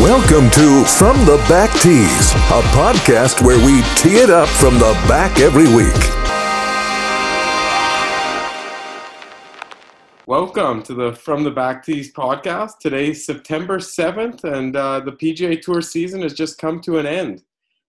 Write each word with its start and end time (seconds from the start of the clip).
Welcome 0.00 0.48
to 0.50 0.84
From 0.84 1.16
the 1.26 1.44
Back 1.48 1.72
Tees, 1.80 2.32
a 2.34 2.62
podcast 2.70 3.44
where 3.44 3.58
we 3.66 3.82
tee 3.96 4.18
it 4.18 4.30
up 4.30 4.48
from 4.48 4.74
the 4.74 4.92
back 5.08 5.40
every 5.40 5.64
week. 5.74 5.92
Welcome 10.28 10.84
to 10.84 10.94
the 10.94 11.14
From 11.14 11.42
the 11.42 11.50
Back 11.50 11.84
Tees 11.84 12.12
podcast. 12.12 12.78
Today's 12.78 13.26
September 13.26 13.78
7th, 13.78 14.44
and 14.44 14.76
uh, 14.76 15.00
the 15.00 15.10
PGA 15.10 15.60
Tour 15.60 15.82
season 15.82 16.22
has 16.22 16.32
just 16.32 16.58
come 16.58 16.80
to 16.82 16.98
an 16.98 17.06
end. 17.06 17.42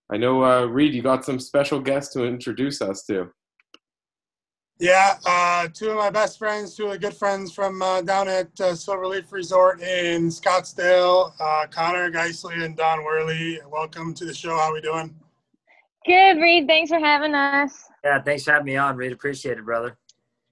I 0.10 0.18
know, 0.18 0.44
uh, 0.44 0.66
Reid, 0.66 0.96
you 0.96 1.04
got 1.04 1.26
some 1.26 1.39
special 1.39 1.80
guests 1.80 2.12
to 2.16 2.26
introduce 2.26 2.82
us 2.82 3.04
to. 3.04 3.32
Yeah, 4.78 5.16
uh, 5.26 5.70
two 5.73 5.91
of 5.91 5.96
my 5.96 6.10
best 6.10 6.38
friends, 6.38 6.76
two 6.76 6.88
of 6.88 6.91
the 6.91 7.00
good 7.00 7.14
friends 7.14 7.54
from 7.54 7.82
uh, 7.82 8.02
down 8.02 8.28
at 8.28 8.48
uh, 8.60 8.73
Silverleaf 8.73 9.32
Resort 9.32 9.82
in 9.82 10.27
Scottsdale, 10.27 11.32
uh, 11.40 11.66
Connor 11.68 12.12
Geisley 12.12 12.62
and 12.62 12.76
Dawn 12.76 13.05
Worley. 13.05 13.62
Welcome 13.72 14.13
to 14.16 14.26
the 14.26 14.34
show. 14.34 14.49
How 14.49 14.72
are 14.72 14.73
we 14.73 14.82
doing? 14.82 15.16
Good, 16.05 16.41
Reid. 16.41 16.68
Thanks 16.68 16.90
for 16.90 16.99
having 16.99 17.34
us. 17.34 17.85
Yeah, 18.04 18.22
thanks 18.22 18.44
for 18.44 18.52
having 18.52 18.66
me 18.66 18.76
on, 18.76 18.98
Reid. 18.98 19.13
Appreciate 19.13 19.58
it, 19.58 19.63
brother. 19.63 19.98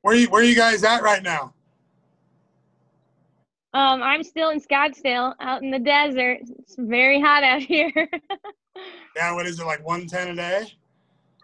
Where 0.03 0.15
you, 0.15 0.29
where 0.29 0.41
are 0.41 0.45
you 0.45 0.55
guys 0.55 0.85
at 0.85 1.03
right 1.03 1.21
now? 1.21 1.53
Um, 3.73 4.01
I'm 4.01 4.23
still 4.23 4.51
in 4.51 4.61
Scottsdale, 4.61 5.33
out 5.41 5.63
in 5.63 5.71
the 5.71 5.79
desert. 5.79 6.39
It's 6.59 6.75
very 6.77 7.19
hot 7.19 7.43
out 7.43 7.61
here. 7.61 7.91
Yeah, 9.15 9.33
what 9.35 9.45
is 9.45 9.59
it 9.59 9.65
like 9.65 9.85
110 9.85 10.29
a 10.29 10.35
day? 10.35 10.73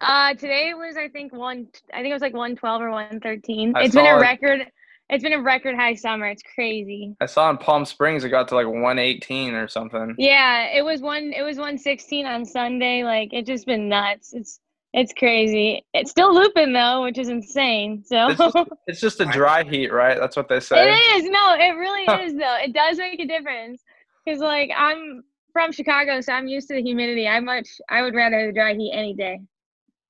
Uh, 0.02 0.34
today 0.34 0.74
was, 0.74 0.98
I 0.98 1.10
think, 1.10 1.34
one. 1.34 1.68
I 1.94 1.98
think 1.98 2.12
it 2.12 2.14
was 2.14 2.22
like 2.22 2.34
112 2.34 2.82
or 2.82 2.92
one 2.92 3.20
thirteen. 3.20 3.74
It's 3.78 3.96
been 3.96 4.06
a 4.06 4.18
it. 4.18 4.22
record. 4.22 4.62
It's 5.10 5.24
been 5.24 5.34
a 5.34 5.42
record 5.42 5.76
high 5.76 5.96
summer. 5.96 6.28
It's 6.28 6.44
crazy. 6.44 7.16
I 7.20 7.26
saw 7.26 7.50
in 7.50 7.58
Palm 7.58 7.84
Springs 7.84 8.24
it 8.24 8.30
got 8.30 8.48
to 8.50 8.56
like 8.56 8.68
118 8.68 9.56
or 9.56 9.68
something. 9.68 10.14
Yeah, 10.20 10.68
it 10.68 10.84
was 10.84 11.02
one. 11.02 11.34
It 11.36 11.42
was 11.42 11.58
116 11.58 12.26
on 12.26 12.46
Sunday. 12.46 13.04
Like 13.04 13.34
it 13.34 13.46
just 13.46 13.66
been 13.66 13.90
nuts. 13.90 14.34
It's 14.34 14.60
it's 14.94 15.14
crazy. 15.14 15.86
It's 15.94 16.12
still 16.12 16.34
looping 16.34 16.74
though, 16.74 17.04
which 17.04 17.18
is 17.18 17.30
insane. 17.30 18.04
So 18.06 18.30
It's 18.30 18.38
just, 18.38 18.58
it's 18.88 19.02
just 19.02 19.20
a 19.20 19.26
dry 19.26 19.64
heat, 19.64 19.92
right? 19.92 20.18
That's 20.20 20.36
what 20.36 20.48
they 20.48 20.60
say. 20.60 20.90
It 20.90 21.24
is. 21.24 21.30
No, 21.30 21.56
it 21.56 21.76
really 21.76 22.24
is 22.24 22.34
though. 22.34 22.58
It 22.64 22.74
does 22.74 22.98
make 22.98 23.20
a 23.20 23.26
difference. 23.26 23.84
Cause 24.28 24.40
like 24.40 24.70
I'm 24.76 25.24
from 25.54 25.72
Chicago, 25.72 26.22
so 26.22 26.34
I'm 26.34 26.48
used 26.48 26.68
to 26.70 26.76
the 26.76 26.82
humidity. 26.82 27.28
I 27.28 27.40
much 27.40 27.68
I 27.90 28.02
would 28.02 28.14
rather 28.14 28.48
the 28.48 28.54
dry 28.54 28.74
heat 28.74 28.94
any 28.94 29.14
day. 29.14 29.40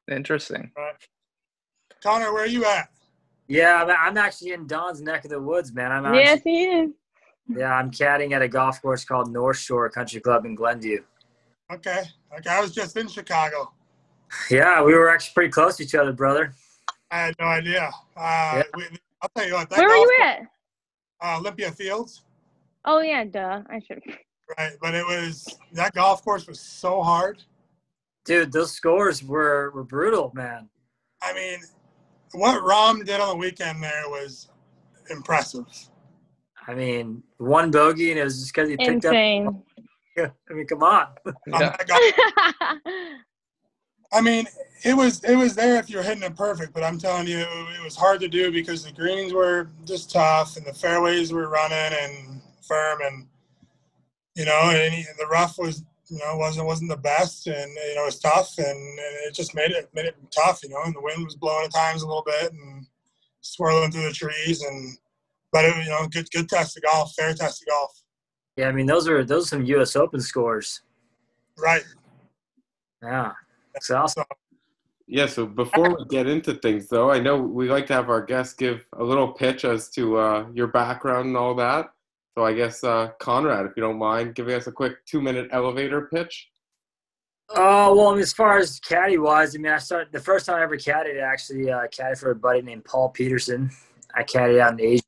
Interesting. 0.10 0.72
Connor, 2.02 2.34
where 2.34 2.44
are 2.44 2.48
you 2.48 2.66
at? 2.66 2.90
Yeah, 3.48 3.84
I'm, 3.84 3.90
I'm 3.90 4.18
actually 4.18 4.52
in 4.52 4.68
Dawn's 4.68 5.02
neck 5.02 5.26
of 5.26 5.32
the 5.32 5.42
woods, 5.42 5.74
man. 5.74 5.92
I'm 5.92 6.14
Yes, 6.14 6.42
he 6.44 6.66
is. 6.66 6.92
yeah, 7.48 7.74
I'm 7.74 7.92
caddying 7.92 8.32
at 8.32 8.42
a 8.42 8.48
golf 8.48 8.82
course 8.82 9.04
called 9.04 9.32
North 9.32 9.58
Shore 9.58 9.90
Country 9.90 10.22
Club 10.22 10.46
in 10.46 10.56
Glenview. 10.56 11.02
Okay. 11.72 12.04
Okay, 12.38 12.50
I 12.50 12.62
was 12.62 12.72
just 12.72 12.96
in 12.98 13.08
Chicago. 13.08 13.72
Yeah, 14.50 14.84
we 14.84 14.94
were 14.94 15.10
actually 15.10 15.34
pretty 15.34 15.52
close 15.52 15.78
to 15.78 15.84
each 15.84 15.96
other, 15.96 16.14
brother. 16.14 16.54
I 17.12 17.18
had 17.18 17.36
no 17.40 17.46
idea. 17.46 17.90
Uh, 18.16 18.64
we, 18.76 18.86
I'll 19.22 19.30
tell 19.36 19.48
you 19.48 19.54
what. 19.54 19.70
That 19.70 19.80
Where 19.80 19.88
were 19.88 19.96
golf 19.96 20.08
you 20.08 20.24
at? 20.24 20.42
Uh, 21.22 21.38
Olympia 21.40 21.72
Fields. 21.72 22.22
Oh 22.86 23.02
yeah, 23.02 23.24
duh. 23.24 23.64
I 23.70 23.80
should. 23.80 24.02
Right, 24.58 24.74
but 24.82 24.94
it 24.94 25.06
was 25.06 25.58
that 25.74 25.94
golf 25.94 26.24
course 26.24 26.48
was 26.48 26.60
so 26.60 27.02
hard. 27.02 27.44
Dude, 28.26 28.52
those 28.52 28.72
scores 28.72 29.24
were, 29.24 29.72
were 29.72 29.84
brutal, 29.84 30.32
man. 30.36 30.70
I 31.22 31.34
mean, 31.34 31.60
what 32.34 32.62
Rahm 32.62 33.06
did 33.06 33.20
on 33.20 33.30
the 33.30 33.36
weekend 33.36 33.82
there 33.82 34.04
was 34.08 34.50
impressive. 35.10 35.66
I 36.68 36.76
mean, 36.76 37.24
one 37.38 37.72
bogey, 37.72 38.12
and 38.12 38.20
it 38.20 38.24
was 38.24 38.40
just 38.40 38.54
because 38.54 38.70
he 38.70 38.78
picked 38.78 39.06
Insane. 39.06 39.48
up. 40.20 40.36
I 40.50 40.54
mean, 40.54 40.68
come 40.68 40.84
on. 40.84 41.08
On 41.26 41.62
Yeah. 41.62 41.76
I 44.12 44.22
mean, 44.22 44.48
it 44.84 44.96
was 44.96 45.24
it 45.24 45.36
was 45.36 45.56
there 45.56 45.80
if 45.80 45.90
you're 45.90 46.04
hitting 46.04 46.24
it 46.24 46.36
perfect, 46.36 46.74
but 46.74 46.84
I'm 46.84 46.98
telling 46.98 47.28
you, 47.28 47.38
it 47.40 47.84
was 47.84 47.96
hard 47.96 48.20
to 48.22 48.28
do 48.28 48.52
because 48.52 48.84
the 48.84 48.92
greens 48.92 49.34
were 49.34 49.70
just 49.86 50.12
tough 50.12 50.58
and 50.58 50.66
the 50.66 50.74
fairways 50.74 51.32
were 51.32 51.48
running 51.48 51.96
and 52.02 52.42
firm, 52.68 53.00
and 53.04 53.28
you 54.36 54.46
know, 54.46 54.72
and 54.72 55.06
the 55.20 55.28
rough 55.28 55.60
was 55.60 55.84
you 56.10 56.18
know 56.18 56.38
wasn't 56.38 56.66
wasn't 56.66 56.90
the 56.90 56.98
best, 56.98 57.48
and 57.48 57.72
you 57.72 57.96
know 57.96 58.04
it 58.04 58.06
was 58.06 58.20
tough, 58.20 58.58
and, 58.58 58.68
and 58.68 59.16
it 59.28 59.34
just 59.34 59.56
made 59.56 59.72
it 59.72 59.90
made 59.94 60.06
it 60.06 60.16
tough, 60.32 60.64
you 60.64 60.70
know, 60.70 60.82
and 60.84 60.96
the 60.96 61.02
wind 61.02 61.24
was 61.24 61.36
blowing 61.36 61.66
at 61.66 61.74
times 61.74 62.02
a 62.02 62.08
little 62.08 62.24
bit 62.26 62.52
and 62.52 62.86
swirling 63.42 63.92
through 63.92 64.04
the 64.04 64.14
trees, 64.14 64.62
and 64.64 64.98
but 65.52 65.66
it, 65.66 65.76
you 65.84 65.90
know, 65.90 66.08
good 66.08 66.30
good 66.32 66.50
test 66.50 66.78
of 66.78 66.84
golf, 66.84 67.14
fair 67.16 67.34
test 67.34 67.62
of 67.64 67.68
golf, 67.68 68.04
Yeah, 68.58 68.68
I 68.68 68.72
mean, 68.72 68.86
those 68.86 69.08
are 69.08 69.24
those 69.24 69.46
are 69.46 69.50
some 69.50 69.66
U.S. 69.66 69.96
Open 69.96 70.22
scores. 70.22 70.82
right? 71.58 71.84
Yeah, 73.04 73.32
that's 73.74 73.90
awesome. 73.92 74.26
Yeah, 75.12 75.26
so 75.26 75.48
before 75.48 75.90
we 75.98 76.06
get 76.06 76.28
into 76.28 76.54
things, 76.54 76.88
though, 76.88 77.10
I 77.10 77.20
know 77.20 77.42
we 77.42 77.68
like 77.68 77.88
to 77.88 77.94
have 77.94 78.10
our 78.10 78.24
guests 78.24 78.54
give 78.54 78.86
a 78.94 79.04
little 79.04 79.32
pitch 79.32 79.66
as 79.66 79.90
to 79.92 80.18
uh, 80.18 80.48
your 80.54 80.68
background 80.68 81.30
and 81.30 81.38
all 81.38 81.56
that. 81.56 81.88
So 82.40 82.46
I 82.46 82.54
guess, 82.54 82.86
uh, 82.86 83.10
Conrad, 83.20 83.66
if 83.66 83.74
you 83.76 83.84
don't 83.84 84.00
mind, 84.00 84.34
giving 84.34 84.56
us 84.56 84.66
a 84.66 84.72
quick 84.72 85.06
two 85.06 85.20
minute 85.20 85.50
elevator 85.52 86.04
pitch. 86.04 86.48
Oh 87.50 87.94
well, 87.94 88.08
I 88.08 88.12
mean, 88.14 88.22
as 88.22 88.32
far 88.32 88.58
as 88.58 88.80
caddy 88.80 89.18
wise, 89.18 89.54
I 89.54 89.58
mean, 89.60 89.74
I 89.74 89.78
started 89.78 90.14
the 90.14 90.22
first 90.22 90.46
time 90.46 90.56
I 90.56 90.64
ever 90.64 90.78
caddied. 90.78 91.22
Actually 91.22 91.70
uh, 91.70 91.82
caddied 91.88 92.18
for 92.18 92.32
a 92.32 92.36
buddy 92.36 92.62
named 92.62 92.86
Paul 92.86 93.10
Peterson. 93.10 93.70
I 94.16 94.24
caddied 94.24 94.58
out 94.58 94.80
in 94.80 94.80
Asia. 94.80 95.04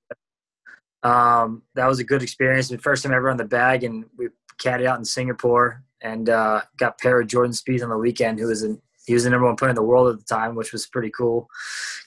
Um, 1.03 1.61
that 1.75 1.87
was 1.87 1.99
a 1.99 2.03
good 2.03 2.21
experience. 2.21 2.67
The 2.67 2.77
first 2.77 3.01
time 3.01 3.13
ever 3.13 3.29
on 3.29 3.37
the 3.37 3.45
bag, 3.45 3.85
and 3.85 4.03
we 4.17 4.27
caddied 4.61 4.85
out 4.85 4.99
in 4.99 5.05
Singapore 5.05 5.85
and 6.01 6.27
uh, 6.27 6.63
got 6.75 6.99
paired 6.99 7.23
with 7.23 7.31
Jordan 7.31 7.53
Spieth 7.53 7.81
on 7.81 7.91
the 7.91 7.97
weekend, 7.97 8.39
who 8.39 8.47
was 8.47 8.63
in, 8.63 8.81
he 9.05 9.13
was 9.13 9.23
the 9.23 9.29
number 9.29 9.47
one 9.47 9.55
player 9.55 9.69
in 9.69 9.75
the 9.75 9.83
world 9.83 10.13
at 10.13 10.19
the 10.19 10.25
time, 10.25 10.53
which 10.53 10.73
was 10.73 10.85
pretty 10.85 11.11
cool, 11.17 11.47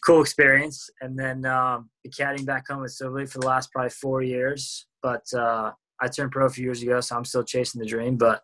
cool 0.04 0.20
experience. 0.20 0.90
And 1.00 1.18
then 1.18 1.46
um, 1.46 1.88
caddying 2.08 2.44
back 2.44 2.68
home 2.68 2.82
with 2.82 2.92
Silverleaf 2.92 3.30
for 3.30 3.38
the 3.38 3.46
last 3.46 3.72
probably 3.72 3.88
four 3.88 4.20
years. 4.20 4.84
But 5.04 5.30
uh, 5.34 5.70
I 6.00 6.08
turned 6.08 6.32
pro 6.32 6.46
a 6.46 6.48
few 6.48 6.64
years 6.64 6.82
ago, 6.82 6.98
so 7.02 7.14
I'm 7.14 7.26
still 7.26 7.44
chasing 7.44 7.78
the 7.78 7.86
dream. 7.86 8.16
But 8.16 8.40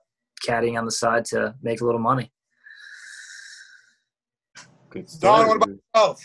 caddying 0.47 0.78
on 0.78 0.84
the 0.84 0.91
side 0.91 1.25
to 1.26 1.54
make 1.62 1.81
a 1.81 1.87
little 1.87 2.00
money. 2.00 2.31
Good 4.91 5.06
Dawn, 5.21 5.47
story. 5.47 5.48
what 5.48 5.56
about 5.56 5.69
yourself? 5.94 6.21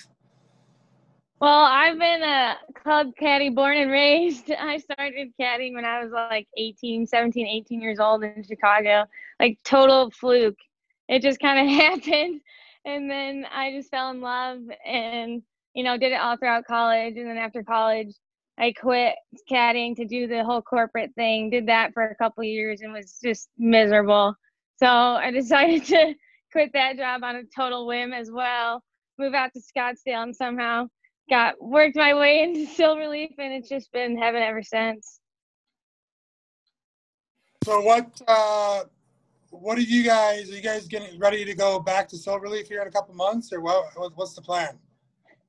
Well, 1.39 1.63
I've 1.63 1.97
been 1.97 2.21
a 2.21 2.57
club 2.83 3.11
caddy 3.17 3.49
born 3.49 3.77
and 3.77 3.89
raised. 3.89 4.51
I 4.59 4.77
started 4.77 5.29
caddying 5.39 5.73
when 5.73 5.85
I 5.85 6.03
was 6.03 6.11
like 6.11 6.47
18, 6.57 7.07
17, 7.07 7.47
18 7.47 7.81
years 7.81 7.99
old 7.99 8.25
in 8.25 8.43
Chicago. 8.43 9.05
Like 9.39 9.57
total 9.63 10.11
fluke. 10.11 10.57
It 11.07 11.21
just 11.21 11.39
kind 11.39 11.65
of 11.65 11.73
happened. 11.81 12.41
And 12.83 13.09
then 13.09 13.45
I 13.53 13.71
just 13.71 13.89
fell 13.89 14.09
in 14.11 14.19
love 14.19 14.59
and, 14.85 15.41
you 15.73 15.83
know, 15.85 15.97
did 15.97 16.11
it 16.11 16.19
all 16.19 16.35
throughout 16.35 16.65
college. 16.65 17.15
And 17.15 17.25
then 17.25 17.37
after 17.37 17.63
college, 17.63 18.13
I 18.57 18.71
quit 18.71 19.15
caddying 19.51 19.95
to 19.97 20.05
do 20.05 20.27
the 20.27 20.43
whole 20.43 20.61
corporate 20.61 21.13
thing. 21.15 21.49
Did 21.49 21.67
that 21.67 21.93
for 21.93 22.03
a 22.05 22.15
couple 22.15 22.43
years 22.43 22.81
and 22.81 22.93
was 22.93 23.19
just 23.23 23.49
miserable. 23.57 24.33
So 24.77 24.87
I 24.87 25.31
decided 25.41 25.85
to 25.85 26.13
quit 26.51 26.71
that 26.73 26.97
job 26.97 27.23
on 27.23 27.35
a 27.35 27.43
total 27.55 27.85
whim 27.85 28.13
as 28.13 28.31
well. 28.31 28.81
Move 29.19 29.33
out 29.33 29.51
to 29.53 29.59
Scottsdale 29.61 30.23
and 30.23 30.35
somehow 30.35 30.87
got 31.29 31.55
worked 31.61 31.95
my 31.95 32.13
way 32.13 32.43
into 32.43 32.71
Silverleaf, 32.77 33.31
and 33.37 33.53
it's 33.53 33.69
just 33.69 33.91
been 33.91 34.17
heaven 34.17 34.41
ever 34.41 34.61
since. 34.63 35.19
So 37.63 37.81
what 37.81 38.21
uh, 38.27 38.83
what 39.49 39.77
are 39.77 39.81
you 39.81 40.03
guys? 40.03 40.51
Are 40.51 40.55
you 40.55 40.61
guys 40.61 40.87
getting 40.87 41.17
ready 41.19 41.43
to 41.45 41.55
go 41.55 41.79
back 41.79 42.07
to 42.09 42.15
Silverleaf 42.15 42.67
here 42.67 42.81
in 42.81 42.87
a 42.87 42.91
couple 42.91 43.15
months, 43.15 43.51
or 43.51 43.59
what? 43.61 43.85
what- 43.95 44.15
What's 44.15 44.33
the 44.33 44.41
plan? 44.41 44.77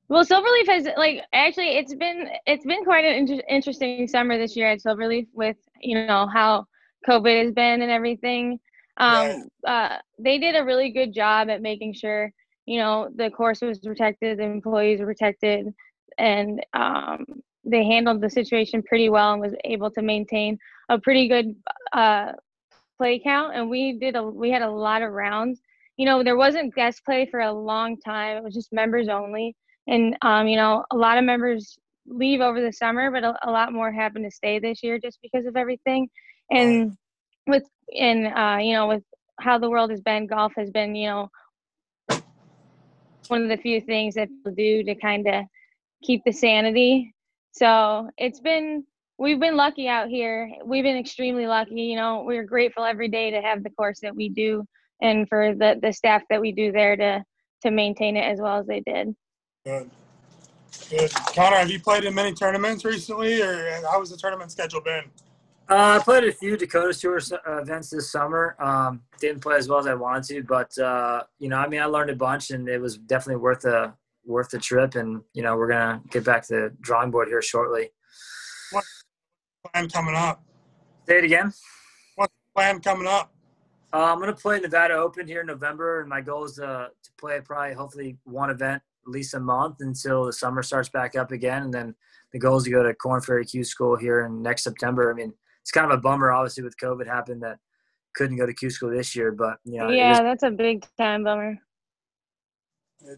Well, 0.09 0.23
Silverleaf 0.25 0.67
has 0.67 0.87
like 0.95 1.21
actually 1.33 1.77
it's 1.77 1.93
been 1.93 2.29
it's 2.45 2.65
been 2.65 2.85
quite 2.85 3.03
an 3.03 3.15
inter- 3.15 3.43
interesting 3.49 4.07
summer 4.07 4.37
this 4.37 4.55
year 4.55 4.69
at 4.71 4.79
Silverleaf 4.79 5.27
with 5.33 5.57
you 5.81 6.07
know 6.07 6.27
how 6.27 6.65
COVID 7.07 7.43
has 7.43 7.53
been 7.53 7.81
and 7.81 7.91
everything. 7.91 8.59
Um, 8.97 9.47
uh, 9.67 9.97
they 10.17 10.39
did 10.39 10.55
a 10.55 10.63
really 10.63 10.91
good 10.91 11.13
job 11.13 11.49
at 11.49 11.61
making 11.61 11.93
sure 11.93 12.31
you 12.65 12.79
know 12.79 13.09
the 13.15 13.29
course 13.31 13.61
was 13.61 13.79
protected, 13.79 14.39
the 14.39 14.43
employees 14.43 15.01
were 15.01 15.07
protected, 15.07 15.73
and 16.17 16.65
um, 16.73 17.25
they 17.65 17.83
handled 17.83 18.21
the 18.21 18.29
situation 18.29 18.81
pretty 18.83 19.09
well 19.09 19.33
and 19.33 19.41
was 19.41 19.55
able 19.65 19.91
to 19.91 20.01
maintain 20.01 20.57
a 20.87 20.97
pretty 20.97 21.27
good 21.27 21.53
uh, 21.91 22.31
play 22.97 23.19
count. 23.19 23.55
And 23.55 23.69
we 23.69 23.97
did 23.99 24.15
a 24.15 24.23
we 24.23 24.51
had 24.51 24.61
a 24.61 24.71
lot 24.71 25.01
of 25.01 25.11
rounds. 25.11 25.59
You 25.97 26.05
know, 26.05 26.23
there 26.23 26.37
wasn't 26.37 26.75
guest 26.75 27.03
play 27.03 27.27
for 27.29 27.41
a 27.41 27.51
long 27.51 27.97
time. 27.97 28.37
It 28.37 28.43
was 28.43 28.53
just 28.53 28.71
members 28.71 29.09
only 29.09 29.53
and 29.87 30.15
um, 30.21 30.47
you 30.47 30.57
know 30.57 30.83
a 30.91 30.97
lot 30.97 31.17
of 31.17 31.23
members 31.23 31.77
leave 32.05 32.41
over 32.41 32.61
the 32.61 32.71
summer 32.71 33.11
but 33.11 33.23
a, 33.23 33.35
a 33.43 33.51
lot 33.51 33.73
more 33.73 33.91
happen 33.91 34.23
to 34.23 34.31
stay 34.31 34.59
this 34.59 34.81
year 34.83 34.99
just 34.99 35.19
because 35.21 35.45
of 35.45 35.57
everything 35.57 36.07
and 36.51 36.93
with 37.47 37.63
and 37.97 38.27
uh, 38.27 38.57
you 38.61 38.73
know 38.73 38.87
with 38.87 39.03
how 39.39 39.57
the 39.57 39.69
world 39.69 39.91
has 39.91 40.01
been 40.01 40.27
golf 40.27 40.53
has 40.55 40.71
been 40.71 40.95
you 40.95 41.07
know 41.07 41.29
one 43.27 43.43
of 43.43 43.49
the 43.49 43.57
few 43.57 43.81
things 43.81 44.15
that 44.15 44.29
people 44.29 44.53
do 44.55 44.83
to 44.83 44.95
kind 44.95 45.27
of 45.27 45.45
keep 46.03 46.21
the 46.25 46.31
sanity 46.31 47.13
So 47.51 48.09
it's 48.17 48.39
been 48.39 48.85
we've 49.17 49.39
been 49.39 49.57
lucky 49.57 49.87
out 49.87 50.09
here. 50.09 50.51
We've 50.63 50.83
been 50.83 50.97
extremely 50.97 51.47
lucky. 51.47 51.81
You 51.81 51.95
know, 51.95 52.23
we're 52.25 52.43
grateful 52.43 52.85
every 52.85 53.07
day 53.09 53.31
to 53.31 53.41
have 53.41 53.63
the 53.63 53.71
course 53.71 53.99
that 54.01 54.15
we 54.15 54.29
do, 54.29 54.63
and 55.01 55.27
for 55.27 55.55
the 55.55 55.79
the 55.81 55.91
staff 55.91 56.21
that 56.29 56.41
we 56.41 56.51
do 56.51 56.71
there 56.71 56.95
to 56.95 57.23
to 57.63 57.71
maintain 57.71 58.15
it 58.15 58.21
as 58.21 58.39
well 58.39 58.59
as 58.59 58.67
they 58.67 58.81
did. 58.81 59.15
Good. 59.67 59.91
Good. 60.89 61.13
Connor, 61.35 61.57
have 61.57 61.69
you 61.69 61.81
played 61.81 62.05
in 62.05 62.15
many 62.15 62.31
tournaments 62.33 62.85
recently, 62.85 63.41
or 63.41 63.69
how 63.81 63.99
has 63.99 64.09
the 64.09 64.15
tournament 64.15 64.49
schedule 64.49 64.79
been? 64.79 65.03
Uh, 65.69 65.99
I 65.99 66.01
played 66.01 66.23
a 66.23 66.31
few 66.31 66.55
Dakota 66.55 66.97
Tour 66.97 67.19
uh, 67.45 67.57
events 67.57 67.89
this 67.89 68.09
summer. 68.09 68.55
Um, 68.59 69.01
didn't 69.19 69.41
play 69.41 69.57
as 69.57 69.67
well 69.67 69.79
as 69.79 69.85
I 69.85 69.93
wanted 69.93 70.23
to, 70.29 70.43
but 70.43 70.77
uh, 70.77 71.23
you 71.39 71.49
know, 71.49 71.57
I 71.57 71.67
mean, 71.67 71.81
I 71.81 71.85
learned 71.85 72.11
a 72.11 72.15
bunch, 72.15 72.51
and 72.51 72.69
it 72.69 72.79
was 72.79 72.97
definitely 72.97 73.41
worth 73.41 73.63
the 73.63 73.91
worth 74.23 74.47
the 74.51 74.57
trip. 74.57 74.95
And 74.95 75.21
you 75.33 75.43
know, 75.43 75.57
we're 75.57 75.67
gonna 75.67 76.01
get 76.11 76.23
back 76.23 76.47
to 76.47 76.53
the 76.53 76.73
drawing 76.79 77.11
board 77.11 77.27
here 77.27 77.41
shortly. 77.41 77.89
What 78.71 78.85
plan 79.73 79.89
coming 79.89 80.15
up? 80.15 80.41
Say 81.09 81.17
it 81.17 81.25
again. 81.25 81.51
What's 82.15 82.31
the 82.31 82.53
plan 82.55 82.79
coming 82.79 83.07
up? 83.07 83.33
Uh, 83.91 84.13
I'm 84.13 84.19
gonna 84.21 84.31
play 84.31 84.61
Nevada 84.61 84.93
Open 84.93 85.27
here 85.27 85.41
in 85.41 85.47
November, 85.47 85.99
and 85.99 86.07
my 86.07 86.21
goal 86.21 86.45
is 86.45 86.53
to 86.53 86.91
to 87.03 87.09
play 87.17 87.41
probably 87.41 87.73
hopefully 87.73 88.17
one 88.23 88.49
event 88.49 88.81
at 89.07 89.11
least 89.11 89.33
a 89.33 89.39
month 89.39 89.77
until 89.79 90.25
the 90.25 90.33
summer 90.33 90.61
starts 90.61 90.89
back 90.89 91.15
up 91.15 91.31
again, 91.31 91.63
and 91.63 91.73
then 91.73 91.95
the 92.33 92.39
goal 92.39 92.57
is 92.57 92.65
to 92.65 92.69
go 92.69 92.83
to 92.83 92.93
Korn 92.93 93.21
Ferry 93.21 93.45
Q 93.45 93.63
School 93.63 93.95
here 93.95 94.25
in 94.25 94.41
next 94.41 94.63
September. 94.63 95.09
I 95.09 95.15
mean, 95.15 95.33
it's 95.61 95.71
kind 95.71 95.89
of 95.89 95.97
a 95.97 96.01
bummer, 96.01 96.31
obviously, 96.31 96.63
with 96.63 96.77
COVID 96.77 97.07
happened 97.07 97.41
that 97.43 97.59
couldn't 98.13 98.37
go 98.37 98.45
to 98.45 98.53
Q 98.53 98.69
School 98.69 98.89
this 98.89 99.15
year, 99.15 99.31
but 99.31 99.57
you 99.63 99.79
know, 99.79 99.89
yeah, 99.89 100.21
that's 100.21 100.43
a 100.43 100.51
big 100.51 100.85
time 100.97 101.23
bummer. 101.23 101.57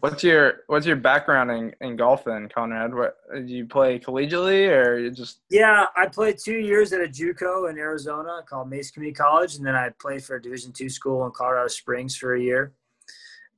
What's 0.00 0.22
your 0.22 0.60
What's 0.68 0.86
your 0.86 0.96
background 0.96 1.50
in, 1.50 1.74
in 1.80 1.96
golf 1.96 2.24
then, 2.24 2.48
Conrad? 2.48 2.94
What 2.94 3.16
do 3.34 3.42
you 3.42 3.66
play 3.66 3.98
collegially 3.98 4.68
or 4.70 4.98
you 4.98 5.10
just? 5.10 5.40
Yeah, 5.50 5.86
I 5.96 6.06
played 6.06 6.38
two 6.38 6.58
years 6.58 6.92
at 6.92 7.00
a 7.00 7.08
JUCO 7.08 7.70
in 7.70 7.78
Arizona 7.78 8.42
called 8.46 8.70
Mesa 8.70 8.92
Community 8.92 9.16
College, 9.16 9.56
and 9.56 9.66
then 9.66 9.74
I 9.74 9.88
played 9.98 10.22
for 10.22 10.36
a 10.36 10.42
Division 10.42 10.72
two 10.72 10.90
school 10.90 11.24
in 11.26 11.32
Colorado 11.32 11.68
Springs 11.68 12.16
for 12.16 12.34
a 12.34 12.40
year, 12.40 12.74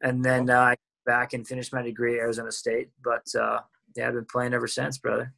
and 0.00 0.24
then 0.24 0.48
uh, 0.48 0.60
I 0.60 0.76
back 1.04 1.32
and 1.32 1.46
finished 1.46 1.72
my 1.72 1.82
degree 1.82 2.14
at 2.14 2.20
Arizona 2.20 2.52
State. 2.52 2.90
But 3.04 3.26
uh, 3.34 3.60
yeah, 3.96 4.08
I've 4.08 4.14
been 4.14 4.24
playing 4.26 4.54
ever 4.54 4.66
since, 4.66 4.98
brother. 4.98 5.32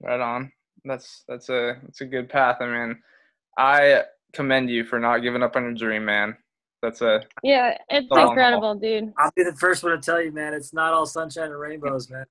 Right 0.00 0.20
on. 0.20 0.52
That's 0.84 1.24
that's 1.28 1.48
a 1.48 1.76
that's 1.82 2.00
a 2.00 2.06
good 2.06 2.28
path. 2.28 2.58
I 2.60 2.66
mean, 2.66 2.98
I 3.58 4.04
commend 4.32 4.70
you 4.70 4.84
for 4.84 4.98
not 5.00 5.18
giving 5.18 5.42
up 5.42 5.56
on 5.56 5.64
your 5.64 5.74
dream, 5.74 6.04
man. 6.04 6.36
That's 6.80 7.02
a 7.02 7.22
yeah, 7.42 7.76
it's 7.90 8.06
incredible, 8.08 8.76
dude. 8.76 9.12
I'll 9.18 9.32
be 9.34 9.42
the 9.42 9.56
first 9.56 9.82
one 9.82 9.92
to 9.92 9.98
tell 9.98 10.22
you, 10.22 10.30
man. 10.30 10.54
It's 10.54 10.72
not 10.72 10.92
all 10.94 11.06
sunshine 11.06 11.50
and 11.50 11.58
rainbows, 11.58 12.08
man. 12.08 12.24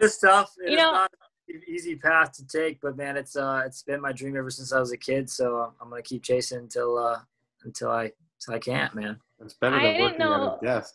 this 0.00 0.14
stuff 0.16 0.54
it 0.64 0.70
You 0.70 0.76
is 0.76 0.82
know- 0.82 0.92
not 0.92 1.10
an 1.48 1.62
easy 1.66 1.96
path 1.96 2.30
to 2.34 2.46
take, 2.46 2.80
but 2.80 2.96
man, 2.96 3.16
it's 3.16 3.34
uh, 3.34 3.62
it's 3.66 3.82
been 3.82 4.00
my 4.00 4.12
dream 4.12 4.36
ever 4.36 4.50
since 4.50 4.72
I 4.72 4.78
was 4.78 4.92
a 4.92 4.96
kid. 4.96 5.28
So 5.28 5.72
I'm 5.80 5.90
gonna 5.90 6.02
keep 6.02 6.22
chasing 6.22 6.58
until 6.60 6.96
uh, 6.96 7.18
until 7.64 7.90
I 7.90 8.12
until 8.40 8.54
I 8.54 8.58
can't, 8.60 8.94
man. 8.94 9.18
It's 9.40 9.54
better 9.54 9.76
I 9.76 9.82
didn't 9.82 10.02
working 10.02 10.18
know- 10.18 10.58
at 10.62 10.62
a 10.62 10.66
desk. 10.66 10.94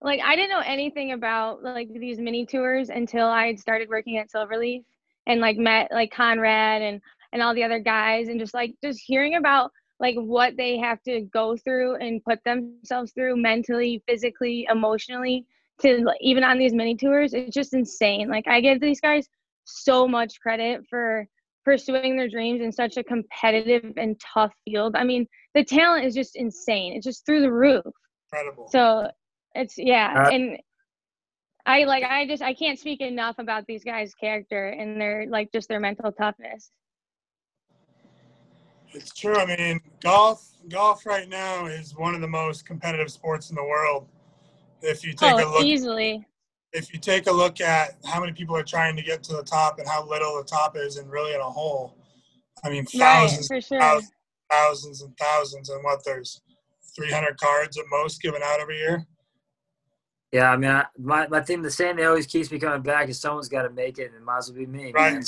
like 0.00 0.20
I 0.24 0.36
didn't 0.36 0.50
know 0.50 0.62
anything 0.64 1.12
about 1.12 1.62
like 1.62 1.88
these 1.92 2.18
mini 2.18 2.46
tours 2.46 2.88
until 2.90 3.26
I 3.26 3.46
had 3.46 3.58
started 3.58 3.88
working 3.88 4.18
at 4.18 4.30
Silverleaf 4.30 4.84
and 5.26 5.40
like 5.40 5.56
met 5.56 5.88
like 5.92 6.12
Conrad 6.12 6.82
and 6.82 7.00
and 7.32 7.42
all 7.42 7.54
the 7.54 7.64
other 7.64 7.80
guys 7.80 8.28
and 8.28 8.38
just 8.38 8.54
like 8.54 8.74
just 8.82 9.00
hearing 9.04 9.34
about 9.36 9.70
like 10.00 10.16
what 10.16 10.56
they 10.56 10.76
have 10.78 11.02
to 11.02 11.22
go 11.32 11.56
through 11.56 11.96
and 11.96 12.22
put 12.24 12.38
themselves 12.44 13.12
through 13.12 13.36
mentally, 13.36 14.02
physically, 14.08 14.66
emotionally 14.70 15.46
to 15.80 16.04
like, 16.04 16.18
even 16.20 16.44
on 16.44 16.58
these 16.58 16.72
mini 16.74 16.96
tours 16.96 17.32
it's 17.34 17.54
just 17.54 17.74
insane. 17.74 18.28
Like 18.28 18.46
I 18.46 18.60
give 18.60 18.80
these 18.80 19.00
guys 19.00 19.28
so 19.64 20.06
much 20.06 20.40
credit 20.40 20.82
for 20.90 21.26
pursuing 21.64 22.16
their 22.16 22.28
dreams 22.28 22.60
in 22.60 22.70
such 22.70 22.98
a 22.98 23.02
competitive 23.04 23.94
and 23.96 24.20
tough 24.20 24.52
field. 24.66 24.94
I 24.96 25.04
mean, 25.04 25.26
the 25.54 25.64
talent 25.64 26.04
is 26.04 26.14
just 26.14 26.36
insane. 26.36 26.94
It's 26.94 27.04
just 27.04 27.24
through 27.24 27.40
the 27.42 27.52
roof. 27.52 27.84
Incredible. 28.32 28.68
So 28.68 29.08
it's 29.54 29.78
yeah, 29.78 30.24
Uh, 30.26 30.30
and 30.30 30.58
I 31.66 31.84
like 31.84 32.04
I 32.04 32.26
just 32.26 32.42
I 32.42 32.54
can't 32.54 32.78
speak 32.78 33.00
enough 33.00 33.36
about 33.38 33.64
these 33.66 33.84
guys' 33.84 34.14
character 34.14 34.68
and 34.68 35.00
their 35.00 35.26
like 35.28 35.50
just 35.52 35.68
their 35.68 35.80
mental 35.80 36.12
toughness. 36.12 36.70
It's 38.92 39.12
true. 39.12 39.36
I 39.36 39.46
mean, 39.56 39.80
golf 40.02 40.46
golf 40.68 41.06
right 41.06 41.28
now 41.28 41.66
is 41.66 41.96
one 41.96 42.14
of 42.14 42.20
the 42.20 42.28
most 42.28 42.66
competitive 42.66 43.10
sports 43.10 43.50
in 43.50 43.56
the 43.56 43.64
world. 43.64 44.08
If 44.82 45.04
you 45.04 45.12
take 45.12 45.38
a 45.38 45.44
Oh, 45.44 45.52
look 45.52 45.66
easily. 45.66 46.26
if 46.72 46.92
you 46.92 46.98
take 46.98 47.28
a 47.28 47.32
look 47.32 47.60
at 47.60 47.96
how 48.04 48.20
many 48.20 48.32
people 48.32 48.56
are 48.56 48.64
trying 48.64 48.96
to 48.96 49.02
get 49.02 49.22
to 49.24 49.32
the 49.36 49.42
top 49.42 49.78
and 49.78 49.88
how 49.88 50.04
little 50.06 50.36
the 50.36 50.44
top 50.44 50.76
is 50.76 50.96
and 50.96 51.10
really 51.10 51.32
in 51.32 51.40
a 51.40 51.44
hole, 51.44 51.96
I 52.64 52.70
mean 52.70 52.84
thousands 52.84 53.48
Right, 53.48 53.62
for 53.62 53.66
sure. 53.66 53.80
thousands, 53.80 54.12
thousands 54.54 55.02
and 55.02 55.16
thousands, 55.18 55.68
and 55.68 55.82
what 55.82 56.00
there's 56.04 56.40
300 56.96 57.38
cards 57.38 57.78
at 57.78 57.84
most 57.90 58.22
given 58.22 58.42
out 58.42 58.60
every 58.60 58.78
year. 58.78 59.06
Yeah, 60.32 60.50
I 60.50 60.56
mean, 60.56 60.70
I, 60.70 60.84
my 60.98 61.28
my 61.28 61.40
thing, 61.40 61.62
the 61.62 61.70
saying 61.70 61.96
that 61.96 62.06
always 62.06 62.26
keeps 62.26 62.50
me 62.50 62.58
coming 62.58 62.82
back 62.82 63.08
is 63.08 63.20
someone's 63.20 63.48
got 63.48 63.62
to 63.62 63.70
make 63.70 63.98
it, 63.98 64.06
and 64.06 64.16
it 64.16 64.22
might 64.22 64.38
as 64.38 64.50
well 64.50 64.58
be 64.58 64.66
me. 64.66 64.90
Right. 64.92 65.14
Man. 65.14 65.22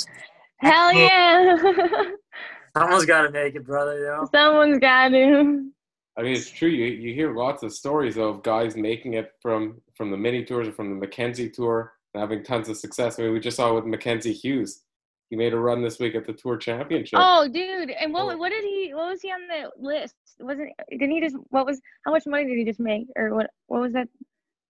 Hell 0.57 0.93
yeah. 0.93 1.55
Someone's 2.77 3.05
got 3.05 3.21
to 3.23 3.31
make 3.31 3.55
it, 3.55 3.65
brother. 3.65 3.99
You 3.99 4.05
know. 4.05 4.29
Someone's 4.31 4.79
got 4.79 5.09
to. 5.09 5.71
I 6.17 6.23
mean, 6.23 6.33
it's 6.33 6.49
true. 6.49 6.69
You 6.69 6.85
you 6.85 7.13
hear 7.13 7.35
lots 7.35 7.63
of 7.63 7.73
stories 7.73 8.17
of 8.17 8.43
guys 8.43 8.75
making 8.75 9.13
it 9.13 9.31
from 9.41 9.81
from 9.95 10.11
the 10.11 10.17
mini 10.17 10.43
tours 10.43 10.67
or 10.67 10.71
from 10.71 10.89
the 10.89 10.95
Mackenzie 10.95 11.49
tour 11.49 11.93
and 12.13 12.21
having 12.21 12.43
tons 12.43 12.69
of 12.69 12.77
success. 12.77 13.19
I 13.19 13.23
mean, 13.23 13.33
we 13.33 13.39
just 13.39 13.57
saw 13.57 13.73
with 13.73 13.85
Mackenzie 13.85 14.33
Hughes. 14.33 14.81
He 15.29 15.35
made 15.35 15.53
a 15.53 15.57
run 15.59 15.81
this 15.81 15.99
week 15.99 16.15
at 16.15 16.25
the 16.25 16.33
Tour 16.33 16.57
Championship. 16.57 17.19
Oh, 17.21 17.47
dude! 17.47 17.89
And 17.89 18.13
what 18.13 18.37
what 18.39 18.49
did 18.49 18.63
he? 18.63 18.93
What 18.93 19.09
was 19.11 19.21
he 19.21 19.29
on 19.29 19.41
the 19.47 19.69
list? 19.77 20.15
Wasn't 20.39 20.69
didn't 20.89 21.11
he 21.11 21.19
just? 21.21 21.35
What 21.49 21.65
was? 21.65 21.81
How 22.05 22.11
much 22.11 22.25
money 22.25 22.45
did 22.45 22.57
he 22.57 22.63
just 22.65 22.79
make? 22.79 23.07
Or 23.17 23.33
what? 23.35 23.49
What 23.67 23.81
was 23.81 23.93
that? 23.93 24.07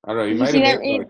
I 0.05 0.13
don't 0.13 0.17
know. 0.17 0.23
He 0.25 0.31
Did 0.31 0.39
might 0.39 0.53
have 0.53 0.79
made 0.79 0.79
read? 0.79 0.99
like 1.01 1.09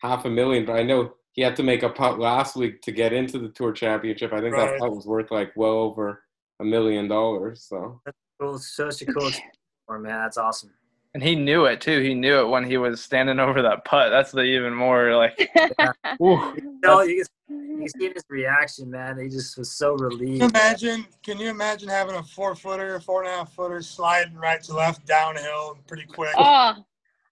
half 0.00 0.24
a 0.24 0.30
million, 0.30 0.64
but 0.64 0.72
I 0.74 0.82
know 0.82 1.12
he 1.32 1.42
had 1.42 1.54
to 1.56 1.62
make 1.62 1.82
a 1.84 1.88
putt 1.90 2.18
last 2.18 2.56
week 2.56 2.82
to 2.82 2.92
get 2.92 3.12
into 3.12 3.38
the 3.38 3.50
Tour 3.50 3.72
Championship. 3.72 4.32
I 4.32 4.40
think 4.40 4.54
Right. 4.54 4.70
that 4.70 4.80
putt 4.80 4.90
was 4.94 5.06
worth 5.06 5.30
like 5.30 5.52
well 5.54 5.70
over 5.78 6.24
a 6.60 6.64
million 6.64 7.06
dollars. 7.08 7.64
So 7.68 8.00
that's 8.04 8.16
Cool, 8.40 8.54
it's 8.56 8.74
such 8.74 9.02
a 9.02 9.06
cool 9.06 9.26
experience, 9.28 9.56
man. 9.88 10.02
That's 10.22 10.38
awesome. 10.38 10.70
And 11.14 11.22
he 11.22 11.34
knew 11.34 11.64
it 11.64 11.80
too. 11.80 12.00
He 12.00 12.14
knew 12.14 12.40
it 12.40 12.48
when 12.48 12.64
he 12.64 12.76
was 12.76 13.02
standing 13.02 13.38
over 13.38 13.62
that 13.62 13.84
putt. 13.84 14.10
That's 14.10 14.30
the 14.32 14.42
even 14.42 14.74
more 14.74 15.14
like. 15.16 15.50
Woo. 16.18 16.52
You 16.54 16.78
know, 16.82 17.00
you 17.02 17.24
can, 17.48 17.70
you 17.70 17.76
can 17.78 17.88
see 18.00 18.12
his 18.14 18.24
reaction, 18.28 18.90
man. 18.90 19.18
He 19.18 19.28
just 19.28 19.56
was 19.56 19.70
so 19.72 19.94
relieved. 19.94 20.40
Can 20.40 20.40
you 20.40 20.46
imagine? 20.46 21.06
Can 21.22 21.38
you 21.38 21.48
imagine 21.48 21.88
having 21.88 22.16
a 22.16 22.22
four 22.22 22.54
footer, 22.54 23.00
four 23.00 23.22
and 23.22 23.32
a 23.32 23.36
half 23.36 23.52
footer 23.54 23.80
sliding 23.82 24.34
right 24.34 24.62
to 24.64 24.74
left 24.74 25.06
downhill 25.06 25.78
pretty 25.86 26.04
quick? 26.04 26.34
oh, 26.36 26.74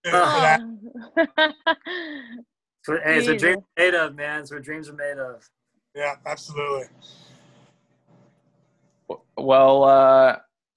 Good 0.05 0.13
for 0.13 0.19
oh. 0.23 0.57
It's 1.17 1.27
what- 2.89 3.03
hey, 3.03 3.19
it's 3.19 3.29
what 3.29 3.39
dreams 3.39 3.57
are 3.77 3.83
made 3.83 3.95
of, 3.95 4.15
man. 4.15 4.41
It's 4.41 4.51
what 4.53 4.63
dreams 4.63 4.89
are 4.89 4.93
made 4.95 5.19
of. 5.19 5.49
Yeah, 5.95 6.15
absolutely. 6.27 6.87
Well, 9.37 9.85
uh, 9.85 10.37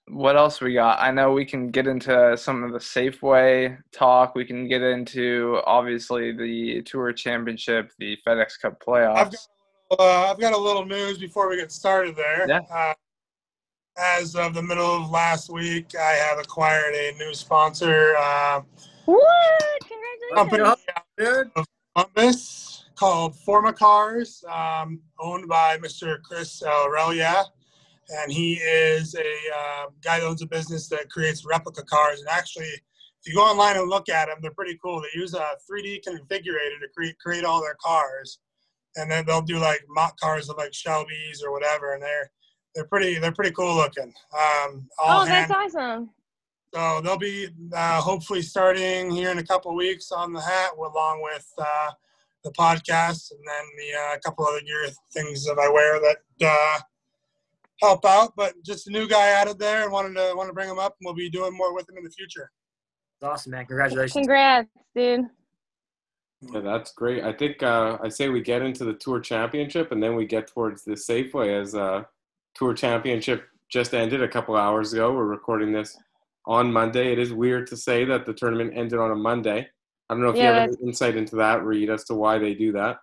what 0.10 0.36
else 0.36 0.62
we 0.62 0.74
got? 0.74 1.00
I 1.00 1.12
know 1.12 1.32
we 1.32 1.46
can 1.46 1.70
get 1.70 1.88
into 1.88 2.36
some 2.38 2.64
of 2.64 2.72
the 2.72 2.80
Safeway 2.80 3.78
talk. 3.92 4.36
We 4.36 4.46
can 4.46 4.68
get 4.68 4.82
into 4.82 5.62
obviously 5.66 6.32
the 6.32 6.82
Tour 6.84 7.14
Championship, 7.14 7.92
the 8.00 8.18
FedEx 8.26 8.60
Cup 8.62 8.74
I've 8.74 8.86
playoffs. 8.88 9.48
got, 9.92 10.00
uh, 10.00 10.32
I've 10.32 10.40
got 10.40 10.54
a 10.54 10.58
little 10.58 10.86
news 10.86 11.18
before 11.18 11.50
we 11.50 11.58
get 11.58 11.72
started 11.72 12.16
there. 12.16 12.48
Yeah. 12.48 12.62
Uh, 12.72 12.94
as 13.98 14.36
of 14.36 14.54
the 14.54 14.62
middle 14.62 15.04
of 15.04 15.10
last 15.10 15.52
week, 15.52 15.94
I 15.96 16.12
have 16.14 16.40
acquired 16.40 16.96
a 16.96 17.14
new 17.18 17.34
sponsor, 17.34 18.16
uh, 18.18 18.62
what? 19.06 19.60
company 20.34 20.64
Congratulations! 20.64 20.86
out 20.96 21.04
Dude, 21.18 21.52
of 21.56 21.66
Columbus 21.96 22.86
called 22.96 23.36
Forma 23.36 23.74
Cars, 23.74 24.44
um, 24.50 25.02
owned 25.20 25.48
by 25.48 25.78
Mr. 25.78 26.22
Chris 26.22 26.64
Aurelia. 26.64 27.46
And 28.10 28.32
he 28.32 28.56
is 28.56 29.14
a 29.16 29.20
uh, 29.22 29.86
guy 30.04 30.20
that 30.20 30.26
owns 30.26 30.42
a 30.42 30.48
business 30.48 30.88
that 30.90 31.10
creates 31.10 31.46
replica 31.46 31.84
cars. 31.84 32.20
And 32.20 32.30
actually, 32.30 32.66
if 32.66 33.28
you 33.28 33.36
go 33.36 33.42
online 33.42 33.78
and 33.78 33.90
look 33.90 34.10
at 34.10 34.28
them, 34.28 34.38
they're 34.42 34.52
pretty 34.52 34.80
cool. 34.84 35.02
They 35.02 35.20
use 35.20 35.34
a 35.34 35.46
3D 35.70 36.02
configurator 36.08 36.80
to 36.82 36.88
create 36.96 37.20
create 37.20 37.44
all 37.44 37.62
their 37.62 37.76
cars, 37.84 38.40
and 38.96 39.12
then 39.12 39.26
they'll 39.26 39.42
do 39.42 39.58
like 39.60 39.82
mock 39.90 40.18
cars 40.20 40.50
of 40.50 40.58
like 40.58 40.74
Shelby's 40.74 41.44
or 41.44 41.52
whatever, 41.52 41.94
and 41.94 42.02
they're 42.02 42.32
they're 42.76 42.88
pretty 42.88 43.20
they're 43.20 43.34
pretty 43.34 43.52
cool 43.52 43.76
looking. 43.76 44.14
Um, 44.34 44.88
all 44.98 45.22
Oh, 45.22 45.26
that's 45.26 45.52
awesome. 45.52 46.10
so 46.74 47.02
they'll 47.02 47.18
be 47.18 47.50
uh, 47.76 48.02
hopefully 48.02 48.42
starting 48.42 49.12
here 49.12 49.32
in 49.32 49.40
a 49.40 49.46
couple 49.46 49.76
weeks 49.76 50.12
on 50.12 50.34
the 50.34 50.42
hat, 50.42 50.72
along 50.78 51.22
with 51.22 51.48
uh, 51.58 51.92
the 52.44 52.52
podcast, 52.52 53.32
and 53.32 53.42
then 53.46 53.66
the 53.78 54.00
uh, 54.00 54.18
couple 54.26 54.46
other 54.46 54.62
gear 54.62 54.88
things 55.14 55.46
that 55.46 55.60
I 55.60 55.70
wear 55.70 56.00
that 56.00 56.48
uh, 56.48 56.80
help 57.82 58.06
out. 58.06 58.34
But 58.36 58.54
just 58.64 58.88
a 58.88 58.92
new 58.92 59.08
guy 59.08 59.28
added 59.28 59.60
there, 59.60 59.84
and 59.84 59.92
wanted 59.92 60.16
to 60.16 60.34
want 60.36 60.50
to 60.50 60.54
bring 60.54 60.70
him 60.70 60.80
up, 60.80 60.96
and 61.00 61.06
we'll 61.06 61.16
be 61.16 61.30
doing 61.30 61.56
more 61.56 61.74
with 61.74 61.90
him 61.90 61.98
in 61.98 62.04
the 62.04 62.10
future. 62.12 62.52
it's 63.18 63.28
awesome, 63.28 63.52
man. 63.52 63.66
Congratulations. 63.66 64.14
Congrats, 64.14 64.70
dude. 64.96 65.26
Yeah, 66.42 66.62
that's 66.62 66.94
great. 66.94 67.24
I 67.24 67.34
think 67.34 67.62
uh, 67.62 67.98
I 68.02 68.08
say 68.10 68.30
we 68.30 68.42
get 68.42 68.62
into 68.62 68.86
the 68.86 68.94
Tour 68.94 69.20
Championship 69.20 69.92
and 69.92 70.02
then 70.02 70.16
we 70.16 70.26
get 70.26 70.48
towards 70.48 70.84
the 70.86 70.94
Safeway 70.94 71.62
as 71.62 71.76
uh, 71.76 72.04
Tour 72.56 72.74
Championship 72.74 73.44
just 73.70 73.94
ended 73.94 74.24
a 74.24 74.28
couple 74.28 74.56
hours 74.56 74.94
ago. 74.94 75.12
We're 75.14 75.26
recording 75.26 75.74
this 75.74 75.98
on 76.46 76.72
Monday. 76.72 77.12
It 77.12 77.20
is 77.20 77.34
weird 77.34 77.68
to 77.68 77.78
say 77.78 78.06
that 78.06 78.26
the 78.26 78.34
tournament 78.34 78.72
ended 78.74 79.00
on 79.00 79.12
a 79.12 79.16
Monday. 79.16 79.68
I 80.10 80.14
don't 80.14 80.24
know 80.24 80.30
if 80.30 80.38
Yeah, 80.38 80.54
you 80.54 80.60
have 80.62 80.70
any 80.70 80.88
insight 80.88 81.18
into 81.18 81.36
that, 81.36 81.64
Reid, 81.66 81.90
as 81.90 82.06
to 82.06 82.16
why 82.16 82.40
they 82.40 82.54
do 82.56 82.72
that. 82.72 82.98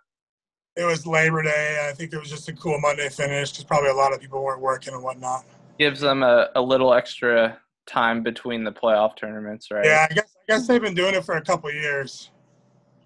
It 0.77 0.85
was 0.85 1.07
Labor 1.07 1.43
Day. 1.43 1.89
I 1.89 1.93
think 1.95 2.13
it 2.13 2.19
was 2.19 2.29
just 2.29 2.49
a 2.49 2.53
cool 2.53 2.79
Monday 2.81 3.09
finish 3.09 3.51
because 3.51 3.65
probably 3.65 3.89
a 3.89 3.95
lot 3.95 4.13
of 4.13 4.21
people 4.21 4.45
weren't 4.45 4.61
working 4.61 4.93
and 4.93 5.03
whatnot. 5.03 5.45
Gives 5.79 6.01
them 6.01 6.23
a, 6.23 6.49
a 6.55 6.61
little 6.61 6.93
extra 6.93 7.59
time 7.87 8.23
between 8.23 8.63
the 8.63 8.73
playoff 8.73 9.17
tournaments, 9.17 9.71
right? 9.71 9.87
Yeah, 9.87 10.07
I 10.11 10.15
guess 10.15 10.35
I 10.37 10.53
guess 10.53 10.67
they've 10.67 10.83
been 10.83 10.95
doing 10.95 11.15
it 11.15 11.25
for 11.25 11.37
a 11.37 11.43
couple 11.43 11.73
years. 11.73 12.31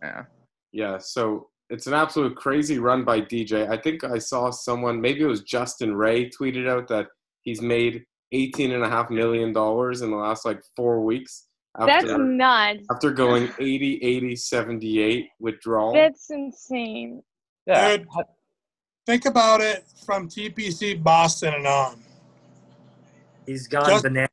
Yeah. 0.02 0.24
Yeah, 0.72 0.98
so 0.98 1.48
it's 1.68 1.86
an 1.86 1.94
absolute 1.94 2.36
crazy 2.36 2.78
run 2.78 3.04
by 3.04 3.20
DJ. 3.20 3.68
I 3.68 3.76
think 3.76 4.02
I 4.02 4.18
saw 4.18 4.50
someone, 4.50 5.00
maybe 5.00 5.20
it 5.20 5.26
was 5.26 5.42
Justin 5.42 5.94
Ray, 5.94 6.28
tweeted 6.28 6.68
out 6.68 6.88
that 6.88 7.06
he's 7.42 7.62
made 7.62 8.04
eighteen 8.32 8.72
and 8.72 8.82
a 8.82 8.88
half 8.88 9.10
million 9.10 9.52
dollars 9.52 10.02
in 10.02 10.10
the 10.10 10.16
last 10.16 10.44
like 10.44 10.60
four 10.76 11.04
weeks 11.04 11.46
That's 11.78 12.06
nuts. 12.06 12.84
after 12.90 13.10
going 13.12 13.50
80, 13.58 14.02
80, 14.02 14.36
78 14.36 15.28
withdrawal. 15.38 15.92
That's 15.92 16.30
insane. 16.30 17.22
Yeah. 17.70 17.96
Dude, 17.96 18.08
think 19.06 19.24
about 19.26 19.60
it 19.60 19.84
from 20.04 20.28
TPC 20.28 21.02
Boston 21.02 21.54
and 21.54 21.66
on. 21.66 22.02
He's 23.46 23.66
gone 23.68 23.86
Just- 23.88 24.04
banana. 24.04 24.28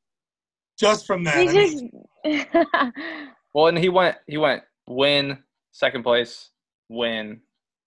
Just 0.77 1.07
from 1.07 1.23
that. 1.23 1.37
I 1.37 1.41
He 1.41 1.47
mean, 1.47 1.91
just 2.25 2.47
Well, 3.53 3.67
and 3.67 3.77
he 3.77 3.89
went 3.89 4.17
he 4.27 4.37
went 4.37 4.63
win 4.87 5.39
second 5.71 6.03
place 6.03 6.51
win 6.89 7.41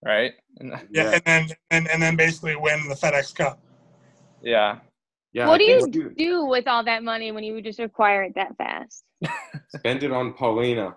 right 0.05 0.33
and, 0.59 0.73
yeah, 0.91 1.13
and 1.13 1.23
then 1.25 1.49
and, 1.71 1.89
and 1.89 2.03
then 2.03 2.17
basically 2.17 2.57
win 2.57 2.89
the 2.89 2.95
FedEx 2.95 3.35
Cup. 3.35 3.59
yeah 4.43 4.79
yeah. 5.33 5.47
what 5.47 5.61
I 5.61 5.65
do 5.65 5.81
think 5.81 5.95
you 5.95 6.11
do 6.11 6.45
with 6.47 6.67
all 6.67 6.85
that 6.85 7.05
money 7.05 7.31
when 7.33 7.45
you 7.45 7.61
just 7.63 7.79
acquire 7.79 8.25
it 8.25 8.35
that 8.35 8.57
fast? 8.57 9.05
spend 9.69 10.03
it 10.03 10.11
on 10.13 10.33
Paulina? 10.35 10.97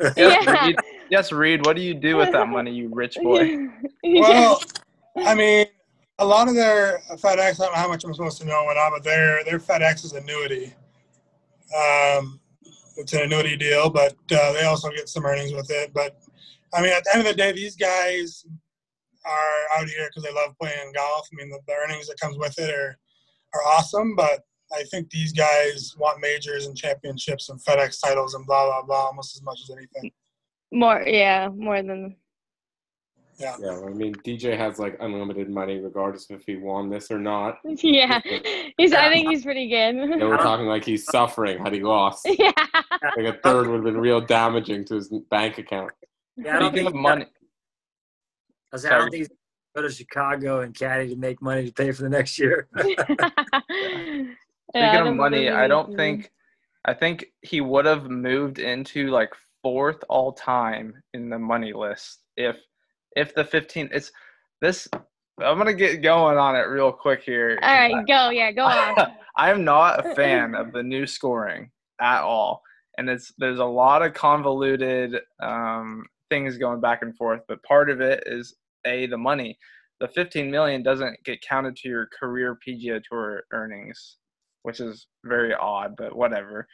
Yeah. 0.16 0.70
Reid, 1.08 1.12
yes 1.12 1.32
Reid 1.32 1.66
what 1.66 1.76
do 1.76 1.82
you 1.82 1.94
do 1.94 2.16
with 2.16 2.32
that 2.32 2.48
money 2.56 2.72
you 2.72 2.88
rich 2.92 3.16
boy 3.22 3.68
Well, 4.04 4.60
I 5.16 5.34
mean, 5.34 5.66
a 6.18 6.24
lot 6.24 6.48
of 6.48 6.54
their 6.54 7.00
FedEx. 7.12 7.60
I 7.60 7.64
don't 7.64 7.74
know 7.74 7.80
how 7.80 7.88
much 7.88 8.04
I'm 8.04 8.14
supposed 8.14 8.40
to 8.40 8.46
know 8.46 8.64
or 8.64 8.74
not, 8.74 8.90
but 8.90 9.04
their 9.04 9.44
their 9.44 9.58
FedEx 9.58 10.04
is 10.04 10.12
annuity. 10.12 10.74
Um, 11.76 12.40
it's 12.96 13.12
an 13.12 13.22
annuity 13.22 13.56
deal, 13.56 13.90
but 13.90 14.14
uh, 14.32 14.52
they 14.52 14.64
also 14.64 14.90
get 14.90 15.08
some 15.08 15.26
earnings 15.26 15.52
with 15.52 15.70
it. 15.70 15.92
But 15.92 16.18
I 16.74 16.82
mean, 16.82 16.92
at 16.92 17.04
the 17.04 17.10
end 17.14 17.20
of 17.20 17.26
the 17.26 17.34
day, 17.34 17.52
these 17.52 17.76
guys 17.76 18.44
are 19.24 19.78
out 19.80 19.88
here 19.88 20.08
because 20.08 20.22
they 20.24 20.32
love 20.32 20.56
playing 20.60 20.92
golf. 20.94 21.28
I 21.32 21.36
mean, 21.36 21.50
the, 21.50 21.60
the 21.66 21.74
earnings 21.74 22.08
that 22.08 22.18
comes 22.20 22.36
with 22.38 22.58
it 22.58 22.70
are 22.70 22.98
are 23.54 23.62
awesome, 23.66 24.16
but 24.16 24.40
I 24.72 24.82
think 24.84 25.10
these 25.10 25.32
guys 25.32 25.94
want 25.98 26.20
majors 26.20 26.66
and 26.66 26.76
championships 26.76 27.48
and 27.48 27.60
FedEx 27.60 28.00
titles 28.04 28.34
and 28.34 28.46
blah 28.46 28.66
blah 28.66 28.82
blah 28.82 29.06
almost 29.06 29.36
as 29.36 29.42
much 29.42 29.60
as 29.62 29.70
anything. 29.70 30.10
More, 30.72 31.02
yeah, 31.06 31.48
more 31.54 31.82
than 31.82 32.16
Yeah, 33.38 33.56
yeah, 33.60 33.80
I 33.86 33.90
mean 33.90 34.14
DJ 34.16 34.56
has 34.56 34.78
like 34.78 34.96
unlimited 35.00 35.48
money 35.48 35.78
regardless 35.78 36.28
of 36.30 36.40
if 36.40 36.46
he 36.46 36.56
won 36.56 36.88
this 36.88 37.10
or 37.10 37.18
not. 37.18 37.58
yeah. 37.64 38.20
He's. 38.76 38.92
I 38.92 39.08
think 39.12 39.28
he's 39.28 39.44
pretty 39.44 39.68
good. 39.68 39.94
we're 40.20 40.36
talking 40.36 40.66
like 40.66 40.84
he's 40.84 41.04
suffering 41.04 41.58
had 41.58 41.72
he 41.72 41.80
lost. 41.80 42.26
yeah. 42.38 42.52
Like 43.16 43.34
a 43.34 43.38
third 43.42 43.66
would 43.68 43.76
have 43.76 43.84
been 43.84 43.98
real 43.98 44.20
damaging 44.20 44.84
to 44.86 44.96
his 44.96 45.08
bank 45.30 45.58
account. 45.58 45.90
Yeah, 46.36 46.56
I 46.56 46.58
don't 46.60 46.72
think 46.72 46.94
money 46.94 47.24
I, 47.24 48.76
was, 48.76 48.84
I 48.84 48.90
don't 48.98 49.10
think 49.10 49.20
he's 49.22 49.28
go 49.74 49.82
to 49.82 49.90
Chicago 49.90 50.60
and 50.60 50.74
caddy 50.74 51.08
to 51.08 51.16
make 51.16 51.40
money 51.40 51.66
to 51.66 51.72
pay 51.72 51.90
for 51.92 52.02
the 52.02 52.08
next 52.08 52.38
year. 52.38 52.68
Speaking 52.78 54.36
Yeah, 54.74 55.08
of 55.08 55.14
money, 55.14 55.48
I 55.48 55.66
don't 55.66 55.96
think 55.96 56.30
I 56.84 56.94
think 56.94 57.26
he 57.42 57.60
would 57.60 57.86
have 57.86 58.08
moved 58.10 58.58
into 58.58 59.10
like 59.10 59.32
fourth 59.62 60.02
all 60.08 60.32
time 60.32 60.94
in 61.14 61.28
the 61.28 61.38
money 61.38 61.72
list 61.72 62.20
if 62.36 62.56
if 63.16 63.34
the 63.34 63.44
15 63.44 63.90
it's 63.92 64.12
this 64.60 64.88
I'm 65.42 65.64
to 65.66 65.74
get 65.74 66.02
going 66.02 66.36
on 66.36 66.56
it 66.56 66.66
real 66.68 66.92
quick 66.92 67.22
here. 67.22 67.58
All 67.62 67.72
right, 67.72 68.06
go. 68.06 68.30
Yeah, 68.30 68.50
go 68.52 68.64
on. 68.64 69.12
I 69.36 69.50
am 69.50 69.64
not 69.64 70.04
a 70.04 70.14
fan 70.14 70.54
of 70.54 70.72
the 70.72 70.82
new 70.82 71.06
scoring 71.06 71.70
at 72.00 72.22
all. 72.22 72.62
And 72.96 73.08
it's 73.08 73.32
there's 73.38 73.60
a 73.60 73.64
lot 73.64 74.02
of 74.02 74.14
convoluted 74.14 75.20
um, 75.40 76.04
things 76.30 76.58
going 76.58 76.80
back 76.80 77.02
and 77.02 77.16
forth, 77.16 77.42
but 77.46 77.62
part 77.62 77.90
of 77.90 78.00
it 78.00 78.24
is 78.26 78.56
a 78.84 79.06
the 79.06 79.18
money. 79.18 79.56
The 80.00 80.08
15 80.08 80.50
million 80.50 80.82
doesn't 80.82 81.22
get 81.24 81.42
counted 81.42 81.76
to 81.76 81.88
your 81.88 82.08
career 82.18 82.58
PGA 82.66 83.02
Tour 83.02 83.44
earnings, 83.52 84.16
which 84.62 84.80
is 84.80 85.06
very 85.24 85.54
odd, 85.54 85.94
but 85.96 86.14
whatever. 86.16 86.66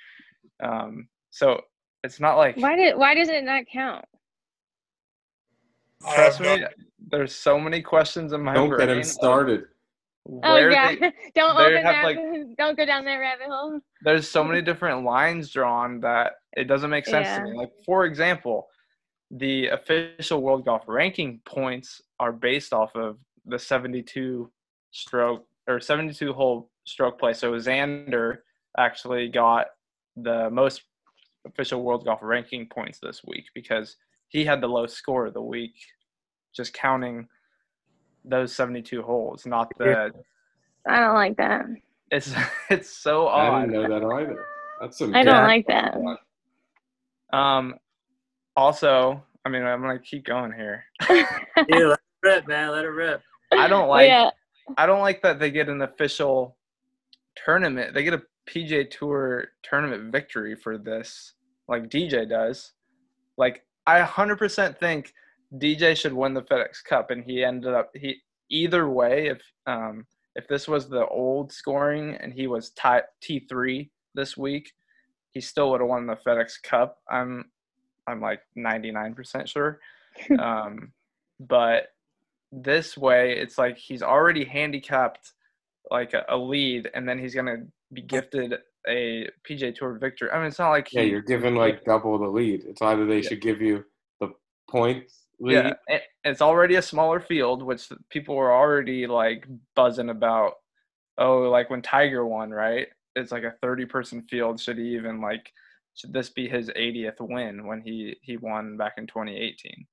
Um, 0.62 1.08
so 1.30 1.60
it's 2.04 2.20
not 2.20 2.36
like 2.36 2.56
Why 2.56 2.76
did? 2.76 2.96
Why 2.96 3.14
does 3.14 3.28
it 3.28 3.42
not 3.42 3.64
count? 3.72 4.04
Trust 6.14 6.40
me. 6.40 6.64
There's 7.10 7.34
so 7.34 7.58
many 7.58 7.80
questions 7.82 8.32
in 8.32 8.42
my 8.42 8.54
Don't 8.54 8.68
brain. 8.68 8.86
get 8.88 8.96
him 8.96 9.02
started. 9.02 9.64
Oh 10.42 10.56
yeah. 10.56 10.94
they- 10.94 11.00
don't 11.34 11.56
they 11.56 11.64
open 11.64 11.82
that. 11.82 12.04
like- 12.04 12.18
don't 12.58 12.76
go 12.76 12.84
down 12.86 13.04
that 13.04 13.16
rabbit 13.16 13.46
hole. 13.48 13.80
there's 14.02 14.28
so 14.28 14.42
many 14.44 14.62
different 14.70 15.04
lines 15.04 15.50
drawn 15.50 16.00
that 16.00 16.32
it 16.56 16.64
doesn't 16.64 16.90
make 16.90 17.06
sense 17.06 17.28
to 17.36 17.42
me. 17.44 17.56
Like 17.56 17.70
for 17.84 18.04
example, 18.06 18.66
the 19.30 19.68
official 19.68 20.40
World 20.42 20.64
Golf 20.64 20.82
ranking 20.86 21.40
points 21.44 22.00
are 22.20 22.32
based 22.32 22.72
off 22.72 22.94
of 22.94 23.18
the 23.46 23.58
72 23.58 24.50
stroke 24.92 25.46
or 25.66 25.80
72 25.80 26.32
hole 26.32 26.70
stroke 26.84 27.18
play. 27.18 27.32
So 27.32 27.52
Xander 27.52 28.38
actually 28.78 29.28
got 29.28 29.66
the 30.16 30.48
most 30.50 30.82
official 31.46 31.82
World 31.82 32.04
Golf 32.04 32.20
ranking 32.22 32.66
points 32.68 32.98
this 33.00 33.22
week 33.24 33.46
because 33.54 33.96
he 34.28 34.44
had 34.44 34.60
the 34.60 34.66
lowest 34.66 34.96
score 34.96 35.26
of 35.26 35.34
the 35.34 35.42
week, 35.42 35.74
just 36.54 36.72
counting 36.74 37.28
those 38.24 38.54
72 38.54 39.02
holes, 39.02 39.46
not 39.46 39.68
the. 39.78 40.10
I 40.88 41.00
don't 41.00 41.14
like 41.14 41.36
that. 41.36 41.64
It's 42.10 42.32
it's 42.70 42.90
so 42.90 43.26
odd. 43.28 43.40
I 43.40 43.48
odd. 43.62 43.66
didn't 43.70 43.90
know 43.90 44.00
that 44.00 44.14
either. 44.14 44.46
That's 44.80 44.98
some. 44.98 45.14
I 45.14 45.22
don't 45.22 45.44
like 45.44 45.66
that. 45.68 45.96
Um, 47.32 47.74
also, 48.56 49.22
I 49.44 49.48
mean, 49.48 49.62
I'm 49.62 49.80
gonna 49.80 49.98
keep 49.98 50.24
going 50.24 50.52
here. 50.52 50.84
Yeah, 51.68 51.86
let 51.86 51.98
it 51.98 52.00
rip, 52.22 52.48
man. 52.48 52.72
Let 52.72 52.84
it 52.84 52.88
rip. 52.88 53.22
I 53.52 53.68
don't 53.68 53.84
Oh, 53.84 53.88
like. 53.90 54.08
yeah. 54.08 54.30
I 54.76 54.86
don't 54.86 55.00
like 55.00 55.22
that 55.22 55.38
they 55.38 55.50
get 55.50 55.68
an 55.68 55.82
official 55.82 56.56
tournament. 57.44 57.94
They 57.94 58.02
get 58.02 58.14
a 58.14 58.22
PGA 58.48 58.90
Tour 58.90 59.48
tournament 59.62 60.12
victory 60.12 60.54
for 60.54 60.78
this, 60.78 61.34
like 61.68 61.88
DJ 61.88 62.28
does. 62.28 62.72
Like 63.36 63.62
I 63.86 64.00
100% 64.00 64.78
think 64.78 65.12
DJ 65.56 65.96
should 65.96 66.12
win 66.12 66.34
the 66.34 66.42
FedEx 66.42 66.84
Cup, 66.84 67.10
and 67.10 67.24
he 67.24 67.44
ended 67.44 67.74
up 67.74 67.90
he 67.94 68.16
either 68.50 68.88
way. 68.88 69.28
If 69.28 69.42
um 69.66 70.06
if 70.36 70.48
this 70.48 70.66
was 70.66 70.88
the 70.88 71.06
old 71.06 71.52
scoring 71.52 72.16
and 72.20 72.32
he 72.32 72.46
was 72.46 72.72
T 73.22 73.40
three 73.48 73.90
this 74.14 74.36
week, 74.36 74.70
he 75.32 75.40
still 75.40 75.70
would 75.70 75.80
have 75.80 75.88
won 75.88 76.06
the 76.06 76.16
FedEx 76.26 76.62
Cup. 76.62 76.98
I'm 77.10 77.44
I'm 78.06 78.20
like 78.20 78.40
99% 78.58 79.48
sure. 79.48 79.80
um, 80.38 80.92
but 81.40 81.88
this 82.52 82.96
way, 82.96 83.36
it's 83.36 83.58
like 83.58 83.76
he's 83.76 84.02
already 84.02 84.44
handicapped 84.44 85.32
like 85.90 86.14
a, 86.14 86.24
a 86.28 86.36
lead, 86.36 86.90
and 86.94 87.08
then 87.08 87.18
he's 87.18 87.34
gonna 87.34 87.64
be 87.94 88.02
gifted 88.02 88.54
a 88.86 89.28
PGA 89.48 89.74
Tour 89.74 89.98
victory. 89.98 90.30
I 90.30 90.38
mean, 90.38 90.46
it's 90.48 90.58
not 90.58 90.70
like 90.70 90.92
Yeah, 90.92 91.02
he, 91.02 91.10
you're 91.10 91.22
given 91.22 91.54
like 91.54 91.84
double 91.84 92.18
the 92.18 92.26
lead. 92.28 92.64
It's 92.66 92.82
either 92.82 93.06
they 93.06 93.20
Yeah. 93.20 93.28
should 93.28 93.40
give 93.40 93.60
you 93.62 93.84
the 94.20 94.28
points 94.68 95.26
lead. 95.40 95.74
yeah, 95.88 95.98
it's 96.24 96.42
already 96.42 96.74
a 96.76 96.82
smaller 96.82 97.20
field, 97.20 97.62
which 97.62 97.88
people 98.10 98.34
were 98.36 98.52
already 98.52 99.06
like 99.06 99.46
buzzing 99.74 100.10
about. 100.10 100.54
Oh, 101.16 101.42
like 101.42 101.70
when 101.70 101.80
Tiger 101.80 102.26
won, 102.26 102.50
right? 102.50 102.88
It's 103.16 103.30
like 103.32 103.44
a 103.44 103.54
30 103.62 103.86
person 103.86 104.22
field. 104.28 104.60
Should 104.60 104.78
he 104.78 104.94
even 104.96 105.20
like? 105.20 105.50
Should 105.94 106.12
this 106.12 106.28
be 106.28 106.48
his 106.48 106.68
80th 106.70 107.20
win 107.20 107.66
when 107.66 107.80
he 107.80 108.16
he 108.20 108.36
won 108.36 108.76
back 108.76 108.94
in 108.98 109.06
2018? 109.06 109.86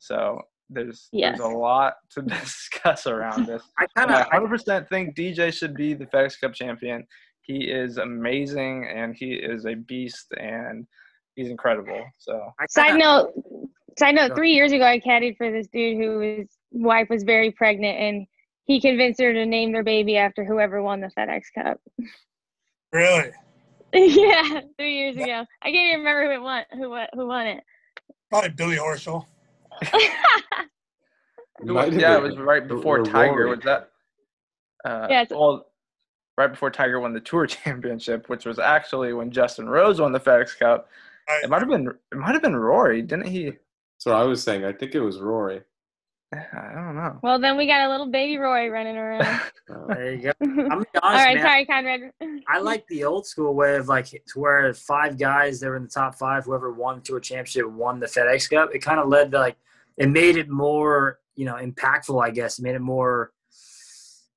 So 0.00 0.42
there's 0.68 1.08
Yes. 1.12 1.38
there's 1.38 1.48
a 1.52 1.56
lot 1.56 1.94
to 2.10 2.22
discuss 2.40 3.06
around 3.06 3.46
this. 3.46 3.62
I 3.78 3.86
kind 3.96 4.10
of 4.10 4.26
100% 4.26 4.88
think 4.88 5.14
DJ 5.16 5.52
should 5.52 5.74
be 5.74 5.94
the 5.94 6.06
FedEx 6.06 6.40
Cup 6.40 6.52
champion. 6.54 7.06
He 7.46 7.64
is 7.64 7.98
amazing 7.98 8.88
and 8.94 9.14
he 9.14 9.34
is 9.34 9.66
a 9.66 9.74
beast 9.74 10.32
and 10.38 10.86
he's 11.34 11.48
incredible. 11.50 12.02
So 12.18 12.40
Side 12.68 12.96
note. 12.96 13.32
Side 13.98 14.14
note. 14.14 14.34
Three 14.34 14.52
years 14.52 14.72
ago, 14.72 14.84
I 14.84 14.98
caddied 14.98 15.36
for 15.36 15.50
this 15.52 15.66
dude 15.68 15.98
whose 15.98 16.48
wife 16.72 17.08
was 17.10 17.22
very 17.22 17.50
pregnant, 17.52 17.98
and 17.98 18.26
he 18.64 18.80
convinced 18.80 19.20
her 19.20 19.32
to 19.32 19.46
name 19.46 19.72
their 19.72 19.84
baby 19.84 20.16
after 20.16 20.44
whoever 20.44 20.82
won 20.82 21.00
the 21.00 21.10
FedEx 21.16 21.42
Cup. 21.54 21.80
Really? 22.92 23.30
yeah, 23.94 24.60
three 24.78 24.96
years 24.98 25.16
ago. 25.16 25.44
I 25.62 25.70
can't 25.70 25.88
even 25.92 25.98
remember 26.00 26.24
who 26.24 26.32
it 26.32 26.42
won. 26.42 26.64
Who 26.72 26.90
won? 26.90 27.06
Who 27.12 27.26
won 27.28 27.46
it? 27.46 27.62
Probably 28.30 28.50
Billy 28.50 28.76
Horschel. 28.76 29.26
It 31.60 31.68
Who- 31.68 31.98
yeah, 32.00 32.16
it 32.16 32.22
was 32.22 32.36
right 32.36 32.66
before 32.66 33.04
Tiger. 33.04 33.46
Was 33.46 33.60
that? 33.60 33.90
Uh, 34.84 35.06
Yeah, 35.08 35.22
it's- 35.22 35.30
well, 35.30 35.66
right 36.36 36.50
before 36.50 36.70
Tiger 36.70 37.00
won 37.00 37.12
the 37.12 37.20
Tour 37.30 37.46
Championship, 37.46 38.28
which 38.28 38.44
was 38.44 38.58
actually 38.58 39.12
when 39.12 39.30
Justin 39.30 39.68
Rose 39.68 40.00
won 40.00 40.12
the 40.12 40.20
FedEx 40.20 40.58
Cup. 40.58 40.88
I- 41.28 41.40
It 41.44 41.50
might 41.50 41.60
have 41.60 41.68
been. 41.68 41.88
It 42.12 42.18
might 42.18 42.32
have 42.32 42.42
been 42.42 42.56
Rory, 42.56 43.02
didn't 43.02 43.26
he? 43.26 43.44
That's 43.46 44.06
what 44.06 44.14
I 44.16 44.24
was 44.24 44.42
saying. 44.42 44.64
I 44.64 44.72
think 44.72 44.94
it 44.94 45.00
was 45.00 45.18
Rory. 45.20 45.62
I 46.32 46.72
don't 46.74 46.96
know. 46.96 47.20
well, 47.22 47.38
then 47.38 47.56
we 47.56 47.64
got 47.68 47.86
a 47.86 47.88
little 47.88 48.10
baby 48.10 48.36
Roy 48.38 48.68
running 48.68 48.96
around. 48.96 49.24
There 49.88 50.12
you 50.14 50.22
go. 50.22 50.32
I'm 50.42 50.80
be 50.80 50.86
honest, 51.00 51.24
right, 51.24 51.36
man. 51.36 51.44
sorry, 51.46 51.64
Conrad. 51.64 52.00
I 52.48 52.58
like 52.58 52.86
the 52.88 53.04
old 53.04 53.24
school 53.26 53.54
way 53.54 53.76
of 53.76 53.86
like 53.88 54.06
to 54.06 54.20
where 54.40 54.74
five 54.74 55.16
guys 55.16 55.60
that 55.60 55.68
were 55.68 55.76
in 55.76 55.84
the 55.84 55.88
top 55.88 56.16
five, 56.16 56.44
whoever 56.44 56.72
won 56.72 56.96
the 56.96 57.02
tour 57.02 57.20
championship 57.20 57.70
won 57.70 58.00
the 58.00 58.06
FedEx 58.06 58.50
Cup. 58.50 58.74
It 58.74 58.80
kind 58.80 58.98
of 59.00 59.08
led 59.08 59.30
to 59.30 59.38
like 59.38 59.56
it 59.96 60.08
made 60.08 60.36
it 60.36 60.48
more, 60.50 61.20
you 61.36 61.44
know, 61.46 61.54
impactful, 61.54 62.22
I 62.22 62.30
guess. 62.30 62.58
It 62.58 62.62
made 62.62 62.74
it 62.74 62.80
more 62.80 63.32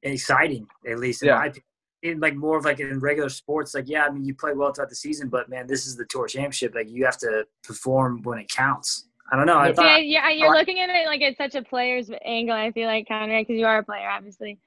exciting, 0.04 0.68
at 0.88 1.00
least 1.00 1.24
in 1.24 1.30
Yeah. 1.30 1.36
my 1.38 1.46
opinion. 1.48 1.64
In 2.08 2.20
like 2.20 2.36
more 2.36 2.58
of 2.58 2.66
like 2.66 2.80
in 2.80 3.00
regular 3.00 3.30
sports, 3.30 3.74
like 3.76 3.88
yeah, 3.88 4.06
I 4.06 4.10
mean 4.10 4.24
you 4.26 4.34
play 4.34 4.54
well 4.54 4.72
throughout 4.74 4.90
the 4.90 4.96
season, 4.96 5.28
but 5.30 5.50
man, 5.50 5.68
this 5.68 5.86
is 5.88 5.96
the 5.96 6.06
tour 6.06 6.28
championship. 6.28 6.74
Like 6.76 6.90
you 6.90 7.04
have 7.06 7.18
to 7.18 7.46
perform 7.64 8.22
when 8.24 8.40
it 8.40 8.50
counts. 8.50 9.08
I 9.32 9.36
don't 9.36 9.46
know. 9.46 9.58
I 9.58 9.68
Yeah. 9.68 9.74
thought 9.74 9.86
Yeah, 9.86 9.98
yeah, 9.98 10.30
you're 10.30 10.56
I- 10.56 10.60
looking 10.60 10.80
at 10.80 10.90
it 10.90 11.06
like 11.06 11.22
it's 11.22 11.38
such 11.38 11.56
a 11.56 11.62
player's 11.62 12.10
angle. 12.24 12.56
I 12.56 12.72
feel 12.72 12.88
like 12.88 13.08
Conrad, 13.08 13.46
because 13.46 13.60
you 13.60 13.66
are 13.66 13.80
a 13.80 13.84
player, 13.84 14.10
obviously. 14.10 14.58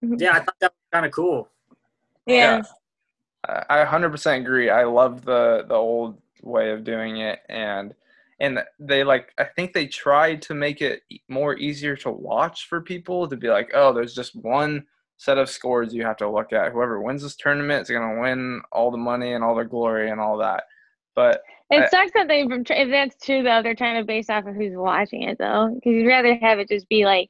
yeah, 0.00 0.32
I 0.32 0.38
thought 0.40 0.54
that 0.60 0.72
was 0.72 0.86
kind 0.92 1.04
of 1.06 1.12
cool. 1.12 1.48
Yeah. 2.26 2.62
I 3.46 3.64
I 3.68 3.84
100% 3.84 4.40
agree. 4.40 4.70
I 4.70 4.84
love 4.84 5.24
the 5.24 5.64
the 5.68 5.74
old 5.74 6.20
way 6.42 6.70
of 6.70 6.84
doing 6.84 7.18
it, 7.18 7.40
and 7.48 7.94
and 8.38 8.62
they 8.78 9.02
like. 9.04 9.32
I 9.38 9.44
think 9.44 9.72
they 9.74 9.86
tried 9.86 10.40
to 10.42 10.54
make 10.54 10.80
it 10.82 11.02
more 11.28 11.56
easier 11.56 11.96
to 11.96 12.10
watch 12.10 12.68
for 12.68 12.80
people 12.80 13.28
to 13.28 13.36
be 13.36 13.48
like, 13.48 13.70
oh, 13.74 13.92
there's 13.92 14.14
just 14.14 14.34
one 14.36 14.86
set 15.20 15.36
of 15.36 15.50
scores 15.50 15.92
you 15.92 16.02
have 16.02 16.16
to 16.16 16.30
look 16.30 16.50
at. 16.54 16.72
Whoever 16.72 17.02
wins 17.02 17.22
this 17.22 17.36
tournament 17.36 17.82
is 17.82 17.90
gonna 17.90 18.18
win 18.22 18.62
all 18.72 18.90
the 18.90 18.96
money 18.96 19.34
and 19.34 19.44
all 19.44 19.54
the 19.54 19.64
glory 19.66 20.10
and 20.10 20.18
all 20.18 20.38
that. 20.38 20.64
But 21.14 21.42
It 21.70 21.82
I- 21.82 21.88
sucks 21.88 22.12
that 22.14 22.26
they, 22.26 22.40
if 22.44 22.90
that's 22.90 23.22
true 23.22 23.42
though, 23.42 23.62
they're 23.62 23.74
trying 23.74 24.00
to 24.00 24.06
base 24.06 24.30
off 24.30 24.46
of 24.46 24.54
who's 24.54 24.74
watching 24.74 25.24
it 25.24 25.36
though, 25.38 25.72
because 25.74 25.92
you'd 25.92 26.06
rather 26.06 26.34
have 26.36 26.58
it 26.58 26.68
just 26.70 26.88
be 26.88 27.04
like 27.04 27.28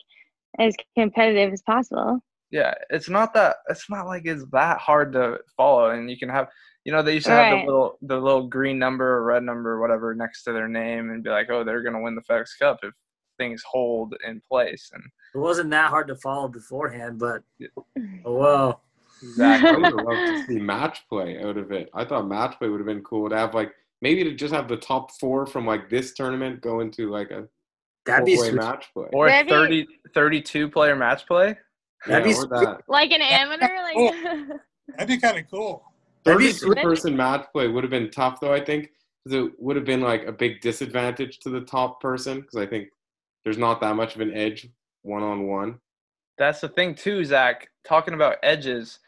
as 0.60 0.76
competitive 0.96 1.52
as 1.52 1.62
possible. 1.62 2.20
yeah, 2.52 2.74
it's 2.90 3.08
not 3.08 3.34
that. 3.34 3.56
It's 3.68 3.90
not 3.90 4.06
like 4.06 4.22
it's 4.24 4.44
that 4.52 4.78
hard 4.78 5.12
to 5.14 5.38
follow, 5.56 5.90
and 5.90 6.08
you 6.10 6.16
can 6.18 6.28
have. 6.28 6.48
You 6.84 6.92
know, 6.92 7.02
they 7.02 7.14
used 7.14 7.26
to 7.26 7.32
have 7.32 7.52
Right. 7.52 7.60
the 7.66 7.70
little 7.72 7.98
the 8.02 8.18
little 8.20 8.46
green 8.46 8.78
number 8.78 9.06
or 9.16 9.24
red 9.24 9.42
number 9.42 9.72
or 9.72 9.80
whatever 9.80 10.14
next 10.14 10.44
to 10.44 10.52
their 10.52 10.68
name, 10.68 11.10
and 11.10 11.22
be 11.24 11.30
like, 11.30 11.50
oh, 11.50 11.62
they're 11.64 11.82
gonna 11.82 12.00
win 12.00 12.14
the 12.14 12.22
FedEx 12.22 12.56
Cup 12.60 12.78
if 12.84 12.92
things 13.36 13.62
hold 13.68 14.14
in 14.26 14.40
place. 14.48 14.90
And 14.94 15.02
It 15.34 15.38
wasn't 15.38 15.70
that 15.70 15.90
hard 15.90 16.08
to 16.08 16.16
follow 16.16 16.48
beforehand, 16.48 17.18
but 17.18 17.42
oh 18.24 18.34
well. 18.34 18.82
I 19.40 19.72
would 19.72 19.84
have 19.84 19.94
loved 19.94 20.06
to 20.08 20.44
see 20.48 20.58
match 20.58 21.00
play 21.08 21.42
out 21.42 21.58
of 21.58 21.72
it. 21.72 21.90
I 21.94 22.04
thought 22.04 22.26
match 22.26 22.58
play 22.58 22.68
would 22.68 22.80
have 22.80 22.86
been 22.86 23.02
cool 23.02 23.28
to 23.28 23.36
have 23.36 23.54
like 23.54 23.72
maybe 24.00 24.24
to 24.24 24.34
just 24.34 24.54
have 24.54 24.66
the 24.68 24.76
top 24.78 25.10
four 25.18 25.46
from 25.46 25.66
like 25.66 25.90
this 25.90 26.14
tournament 26.14 26.62
go 26.62 26.80
into 26.80 27.10
like 27.10 27.30
a 27.30 27.46
That'd 28.06 28.24
be 28.24 28.34
four-way 28.34 28.50
sweet. 28.50 28.60
match 28.60 28.86
play. 28.94 29.08
or 29.12 29.28
That'd 29.28 29.46
be- 29.46 29.52
30, 29.52 29.86
32 30.14 30.70
player 30.70 30.96
match 30.96 31.26
play. 31.26 31.56
That'd 32.06 32.24
be 32.24 32.30
yeah, 32.30 32.40
or 32.40 32.46
that. 32.46 32.80
Like 32.88 33.10
an 33.12 33.20
amateur, 33.20 33.82
like 33.82 33.94
oh. 33.96 34.58
That'd 34.88 35.08
be 35.08 35.18
kind 35.18 35.38
of 35.38 35.44
cool. 35.50 35.84
32 36.24 36.74
person 36.76 37.14
match 37.16 37.46
play 37.52 37.68
would 37.68 37.84
have 37.84 37.90
been 37.90 38.10
tough 38.10 38.40
though. 38.40 38.54
I 38.54 38.64
think 38.64 38.90
because 39.24 39.44
it 39.46 39.52
would 39.58 39.76
have 39.76 39.84
been 39.84 40.00
like 40.00 40.26
a 40.26 40.32
big 40.32 40.60
disadvantage 40.62 41.40
to 41.40 41.50
the 41.50 41.60
top 41.60 42.00
person 42.00 42.40
because 42.40 42.56
I 42.56 42.66
think 42.66 42.88
there's 43.44 43.58
not 43.58 43.80
that 43.82 43.96
much 43.96 44.14
of 44.14 44.22
an 44.22 44.32
edge 44.34 44.68
one 45.02 45.22
on 45.22 45.46
one. 45.46 45.78
That's 46.38 46.60
the 46.60 46.68
thing 46.68 46.94
too, 46.94 47.24
Zach. 47.24 47.68
Talking 47.84 48.14
about 48.14 48.36
edges, 48.42 48.98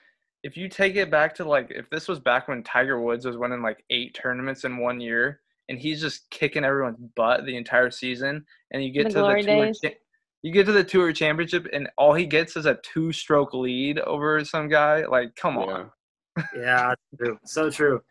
if 0.42 0.56
you 0.56 0.68
take 0.68 0.96
it 0.96 1.10
back 1.10 1.34
to 1.36 1.44
like 1.44 1.70
if 1.70 1.88
this 1.90 2.08
was 2.08 2.18
back 2.18 2.48
when 2.48 2.62
Tiger 2.62 3.00
Woods 3.00 3.24
was 3.24 3.36
winning 3.36 3.62
like 3.62 3.84
eight 3.90 4.14
tournaments 4.20 4.64
in 4.64 4.78
one 4.78 5.00
year, 5.00 5.40
and 5.68 5.78
he's 5.78 6.00
just 6.00 6.28
kicking 6.30 6.64
everyone's 6.64 6.98
butt 7.16 7.46
the 7.46 7.56
entire 7.56 7.90
season, 7.90 8.44
and 8.70 8.84
you 8.84 8.90
get 8.90 9.04
The 9.04 9.10
to 9.10 9.18
the 9.20 9.42
tour, 9.42 9.72
cha- 9.72 9.98
you 10.42 10.52
get 10.52 10.66
to 10.66 10.72
the 10.72 10.84
tour 10.84 11.12
championship, 11.12 11.68
and 11.72 11.88
all 11.96 12.14
he 12.14 12.26
gets 12.26 12.56
is 12.56 12.66
a 12.66 12.78
two-stroke 12.82 13.54
lead 13.54 13.98
over 14.00 14.44
some 14.44 14.68
guy. 14.68 15.06
Like, 15.06 15.36
come 15.36 15.58
on. 15.58 15.90
Yeah. 16.36 16.44
Yeah, 16.56 16.94
true. 17.16 17.38
So 17.44 17.70
true. 17.70 18.02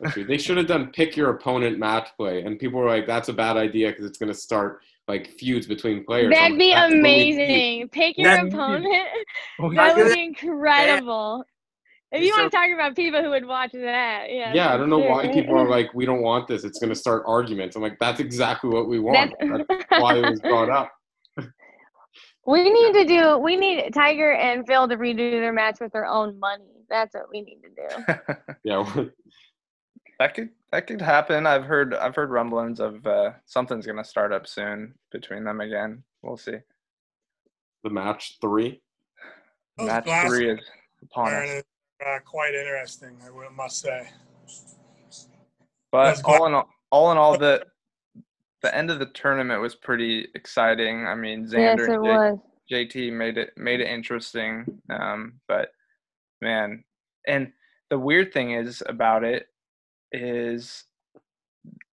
That's 0.00 0.14
true. 0.14 0.24
They 0.24 0.38
should 0.38 0.56
have 0.56 0.66
done 0.66 0.90
pick 0.92 1.16
your 1.16 1.30
opponent 1.30 1.78
match 1.78 2.08
play, 2.16 2.42
and 2.42 2.58
people 2.58 2.80
were 2.80 2.88
like, 2.88 3.06
"That's 3.06 3.28
a 3.28 3.32
bad 3.32 3.56
idea 3.56 3.90
because 3.90 4.04
it's 4.04 4.18
going 4.18 4.32
to 4.32 4.38
start 4.38 4.82
like 5.10 5.26
feuds 5.38 5.66
between 5.66 6.04
players." 6.04 6.32
That'd 6.32 6.58
be 6.58 6.70
"That's 6.72 6.92
really 6.92 7.00
amazing. 7.00 7.88
Pick 7.88 8.16
your 8.18 8.30
That'd 8.30 8.50
be- 8.50 8.56
opponent. 8.56 9.08
Oh, 9.60 9.72
That 9.74 9.96
would 9.96 10.14
be 10.14 10.22
incredible. 10.24 11.44
If 12.12 12.22
you 12.22 12.32
So- 12.34 12.40
want 12.40 12.50
to 12.52 12.56
talk 12.56 12.68
about 12.74 12.96
people 12.96 13.22
who 13.22 13.30
would 13.30 13.46
watch 13.46 13.70
that, 13.72 14.26
yeah. 14.30 14.52
Yeah, 14.52 14.74
I 14.74 14.76
don't 14.76 14.90
know 14.90 14.98
why 14.98 15.28
people 15.32 15.56
are 15.58 15.68
like, 15.76 15.92
"We 15.94 16.06
don't 16.06 16.22
want 16.22 16.48
this. 16.48 16.64
It's 16.64 16.78
going 16.78 16.90
to 16.90 16.96
start 16.96 17.22
arguments." 17.26 17.76
I'm 17.76 17.82
like, 17.82 17.98
"That's 18.00 18.18
exactly 18.20 18.70
what 18.70 18.88
we 18.88 18.98
want." 18.98 19.32
That's- 19.38 19.66
That's 19.88 20.02
why 20.02 20.16
it 20.18 20.28
was 20.28 20.40
brought 20.40 20.70
up. 20.70 20.90
We 22.46 22.68
need 22.70 22.94
to 22.94 23.04
do. 23.04 23.38
We 23.38 23.54
need 23.56 23.92
Tiger 23.92 24.32
and 24.32 24.66
Phil 24.66 24.88
to 24.88 24.96
redo 24.96 25.30
their 25.30 25.52
match 25.52 25.78
with 25.80 25.92
their 25.92 26.06
own 26.06 26.38
money. 26.40 26.64
That's 26.88 27.14
what 27.14 27.26
we 27.30 27.42
need 27.42 27.58
to 27.62 27.68
do. 27.68 28.34
Yeah, 28.64 29.04
that 30.20 30.34
could 30.34 30.50
that 30.70 30.86
could 30.86 31.00
happen. 31.00 31.46
I've 31.46 31.64
heard 31.64 31.94
I've 31.94 32.14
heard 32.14 32.30
rumblings 32.30 32.78
of 32.78 33.04
uh, 33.06 33.32
something's 33.46 33.86
gonna 33.86 34.04
start 34.04 34.32
up 34.32 34.46
soon 34.46 34.94
between 35.10 35.44
them 35.44 35.62
again. 35.62 36.02
We'll 36.22 36.36
see. 36.36 36.58
the 37.82 37.90
match 37.90 38.36
three. 38.38 38.82
Those 39.78 39.86
Match 39.88 40.06
last 40.06 40.28
three 40.28 40.50
is 40.50 40.60
upon 41.02 41.32
us. 41.32 41.62
uh, 42.06 42.18
quite 42.26 42.54
interesting, 42.54 43.16
I 43.24 43.48
must 43.54 43.80
say. 43.80 44.10
But 45.90 46.16
those 46.16 46.22
all 46.24 46.46
in 46.46 46.52
all, 46.52 46.68
all 46.90 47.12
in 47.12 47.16
all, 47.16 47.38
the 47.38 47.64
the 48.60 48.76
end 48.76 48.90
of 48.90 48.98
the 48.98 49.06
tournament 49.06 49.62
was 49.62 49.74
pretty 49.74 50.28
exciting. 50.34 51.06
I 51.06 51.14
mean, 51.14 51.48
yes, 51.50 51.52
Xander 51.54 51.88
it 51.88 51.94
and 51.94 52.04
J- 52.04 52.10
was. 52.10 52.38
JT 52.70 53.12
made 53.14 53.38
it 53.38 53.56
made 53.56 53.80
it 53.80 53.88
interesting. 53.88 54.66
Um, 54.90 55.40
but 55.48 55.70
man, 56.42 56.84
and 57.26 57.52
the 57.88 57.98
weird 57.98 58.34
thing 58.34 58.50
is 58.50 58.82
about 58.86 59.24
it 59.24 59.46
is 60.12 60.84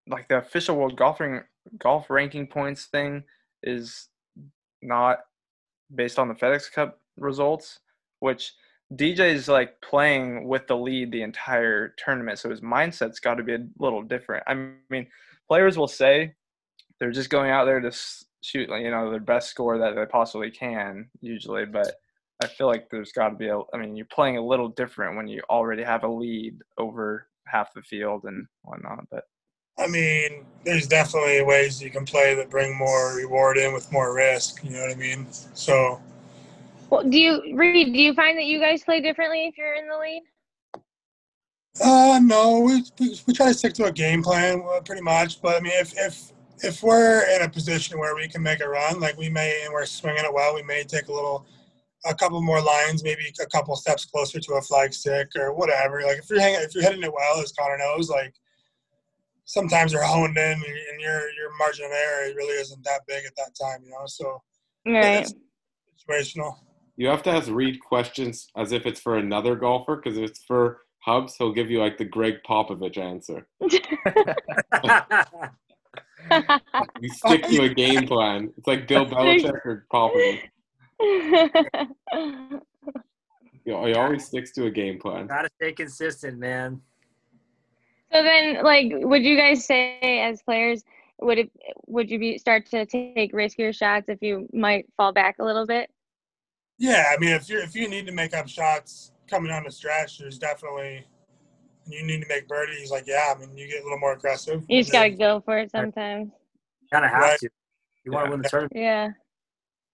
like 0.08 0.28
the 0.30 0.38
official 0.38 0.76
world 0.76 0.96
golfing 0.96 1.42
golf 1.80 2.10
ranking 2.10 2.48
points 2.48 2.86
thing 2.86 3.24
is 3.64 4.08
not 4.82 5.20
based 5.94 6.20
on 6.20 6.28
the 6.28 6.34
FedEx 6.34 6.72
Cup 6.72 7.00
results, 7.18 7.80
which 8.20 8.54
DJ 8.94 9.34
is 9.34 9.48
like 9.48 9.82
playing 9.82 10.48
with 10.48 10.68
the 10.68 10.78
lead 10.78 11.12
the 11.12 11.22
entire 11.22 11.94
tournament, 11.98 12.40
so 12.40 12.50
his 12.50 12.62
mindset's 12.62 13.20
got 13.20 13.36
to 13.36 13.44
be 13.44 13.54
a 13.54 13.66
little 13.80 14.02
different. 14.02 14.44
I 14.48 14.54
mean, 14.90 15.08
players 15.48 15.78
will 15.78 15.88
say 15.88 16.36
they're 17.00 17.12
just 17.12 17.30
going 17.30 17.52
out 17.52 17.66
there 17.66 17.82
to 17.82 17.92
shoot, 18.42 18.70
you 18.70 18.92
know, 18.92 19.12
their 19.12 19.20
best 19.20 19.50
score 19.50 19.78
that 19.78 19.96
they 19.96 20.06
possibly 20.06 20.52
can 20.52 21.10
usually, 21.22 21.66
but 21.66 21.96
I 22.42 22.48
feel 22.48 22.68
like 22.68 22.90
there's 22.90 23.12
got 23.12 23.30
to 23.30 23.36
be 23.36 23.48
a. 23.48 23.60
I 23.74 23.78
mean, 23.78 23.96
you're 23.96 24.06
playing 24.06 24.38
a 24.38 24.46
little 24.46 24.70
different 24.70 25.18
when 25.18 25.28
you 25.28 25.42
already 25.50 25.84
have 25.84 26.04
a 26.04 26.08
lead 26.08 26.60
over 26.78 27.28
half 27.52 27.74
the 27.74 27.82
field 27.82 28.24
and 28.26 28.46
whatnot. 28.64 29.06
But 29.10 29.24
I 29.80 29.88
mean, 29.88 30.46
there's 30.66 30.88
definitely 30.88 31.44
ways 31.44 31.82
you 31.82 31.90
can 31.90 32.06
play 32.06 32.34
that 32.36 32.50
bring 32.50 32.78
more 32.78 33.16
reward 33.16 33.58
in 33.58 33.74
with 33.74 33.92
more 33.92 34.14
risk. 34.14 34.64
You 34.64 34.72
know 34.72 34.82
what 34.82 34.92
I 34.92 34.96
mean? 34.96 35.28
So 35.32 36.02
Well, 36.90 37.04
do 37.04 37.20
you 37.20 37.56
Reid? 37.56 37.94
Do 37.94 38.00
you 38.00 38.14
find 38.14 38.38
that 38.38 38.46
you 38.46 38.60
guys 38.60 38.84
play 38.84 39.02
differently 39.02 39.46
if 39.46 39.58
you're 39.58 39.76
in 39.76 39.88
the 39.88 39.98
lead? 39.98 40.24
Uh, 41.80 42.20
no, 42.24 42.60
we, 42.62 42.84
we, 43.00 43.20
we 43.28 43.34
try 43.34 43.48
to 43.48 43.54
stick 43.54 43.74
to 43.76 43.86
a 43.86 43.92
game 43.92 44.24
plan 44.24 44.64
uh, 44.68 44.82
pretty 44.82 45.02
much. 45.02 45.42
But 45.42 45.58
I 45.58 45.60
mean, 45.60 45.74
if, 45.76 45.94
if 45.96 46.32
if 46.64 46.82
we're 46.82 47.24
in 47.36 47.44
a 47.44 47.50
position 47.50 48.00
where 48.00 48.16
we 48.16 48.28
can 48.28 48.42
make 48.42 48.62
a 48.62 48.70
run, 48.70 49.00
like 49.00 49.18
we 49.18 49.30
may, 49.30 49.62
and 49.64 49.74
we're 49.74 49.86
swinging 49.86 50.24
it 50.24 50.34
well, 50.34 50.56
we 50.56 50.64
may 50.64 50.84
take 50.84 51.08
a 51.08 51.14
little, 51.14 51.46
a 52.10 52.16
couple 52.16 52.42
more 52.42 52.62
lines, 52.62 53.04
maybe 53.04 53.22
a 53.42 53.46
couple 53.48 53.76
steps 53.76 54.06
closer 54.06 54.40
to 54.40 54.54
a 54.54 54.62
flag 54.62 54.94
stick 54.94 55.30
or 55.36 55.54
whatever. 55.54 56.02
Like 56.04 56.20
if 56.20 56.30
you're 56.30 56.40
hanging, 56.40 56.62
if 56.62 56.74
you're 56.74 56.84
hitting 56.84 57.04
it 57.04 57.14
well, 57.14 57.40
as 57.42 57.52
Connor 57.52 57.78
knows, 57.78 58.10
like 58.10 58.34
sometimes 59.46 59.94
you're 59.94 60.04
honed 60.04 60.38
in 60.38 60.44
and 60.54 60.64
and 60.64 61.02
your 61.02 61.30
your 61.32 61.56
margin 61.58 61.86
of 61.86 61.92
error 61.92 62.34
really 62.36 62.60
isn't 62.60 62.84
that 62.84 63.02
big 63.08 63.26
at 63.26 63.36
that 63.38 63.52
time, 63.60 63.84
you 63.84 63.92
know. 63.92 64.06
So 64.06 64.42
Right. 64.86 65.28
situational. 66.10 66.56
You 66.96 67.08
have 67.08 67.24
to 67.24 67.30
ask 67.30 67.50
Reid 67.50 67.80
questions 67.82 68.48
as 68.56 68.72
if 68.72 68.86
it's 68.86 69.00
for 69.00 69.18
another 69.18 69.56
golfer, 69.56 69.98
because 69.98 70.18
if 70.18 70.30
it's 70.30 70.44
for 70.44 70.82
Hubbs, 71.00 71.36
he'll 71.36 71.54
give 71.54 71.70
you 71.70 71.80
like 71.80 71.98
the 71.98 72.06
Gregg 72.06 72.36
Popovich 72.48 72.98
answer. 72.98 73.48
You 77.00 77.10
stick 77.10 77.44
to 77.44 77.62
a 77.64 77.70
game 77.70 78.08
plan. 78.08 78.52
It's 78.58 78.68
like 78.68 78.88
Bill 78.88 79.06
Belichick 79.10 79.66
or 79.66 79.86
Popovich. 79.94 80.42
He 83.66 83.72
he 83.74 83.94
always 83.96 84.26
sticks 84.26 84.52
to 84.54 84.66
a 84.68 84.72
game 84.72 84.98
plan. 84.98 85.28
Gotta 85.28 85.50
stay 85.62 85.74
consistent, 85.74 86.40
man. 86.40 86.80
So 88.14 88.24
then, 88.24 88.64
like, 88.64 88.94
would 88.94 89.24
you 89.24 89.36
guys 89.36 89.66
say 89.66 90.22
as 90.22 90.42
players, 90.42 90.86
would 91.20 91.38
it 91.38 91.52
would 91.86 92.10
you 92.10 92.18
be 92.18 92.38
start 92.38 92.66
to 92.68 92.86
take 92.86 93.34
riskier 93.34 93.76
shots 93.76 94.08
if 94.08 94.20
you 94.22 94.48
might 94.54 94.86
fall 94.96 95.12
back 95.12 95.40
a 95.40 95.44
little 95.44 95.66
bit? 95.66 95.90
Yeah, 96.78 97.12
I 97.14 97.18
mean, 97.20 97.32
if 97.32 97.50
you 97.50 97.60
if 97.60 97.76
you 97.76 97.90
need 97.90 98.06
to 98.06 98.14
make 98.14 98.34
up 98.34 98.48
shots 98.48 99.12
coming 99.30 99.52
on 99.52 99.66
the 99.66 99.72
stretch, 99.72 100.20
there's 100.20 100.40
definitely 100.40 101.06
you 101.88 102.06
need 102.06 102.22
to 102.22 102.28
make 102.30 102.48
birdies. 102.48 102.90
Like, 102.90 103.06
yeah, 103.06 103.34
I 103.36 103.40
mean, 103.40 103.58
you 103.58 103.68
get 103.68 103.82
a 103.82 103.84
little 103.84 104.00
more 104.00 104.14
aggressive. 104.14 104.64
You 104.70 104.80
just 104.82 104.94
gotta 104.94 105.10
go 105.10 105.42
for 105.42 105.58
it 105.58 105.72
sometimes. 105.72 106.32
Kind 106.90 107.04
of 107.04 107.12
have 107.12 107.22
Right. 107.22 107.40
to. 107.40 107.50
You 108.06 108.14
want 108.14 108.24
to 108.26 108.28
Yeah. 108.28 108.32
win 108.32 108.42
the 108.44 108.50
tournament. 108.50 108.74
Yeah. 108.76 109.10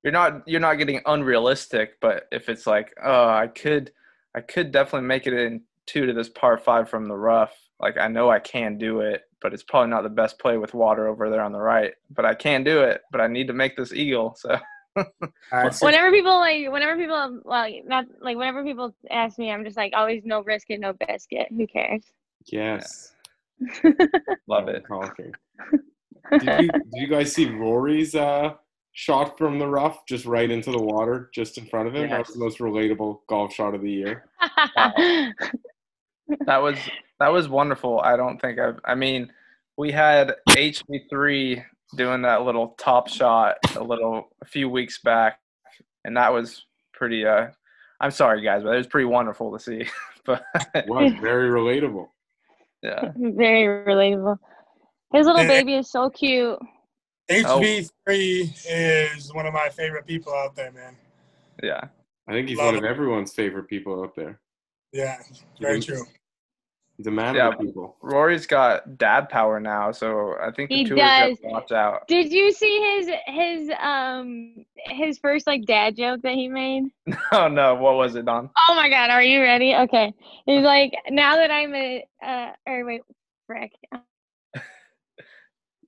You're 0.04 0.14
not 0.14 0.48
you're 0.48 0.60
not 0.60 0.78
getting 0.78 1.02
unrealistic 1.06 2.00
but 2.02 2.28
if 2.32 2.50
it's 2.50 2.68
like 2.68 2.94
oh 3.04 3.30
i 3.30 3.48
could 3.48 3.92
i 4.36 4.42
could 4.42 4.72
definitely 4.72 5.08
make 5.08 5.26
it 5.28 5.34
in 5.34 5.62
two 5.86 6.06
to 6.06 6.14
this 6.14 6.30
par 6.30 6.58
five 6.58 6.90
from 6.90 7.08
the 7.08 7.16
rough 7.16 7.54
like 7.80 7.98
i 7.98 8.08
know 8.08 8.30
i 8.30 8.40
can 8.40 8.78
do 8.78 9.00
it 9.00 9.24
but 9.42 9.54
it's 9.54 9.64
probably 9.64 9.90
not 9.90 10.04
the 10.04 10.10
best 10.10 10.40
play 10.40 10.58
with 10.58 10.74
water 10.74 11.08
over 11.08 11.30
there 11.30 11.42
on 11.42 11.52
the 11.52 11.60
right 11.60 11.94
but 12.14 12.26
i 12.26 12.34
can 12.34 12.64
do 12.64 12.82
it 12.82 13.02
but 13.12 13.22
i 13.22 13.28
need 13.28 13.48
to 13.48 13.54
make 13.54 13.76
this 13.76 13.94
eagle 13.94 14.36
so 14.38 14.58
All 14.96 15.06
right, 15.52 15.74
so 15.74 15.88
Whenever 15.88 16.12
people 16.12 16.38
like, 16.38 16.72
whenever 16.72 16.96
people, 16.96 17.42
well, 17.46 17.68
not 17.86 18.06
like 18.22 18.38
whenever 18.38 18.64
people 18.64 18.94
ask 19.10 19.40
me, 19.40 19.52
I'm 19.52 19.66
just 19.66 19.76
like, 19.76 19.92
always 19.96 20.22
no 20.24 20.44
brisket, 20.44 20.80
no 20.80 20.94
biscuit. 20.94 21.48
Who 21.50 21.66
cares? 21.66 22.04
Yes. 22.46 23.14
love 24.48 24.68
it 24.68 24.84
Okay. 24.92 25.32
did, 26.40 26.44
you, 26.44 26.72
did 26.72 26.94
you 26.94 27.08
guys 27.08 27.34
see 27.34 27.50
Rory's 27.50 28.14
uh, 28.14 28.54
shot 28.94 29.38
from 29.38 29.60
the 29.60 29.68
rough 29.68 30.06
just 30.06 30.26
right 30.26 30.50
into 30.50 30.72
the 30.72 30.82
water 30.82 31.30
just 31.34 31.58
in 31.58 31.66
front 31.66 31.88
of 31.88 31.96
him? 31.96 32.10
That 32.10 32.20
was 32.20 32.30
the 32.30 32.40
most 32.40 32.60
relatable 32.60 33.20
golf 33.28 33.54
shot 33.54 33.74
of 33.76 33.82
the 33.82 33.92
year. 33.92 34.26
that 36.46 36.62
was 36.62 36.78
that 37.20 37.28
was 37.32 37.48
wonderful 37.50 38.00
i 38.02 38.16
don't 38.16 38.40
think 38.40 38.58
i've 38.60 38.80
i 38.86 38.96
mean 38.96 39.32
we 39.78 39.92
had 39.92 40.34
HV 40.50 41.10
three 41.10 41.62
doing 41.96 42.22
that 42.22 42.44
little 42.44 42.70
top 42.78 43.08
shot 43.08 43.58
a 43.76 43.84
little 43.84 44.30
a 44.42 44.46
few 44.46 44.70
weeks 44.70 45.00
back 45.04 45.40
and 46.06 46.16
that 46.18 46.32
was 46.32 46.66
pretty 46.94 47.26
uh 47.26 47.48
i'm 48.02 48.10
sorry 48.12 48.42
guys 48.44 48.64
but 48.64 48.74
it 48.74 48.78
was 48.78 48.88
pretty 48.88 49.06
wonderful 49.06 49.52
to 49.52 49.60
see 49.64 49.86
but 50.26 50.44
It 50.74 50.88
was 50.88 51.12
very 51.22 51.50
relatable. 51.50 52.08
yeah 52.82 53.12
Very 53.18 53.84
relatable. 53.86 54.38
His 55.14 55.28
little 55.28 55.46
baby 55.46 55.76
is 55.76 55.92
so 55.92 56.10
cute. 56.10 56.58
HV3 57.30 58.66
is 59.18 59.34
one 59.34 59.46
of 59.46 59.54
my 59.54 59.70
favorite 59.70 60.06
people 60.06 60.34
out 60.34 60.56
there, 60.56 60.72
man. 60.72 60.96
yeah 61.62 61.82
I 62.28 62.32
think 62.32 62.48
he's 62.48 62.58
Love 62.58 62.68
one 62.68 62.76
of 62.76 62.84
everyone's 62.86 63.34
favorite 63.34 63.68
people 63.68 64.02
out 64.02 64.16
there. 64.16 64.40
Yeah, 64.94 65.18
very 65.60 65.76
He's- 65.76 65.86
true. 65.86 66.04
He's 66.98 67.08
a 67.08 67.12
man 67.12 67.34
Yeah. 67.36 67.48
of 67.50 67.58
the 67.58 67.66
people. 67.66 67.98
rory's 68.04 68.46
got 68.46 69.00
dad 69.00 69.28
power 69.28 69.60
now 69.60 69.92
so 69.92 70.36
i 70.40 70.52
think 70.52 70.70
the 70.70 70.76
He 70.76 70.86
tour's 70.86 71.00
got 71.00 71.28
does. 71.30 71.40
to 71.40 71.48
watch 71.48 71.72
out 71.72 72.08
Did 72.08 72.32
you 72.32 72.52
see 72.52 72.80
his 72.98 73.10
his 73.26 73.72
um 73.82 74.64
his 74.76 75.18
first 75.18 75.48
like 75.48 75.66
dad 75.66 75.96
joke 75.96 76.22
that 76.22 76.36
he 76.36 76.48
made? 76.48 76.84
oh 77.32 77.48
no 77.48 77.74
what 77.74 77.96
was 77.96 78.14
it 78.16 78.26
don 78.26 78.48
Oh 78.70 78.76
my 78.76 78.90
god, 78.90 79.10
are 79.10 79.24
you 79.24 79.42
ready? 79.42 79.74
Okay. 79.74 80.14
He's 80.46 80.64
like, 80.64 80.94
now 81.10 81.36
that 81.38 81.50
I'm 81.50 81.74
a 81.74 82.06
uh 82.24 82.52
or 82.68 82.86
wait, 82.86 83.02
frick. 83.48 83.72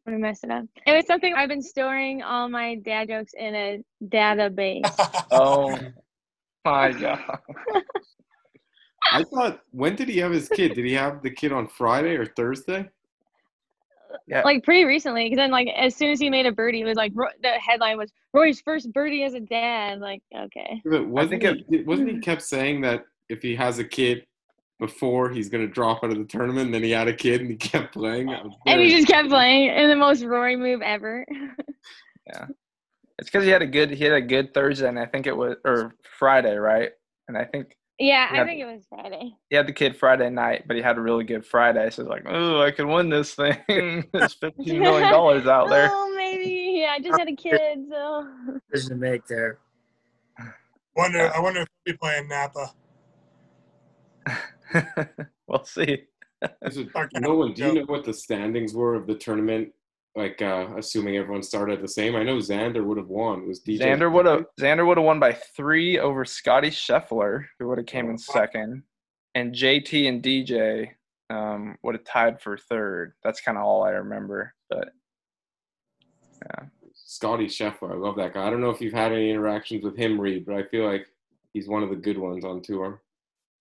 I'm 0.05 0.13
gonna 0.13 0.21
mess 0.21 0.43
it 0.43 0.51
up. 0.51 0.65
It 0.85 0.95
was 0.95 1.07
something 1.07 1.33
I've 1.33 1.49
been 1.49 1.61
storing 1.61 2.21
all 2.21 2.47
my 2.47 2.75
dad 2.75 3.07
jokes 3.07 3.33
in 3.37 3.55
a 3.55 3.83
database. 4.03 4.83
oh 5.31 5.77
my 6.63 6.91
god 6.91 7.39
I 9.11 9.23
thought, 9.23 9.61
when 9.71 9.95
did 9.95 10.09
he 10.09 10.17
have 10.19 10.31
his 10.31 10.49
kid? 10.49 10.73
Did 10.73 10.85
he 10.85 10.93
have 10.93 11.21
the 11.21 11.29
kid 11.29 11.51
on 11.51 11.67
Friday 11.67 12.15
or 12.15 12.25
Thursday? 12.25 12.89
Yeah. 14.27 14.43
like 14.43 14.63
pretty 14.63 14.85
recently, 14.85 15.25
because 15.25 15.37
then 15.37 15.51
like 15.51 15.67
as 15.75 15.95
soon 15.95 16.09
as 16.09 16.19
he 16.19 16.29
made 16.29 16.45
a 16.45 16.51
birdie, 16.51 16.81
it 16.81 16.85
was 16.85 16.95
like 16.95 17.11
Ro- 17.13 17.27
the 17.43 17.49
headline 17.49 17.97
was 17.97 18.11
Roy's 18.33 18.61
first 18.61 18.91
birdie 18.93 19.23
as 19.23 19.33
a 19.33 19.39
dad. 19.39 19.99
Like, 19.99 20.21
okay. 20.35 20.81
But 20.85 21.07
wasn't 21.07 21.43
think 21.43 21.63
he, 21.69 21.83
wasn't 21.83 22.09
he 22.09 22.19
kept 22.19 22.41
saying 22.41 22.81
that 22.81 23.03
if 23.29 23.41
he 23.41 23.55
has 23.55 23.77
a 23.77 23.83
kid 23.83 24.25
before 24.79 25.29
he's 25.29 25.49
going 25.49 25.65
to 25.65 25.71
drop 25.73 26.03
out 26.03 26.11
of 26.11 26.17
the 26.17 26.25
tournament, 26.25 26.65
and 26.65 26.73
then 26.73 26.83
he 26.83 26.91
had 26.91 27.07
a 27.07 27.13
kid 27.13 27.41
and 27.41 27.49
he 27.49 27.55
kept 27.55 27.93
playing? 27.93 28.29
And 28.65 28.81
he 28.81 28.89
just 28.89 29.07
kept 29.07 29.29
playing 29.29 29.69
in 29.69 29.89
the 29.89 29.95
most 29.95 30.23
Rory 30.23 30.55
move 30.55 30.81
ever. 30.81 31.25
Yeah, 32.27 32.47
it's 33.19 33.29
because 33.29 33.43
he 33.43 33.51
had 33.51 33.61
a 33.61 33.67
good 33.67 33.91
he 33.91 34.03
had 34.03 34.13
a 34.13 34.19
good 34.21 34.51
thursday 34.51 34.87
and 34.87 34.97
i 34.97 35.05
think 35.05 35.27
it 35.27 35.37
was 35.37 35.57
or 35.63 35.93
friday 36.17 36.55
right 36.55 36.89
and 37.27 37.37
i 37.37 37.45
think 37.45 37.77
yeah, 37.99 38.33
Yeah. 38.33 38.41
I 38.41 38.45
think 38.45 38.59
it 38.61 38.65
was 38.65 38.83
Friday. 38.89 39.35
he 39.49 39.55
had 39.55 39.67
the 39.67 39.71
kid 39.73 39.95
Friday 39.95 40.29
night, 40.29 40.63
but 40.67 40.75
he 40.75 40.81
had 40.81 40.97
a 40.97 41.01
really 41.01 41.23
good 41.23 41.45
Friday. 41.45 41.89
So 41.91 42.01
it's 42.01 42.09
like, 42.09 42.23
oh, 42.27 42.61
I 42.61 42.71
can 42.71 42.89
win 42.89 43.09
this 43.09 43.35
thing. 43.35 43.55
There's 44.11 44.33
fifteen 44.33 44.79
million 44.81 45.09
dollars 45.11 45.47
out 45.47 45.69
there. 45.69 45.87
Oh, 45.93 46.13
maybe. 46.17 46.79
Yeah, 46.81 46.91
I 46.91 46.99
just 46.99 47.17
had 47.17 47.29
a 47.29 47.35
kid, 47.37 47.85
so. 47.89 48.27
decision 48.69 48.89
to 48.89 48.95
make 48.97 49.25
there. 49.27 49.59
wonder, 50.97 51.31
I 51.33 51.39
wonder 51.39 51.61
if 51.61 51.67
he'll 51.85 51.93
be 51.93 51.97
playing 51.97 52.27
Napa. 52.27 52.73
we'll 55.47 55.63
see. 55.65 56.03
Is 56.63 56.77
it- 56.77 56.89
Okay. 56.95 57.19
Nolan, 57.19 57.53
do 57.53 57.65
you 57.67 57.73
know 57.73 57.85
what 57.85 58.03
the 58.05 58.13
standings 58.13 58.73
were 58.73 58.95
of 58.95 59.07
the 59.07 59.15
tournament? 59.15 59.71
Like, 60.15 60.41
uh, 60.41 60.67
assuming 60.77 61.17
everyone 61.17 61.43
started 61.43 61.81
the 61.81 61.87
same. 61.89 62.15
I 62.15 62.23
know 62.23 62.37
Xander 62.37 62.85
would 62.85 62.97
have 62.97 63.09
won. 63.09 63.41
It 63.41 63.47
was 63.47 63.59
DJ. 63.61 63.79
Xander 63.81 64.09
would 64.11 64.25
have 64.25 64.45
Xander 64.59 64.87
would 64.87 64.97
have 64.97 65.05
won 65.05 65.19
by 65.19 65.33
three 65.33 65.99
over 65.99 66.23
Scotty 66.23 66.69
Scheffler, 66.69 67.45
who 67.59 67.67
would 67.67 67.77
have 67.79 67.87
came 67.87 68.09
in 68.09 68.17
second, 68.17 68.83
and 69.33 69.53
JT 69.53 70.07
and 70.07 70.23
DJ 70.23 70.91
um, 71.29 71.77
would 71.83 71.95
have 71.95 72.05
tied 72.05 72.39
for 72.41 72.57
third. 72.57 73.13
That's 73.25 73.41
kind 73.41 73.57
of 73.57 73.65
all 73.65 73.83
I 73.83 73.89
remember. 73.89 74.53
But 74.69 74.89
yeah, 76.45 76.65
Scotty 76.93 77.47
Scheffler. 77.47 77.91
I 77.91 77.95
love 77.95 78.15
that 78.15 78.33
guy. 78.33 78.47
I 78.47 78.49
don't 78.49 78.61
know 78.61 78.69
if 78.69 78.79
you've 78.79 78.93
had 78.93 79.11
any 79.11 79.29
interactions 79.31 79.83
with 79.83 79.97
him, 79.97 80.19
Reid, 80.19 80.45
but 80.45 80.55
I 80.55 80.63
feel 80.63 80.85
like 80.89 81.07
he's 81.53 81.67
one 81.67 81.83
of 81.83 81.89
the 81.89 81.95
good 81.95 82.17
ones 82.17 82.45
on 82.45 82.61
tour. 82.61 83.01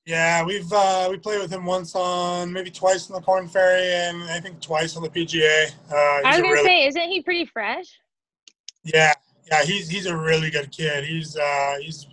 Yeah, 0.06 0.44
we've 0.44 0.70
uh, 0.70 1.08
we 1.10 1.16
played 1.16 1.40
with 1.40 1.50
him 1.50 1.64
once 1.64 1.94
on 1.94 2.52
maybe 2.52 2.70
twice 2.70 3.10
on 3.10 3.14
the 3.14 3.22
Korn 3.22 3.48
Ferry 3.48 3.90
and 3.90 4.22
I 4.24 4.38
think 4.38 4.60
twice 4.60 4.96
on 4.96 5.02
the 5.02 5.08
PGA. 5.08 5.70
Uh, 5.90 5.94
I 5.94 6.22
was 6.24 6.36
gonna 6.36 6.52
really, 6.52 6.66
say, 6.66 6.86
isn't 6.86 7.08
he 7.08 7.22
pretty 7.22 7.46
fresh? 7.46 7.86
yeah, 8.84 9.12
yeah, 9.50 9.62
he's 9.62 9.88
he's 9.88 10.06
a 10.06 10.16
really 10.16 10.50
good 10.50 10.70
kid. 10.70 11.04
He's 11.04 11.36
uh, 11.36 11.76
he's 11.80 12.06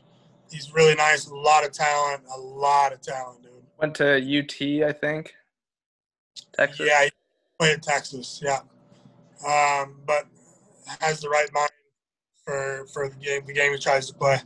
he's 0.49 0.73
really 0.73 0.95
nice. 0.95 1.27
A 1.27 1.35
lot 1.35 1.65
of 1.65 1.71
talent. 1.73 2.23
A 2.33 2.39
lot 2.39 2.93
of 2.93 3.01
talent, 3.01 3.43
dude. 3.43 3.51
went 3.77 3.95
to 3.95 4.15
UT, 4.15 4.89
I 4.89 4.93
think, 4.93 5.33
Texas. 6.53 6.87
Yeah, 6.89 7.03
he 7.03 7.11
played 7.59 7.73
at 7.73 7.83
Texas. 7.83 8.41
Yeah, 8.43 8.59
um, 9.45 9.97
but 10.05 10.25
has 11.01 11.19
the 11.19 11.29
right 11.29 11.51
mind 11.53 11.69
for 12.45 12.85
for 12.93 13.09
the 13.09 13.15
game. 13.15 13.45
The 13.45 13.53
game 13.53 13.73
he 13.73 13.77
tries 13.77 14.07
to 14.07 14.13
play. 14.13 14.39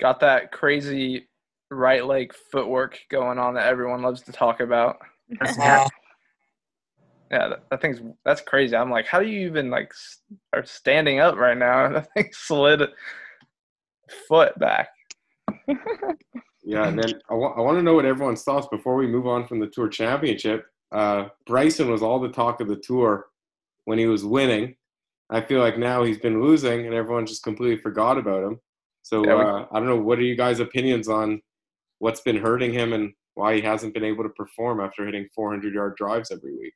Got 0.00 0.20
that 0.20 0.50
crazy 0.50 1.26
right 1.70 2.04
leg 2.04 2.32
footwork 2.52 2.98
going 3.10 3.38
on 3.38 3.54
that 3.54 3.66
everyone 3.66 4.02
loves 4.02 4.22
to 4.22 4.32
talk 4.32 4.60
about. 4.60 4.98
That's 5.40 5.56
Yeah, 7.30 7.48
that, 7.48 7.64
that 7.70 7.80
thing's 7.80 8.00
that's 8.24 8.40
crazy. 8.40 8.76
I'm 8.76 8.90
like, 8.90 9.06
how 9.06 9.18
do 9.18 9.26
you 9.26 9.46
even 9.48 9.68
like 9.68 9.88
s- 9.90 10.20
are 10.52 10.64
standing 10.64 11.18
up 11.18 11.36
right 11.36 11.58
now? 11.58 11.88
That 11.92 12.12
thing 12.14 12.28
slid 12.32 12.82
foot 14.28 14.56
back. 14.58 14.88
Yeah, 16.68 16.88
and 16.88 16.98
then 16.98 17.20
I 17.30 17.34
want 17.34 17.78
to 17.78 17.82
know 17.82 17.94
what 17.94 18.04
everyone's 18.06 18.42
thoughts 18.42 18.66
before 18.72 18.96
we 18.96 19.06
move 19.06 19.28
on 19.28 19.46
from 19.46 19.60
the 19.60 19.68
Tour 19.68 19.88
Championship. 19.88 20.66
Uh, 20.90 21.28
Bryson 21.46 21.88
was 21.88 22.02
all 22.02 22.18
the 22.18 22.28
talk 22.28 22.60
of 22.60 22.66
the 22.66 22.74
tour 22.74 23.26
when 23.84 24.00
he 24.00 24.06
was 24.06 24.24
winning. 24.24 24.74
I 25.30 25.42
feel 25.42 25.60
like 25.60 25.78
now 25.78 26.02
he's 26.02 26.18
been 26.18 26.42
losing, 26.42 26.84
and 26.86 26.92
everyone 26.92 27.24
just 27.24 27.44
completely 27.44 27.80
forgot 27.80 28.18
about 28.18 28.42
him. 28.42 28.60
So 29.04 29.24
Yeah, 29.24 29.36
we- 29.36 29.44
uh, 29.44 29.66
I 29.70 29.78
don't 29.78 29.86
know. 29.86 30.00
What 30.00 30.18
are 30.18 30.22
you 30.22 30.34
guys' 30.36 30.58
opinions 30.58 31.06
on 31.08 31.40
what's 31.98 32.20
been 32.20 32.36
hurting 32.36 32.72
him 32.72 32.92
and 32.92 33.12
why 33.34 33.54
he 33.54 33.60
hasn't 33.60 33.94
been 33.94 34.04
able 34.04 34.24
to 34.24 34.30
perform 34.30 34.80
after 34.80 35.04
hitting 35.04 35.28
400 35.34 35.74
yard 35.74 35.96
drives 35.96 36.30
every 36.30 36.56
week? 36.56 36.74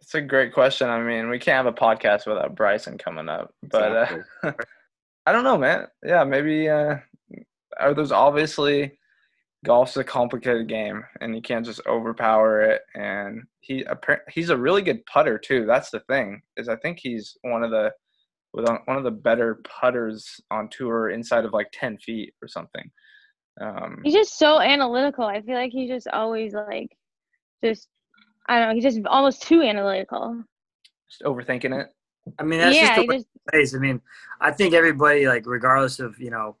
It's 0.00 0.14
a 0.14 0.20
great 0.20 0.52
question. 0.52 0.88
I 0.88 1.02
mean, 1.02 1.30
we 1.30 1.38
can't 1.38 1.64
have 1.64 1.74
a 1.74 1.76
podcast 1.76 2.26
without 2.26 2.54
Bryson 2.54 2.98
coming 2.98 3.28
up, 3.28 3.54
but 3.62 4.22
uh, 4.42 4.52
I 5.26 5.32
don't 5.32 5.44
know, 5.44 5.56
man. 5.56 5.86
Yeah, 6.04 6.24
maybe. 6.24 6.68
Uh, 6.68 6.96
are 7.80 7.94
obviously 8.12 8.98
golf's 9.64 9.96
a 9.96 10.04
complicated 10.04 10.68
game, 10.68 11.02
and 11.20 11.34
you 11.34 11.42
can't 11.42 11.64
just 11.64 11.80
overpower 11.86 12.60
it. 12.62 12.82
And 12.94 13.42
he 13.60 13.84
he's 14.30 14.50
a 14.50 14.56
really 14.56 14.82
good 14.82 15.04
putter 15.06 15.38
too. 15.38 15.66
That's 15.66 15.90
the 15.90 16.00
thing 16.00 16.42
is 16.56 16.68
I 16.68 16.76
think 16.76 16.98
he's 17.00 17.36
one 17.42 17.64
of 17.64 17.70
the 17.70 17.90
with 18.52 18.68
one 18.68 18.96
of 18.96 19.04
the 19.04 19.10
better 19.10 19.60
putters 19.64 20.40
on 20.50 20.68
tour 20.68 21.10
inside 21.10 21.44
of 21.44 21.52
like 21.52 21.68
ten 21.72 21.98
feet 21.98 22.34
or 22.42 22.48
something. 22.48 22.90
Um, 23.60 24.00
He's 24.04 24.14
just 24.14 24.38
so 24.38 24.60
analytical. 24.60 25.24
I 25.24 25.40
feel 25.40 25.54
like 25.54 25.72
he's 25.72 25.88
just 25.88 26.08
always 26.08 26.54
like, 26.54 26.96
just 27.62 27.88
I 28.46 28.58
don't 28.58 28.68
know. 28.68 28.74
He's 28.74 28.84
just 28.84 29.06
almost 29.06 29.42
too 29.42 29.62
analytical. 29.62 30.42
just 31.08 31.22
overthinking 31.22 31.80
it. 31.80 31.88
I 32.38 32.42
mean, 32.42 32.58
that's 32.58 32.76
yeah, 32.76 32.96
just 32.96 33.06
the 33.06 33.14
just 33.14 33.26
plays. 33.50 33.74
I 33.74 33.78
mean, 33.78 34.00
I 34.40 34.50
think 34.50 34.74
everybody, 34.74 35.26
like, 35.26 35.46
regardless 35.46 36.00
of 36.00 36.18
you 36.18 36.30
know 36.30 36.56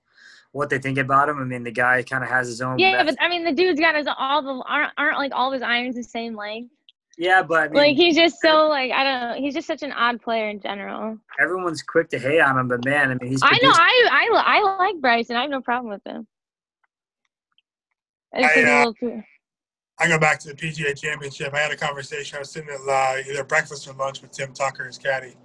what 0.52 0.70
they 0.70 0.78
think 0.78 0.98
about 0.98 1.28
him, 1.28 1.40
I 1.40 1.44
mean, 1.44 1.64
the 1.64 1.72
guy 1.72 2.02
kind 2.02 2.22
of 2.22 2.30
has 2.30 2.46
his 2.46 2.60
own. 2.60 2.78
yeah. 2.78 2.92
method. 2.92 3.16
But 3.18 3.24
I 3.24 3.28
mean, 3.28 3.44
the 3.44 3.52
dude's 3.52 3.80
got 3.80 3.96
his 3.96 4.06
all 4.18 4.42
the 4.42 4.62
aren't 4.68 4.92
aren't 4.96 5.18
like 5.18 5.32
all 5.34 5.48
of 5.48 5.54
his 5.54 5.62
irons 5.62 5.96
the 5.96 6.04
same 6.04 6.36
length. 6.36 6.70
Yeah, 7.16 7.42
but 7.42 7.58
I 7.58 7.68
mean, 7.68 7.74
like 7.74 7.96
he's 7.96 8.16
just 8.16 8.40
so 8.40 8.68
like 8.68 8.92
I 8.92 9.04
don't 9.04 9.20
know. 9.20 9.34
He's 9.40 9.54
just 9.54 9.66
such 9.66 9.82
an 9.82 9.92
odd 9.92 10.20
player 10.20 10.48
in 10.48 10.60
general. 10.60 11.16
everyone's 11.40 11.82
quick 11.82 12.08
to 12.10 12.18
hate 12.18 12.40
on 12.40 12.58
him, 12.58 12.68
but 12.68 12.84
man, 12.84 13.10
I 13.10 13.14
mean, 13.14 13.30
he's 13.30 13.42
I 13.42 13.58
know. 13.62 13.72
I 13.72 14.08
I 14.10 14.34
li- 14.34 14.42
I 14.44 14.76
like 14.78 15.00
Bryson. 15.00 15.36
I 15.36 15.42
have 15.42 15.50
no 15.50 15.60
problem 15.60 15.92
with 15.92 16.04
him. 16.04 16.26
I 18.34 18.40
just 18.40 18.50
I, 18.50 18.54
think 18.54 18.96
he's 19.00 19.08
a 19.08 19.14
uh. 19.16 19.20
I 20.00 20.08
go 20.08 20.18
back 20.18 20.40
to 20.40 20.48
the 20.48 20.54
PGA 20.54 20.98
Championship. 20.98 21.54
I 21.54 21.60
had 21.60 21.72
a 21.72 21.76
conversation. 21.76 22.36
I 22.36 22.40
was 22.40 22.50
sitting 22.50 22.68
at 22.68 22.80
uh, 22.80 23.22
either 23.28 23.44
breakfast 23.44 23.86
or 23.86 23.92
lunch 23.92 24.22
with 24.22 24.32
Tim 24.32 24.52
Tucker, 24.52 24.86
his 24.86 24.98
caddy, 24.98 25.36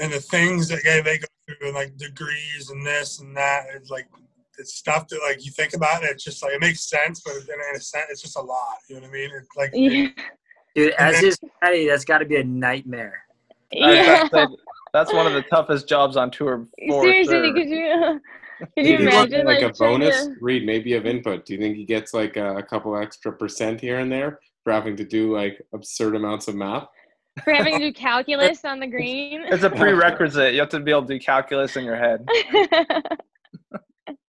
and 0.00 0.10
the 0.10 0.20
things 0.20 0.68
that 0.68 0.80
they, 0.84 1.02
they 1.02 1.18
go 1.18 1.26
through, 1.46 1.68
and 1.68 1.74
like 1.74 1.96
degrees 1.98 2.70
and 2.70 2.84
this 2.84 3.20
and 3.20 3.36
that, 3.36 3.66
it's 3.74 3.90
like 3.90 4.06
it's 4.58 4.74
stuff 4.74 5.06
that 5.08 5.20
like 5.26 5.44
you 5.44 5.50
think 5.50 5.74
about 5.74 6.02
it. 6.02 6.10
It's 6.10 6.24
just 6.24 6.42
like 6.42 6.54
it 6.54 6.60
makes 6.60 6.88
sense, 6.88 7.20
but 7.24 7.34
in 7.34 7.76
a 7.76 7.80
sense, 7.80 8.06
it's 8.08 8.22
just 8.22 8.38
a 8.38 8.42
lot. 8.42 8.78
You 8.88 8.96
know 8.96 9.02
what 9.02 9.10
I 9.10 9.12
mean? 9.12 9.30
It's 9.36 9.48
like 9.56 9.70
Yeah. 9.74 10.08
dude, 10.74 10.92
as 10.94 11.20
his 11.20 11.38
caddy, 11.62 11.86
that's 11.86 12.06
got 12.06 12.18
to 12.18 12.24
be 12.24 12.36
a 12.36 12.44
nightmare. 12.44 13.22
Yeah. 13.70 14.26
about 14.26 14.46
to 14.46 14.56
that's 14.94 15.12
one 15.12 15.26
of 15.26 15.32
the 15.32 15.42
toughest 15.42 15.88
jobs 15.88 16.16
on 16.16 16.30
tour. 16.30 16.68
For 16.88 17.02
Seriously, 17.02 17.40
because 17.40 17.54
could 17.54 17.68
you 17.68 18.20
could 18.76 18.86
you 18.86 18.96
imagine 18.98 19.46
like, 19.46 19.62
like, 19.62 19.74
a 19.74 19.78
bonus? 19.78 20.26
to- 20.26 20.34
Reed, 20.40 20.64
maybe 20.64 20.94
of 20.94 21.06
input. 21.06 21.44
Do 21.46 21.54
you 21.54 21.58
think 21.60 21.76
he 21.76 21.84
gets 21.84 22.14
like 22.14 22.36
a, 22.36 22.56
a 22.56 22.62
couple 22.62 22.96
extra 22.96 23.32
percent 23.32 23.80
here 23.80 23.98
and 23.98 24.10
there 24.10 24.40
for 24.62 24.72
having 24.72 24.96
to 24.96 25.04
do 25.04 25.32
like 25.34 25.60
absurd 25.72 26.16
amounts 26.16 26.48
of 26.48 26.54
math? 26.54 26.88
for 27.42 27.52
having 27.52 27.78
to 27.78 27.90
do 27.90 27.92
calculus 27.98 28.64
on 28.64 28.80
the 28.80 28.86
green? 28.86 29.42
It's 29.48 29.64
a 29.64 29.70
prerequisite. 29.70 30.54
You 30.54 30.60
have 30.60 30.68
to 30.70 30.80
be 30.80 30.90
able 30.90 31.02
to 31.02 31.14
do 31.14 31.20
calculus 31.20 31.76
in 31.76 31.84
your 31.84 31.96
head. 31.96 32.26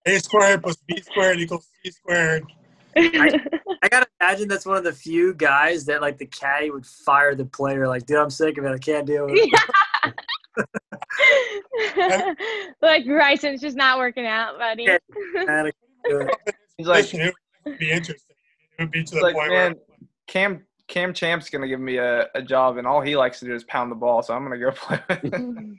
a 0.06 0.18
squared 0.18 0.62
plus 0.62 0.76
b 0.86 1.00
squared 1.00 1.38
equals 1.38 1.68
c 1.82 1.90
squared. 1.90 2.44
I 2.98 3.88
gotta 3.90 4.06
imagine 4.20 4.48
that's 4.48 4.64
one 4.64 4.78
of 4.78 4.84
the 4.84 4.92
few 4.92 5.34
guys 5.34 5.84
that 5.84 6.00
like 6.00 6.16
the 6.16 6.26
caddy 6.26 6.70
would 6.70 6.86
fire 6.86 7.34
the 7.34 7.44
player. 7.44 7.86
Like, 7.86 8.06
dude, 8.06 8.16
I'm 8.16 8.30
sick 8.30 8.56
of 8.56 8.64
it. 8.64 8.70
I 8.70 8.78
can't 8.78 9.06
deal 9.06 9.26
with 9.26 9.34
it. 9.36 9.60
like 12.82 13.06
Bryson's 13.06 13.60
just 13.60 13.76
not 13.76 13.98
working 13.98 14.26
out, 14.26 14.58
buddy. 14.58 14.84
Yeah. 14.84 14.98
Man, 15.34 15.66
I 15.66 15.70
can't 15.70 15.74
do 16.04 16.20
it. 16.20 16.54
He's 16.76 16.86
like, 16.86 17.12
it 17.12 17.34
would 17.64 17.78
be 17.78 17.90
interesting. 17.90 18.36
It 18.78 18.82
would 18.82 18.90
be 18.90 19.04
to 19.04 19.14
the 19.14 19.20
like 19.20 19.34
point 19.34 19.50
man, 19.50 19.72
where 19.72 19.82
Cam 20.26 20.64
Cam 20.88 21.12
Champ's 21.12 21.50
gonna 21.50 21.68
give 21.68 21.80
me 21.80 21.96
a, 21.96 22.28
a 22.34 22.42
job, 22.42 22.76
and 22.76 22.86
all 22.86 23.00
he 23.00 23.16
likes 23.16 23.40
to 23.40 23.46
do 23.46 23.54
is 23.54 23.64
pound 23.64 23.90
the 23.90 23.96
ball. 23.96 24.22
So 24.22 24.34
I'm 24.34 24.42
gonna 24.42 24.58
go 24.58 24.70
play. 24.72 24.98
Mm-hmm. 25.08 25.72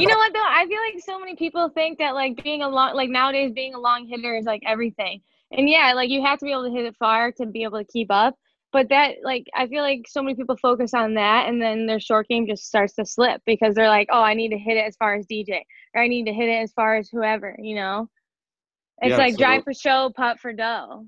You 0.00 0.06
know 0.06 0.16
what 0.16 0.32
though? 0.32 0.40
I 0.40 0.64
feel 0.66 0.80
like 0.80 1.02
so 1.04 1.18
many 1.18 1.36
people 1.36 1.68
think 1.68 1.98
that 1.98 2.14
like 2.14 2.42
being 2.42 2.62
a 2.62 2.68
long 2.68 2.94
like 2.94 3.10
nowadays 3.10 3.52
being 3.52 3.74
a 3.74 3.80
long 3.80 4.06
hitter 4.06 4.36
is 4.36 4.46
like 4.46 4.62
everything. 4.66 5.20
And 5.50 5.68
yeah, 5.68 5.92
like 5.94 6.10
you 6.10 6.22
have 6.22 6.38
to 6.38 6.44
be 6.44 6.52
able 6.52 6.64
to 6.64 6.70
hit 6.70 6.84
it 6.84 6.96
far 6.96 7.32
to 7.32 7.46
be 7.46 7.64
able 7.64 7.78
to 7.78 7.84
keep 7.84 8.10
up. 8.10 8.34
But 8.72 8.88
that 8.90 9.16
like 9.24 9.46
I 9.54 9.66
feel 9.66 9.82
like 9.82 10.06
so 10.08 10.22
many 10.22 10.34
people 10.34 10.56
focus 10.56 10.92
on 10.94 11.14
that 11.14 11.48
and 11.48 11.60
then 11.60 11.86
their 11.86 12.00
short 12.00 12.28
game 12.28 12.46
just 12.46 12.66
starts 12.66 12.94
to 12.94 13.04
slip 13.06 13.40
because 13.46 13.74
they're 13.74 13.88
like, 13.88 14.08
Oh, 14.12 14.22
I 14.22 14.34
need 14.34 14.50
to 14.50 14.58
hit 14.58 14.76
it 14.76 14.84
as 14.86 14.94
far 14.96 15.14
as 15.14 15.26
DJ 15.26 15.62
or 15.94 16.02
I 16.02 16.08
need 16.08 16.26
to 16.26 16.32
hit 16.34 16.48
it 16.48 16.62
as 16.62 16.72
far 16.72 16.96
as 16.96 17.08
whoever, 17.08 17.56
you 17.58 17.74
know? 17.76 18.08
It's 19.00 19.12
Yeah, 19.12 19.16
like 19.16 19.32
so- 19.32 19.38
drive 19.38 19.64
for 19.64 19.72
show, 19.72 20.12
putt 20.14 20.38
for 20.40 20.52
dough. 20.52 21.04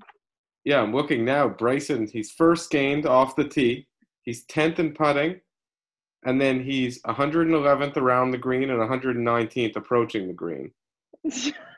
Yeah, 0.63 0.81
I'm 0.81 0.93
looking 0.93 1.25
now. 1.25 1.49
Bryson, 1.49 2.07
he's 2.11 2.31
first 2.31 2.69
gained 2.71 3.05
off 3.07 3.35
the 3.35 3.47
tee. 3.47 3.87
He's 4.23 4.45
10th 4.45 4.77
in 4.79 4.93
putting. 4.93 5.41
And 6.23 6.39
then 6.39 6.63
he's 6.63 7.01
111th 7.03 7.97
around 7.97 8.29
the 8.29 8.37
green 8.37 8.69
and 8.69 8.79
119th 8.79 9.75
approaching 9.75 10.27
the 10.27 10.33
green. 10.33 10.71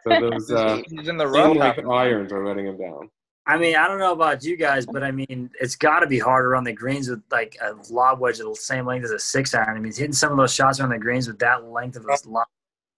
So 0.06 0.20
those 0.20 0.52
uh, 0.52 0.82
He's 0.90 1.08
in 1.08 1.16
the 1.16 1.26
rough. 1.26 1.56
like 1.56 1.86
irons 1.86 2.34
are 2.34 2.46
letting 2.46 2.66
him 2.68 2.78
down. 2.78 3.10
I 3.46 3.58
mean, 3.58 3.76
I 3.76 3.88
don't 3.88 4.00
know 4.00 4.14
about 4.14 4.44
you 4.44 4.56
guys, 4.56 4.86
but 4.86 5.04
I 5.04 5.12
mean, 5.12 5.50
it's 5.60 5.76
got 5.76 6.00
to 6.00 6.08
be 6.08 6.18
harder 6.18 6.56
on 6.56 6.64
the 6.64 6.72
greens 6.72 7.10
with 7.10 7.22
like 7.30 7.58
a 7.62 7.74
lob 7.92 8.20
wedge 8.20 8.40
of 8.40 8.48
the 8.48 8.56
same 8.56 8.86
length 8.86 9.04
as 9.04 9.12
a 9.12 9.20
six 9.20 9.54
iron. 9.54 9.76
I 9.76 9.80
mean, 9.80 9.92
hitting 9.92 10.14
some 10.14 10.32
of 10.32 10.38
those 10.38 10.54
shots 10.54 10.80
on 10.80 10.90
the 10.90 10.98
greens 10.98 11.28
with 11.28 11.40
that 11.40 11.66
length 11.66 11.98
of 11.98 12.06
a 12.06 12.30
lob 12.30 12.48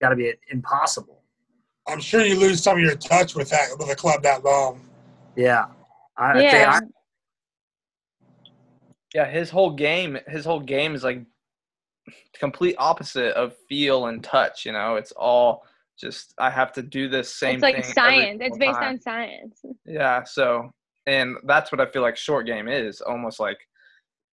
got 0.02 0.10
to 0.10 0.16
be 0.16 0.34
impossible. 0.52 1.22
I'm 1.88 2.00
sure 2.00 2.24
you 2.24 2.40
lose 2.40 2.62
some 2.62 2.78
of 2.78 2.84
your 2.84 2.96
touch 2.96 3.36
with 3.36 3.50
that 3.50 3.70
with 3.78 3.90
a 3.90 3.96
club 3.96 4.22
that 4.24 4.44
long. 4.44 4.82
Yeah. 5.36 5.66
I, 6.18 6.32
I 6.32 6.34
think 6.34 6.52
yeah. 6.52 6.72
I, 6.72 6.80
Yeah, 9.16 9.28
his 9.30 9.50
whole 9.50 9.72
game, 9.72 10.18
his 10.28 10.46
whole 10.46 10.60
game 10.60 10.94
is 10.94 11.04
like 11.04 11.24
complete 12.34 12.76
opposite 12.78 13.34
of 13.36 13.56
feel 13.68 14.08
and 14.08 14.24
touch. 14.24 14.66
You 14.66 14.74
know, 14.74 14.96
it's 14.96 15.12
all 15.12 15.66
just 16.00 16.34
I 16.38 16.50
have 16.50 16.74
to 16.74 16.82
do 16.82 17.08
this 17.08 17.34
same 17.34 17.60
thing 17.60 17.76
it's 17.76 17.78
like 17.78 17.86
thing. 17.86 17.94
science. 17.94 18.40
It's 18.42 18.58
based 18.58 18.80
time. 18.80 18.90
on 18.90 19.02
science. 19.02 19.62
Yeah, 19.86 20.24
so 20.24 20.70
and 21.08 21.38
that's 21.46 21.72
what 21.72 21.82
I 21.82 21.86
feel 21.92 22.02
like 22.02 22.18
short 22.18 22.46
game 22.46 22.68
is 22.68 23.02
almost 23.02 23.40
like 23.40 23.58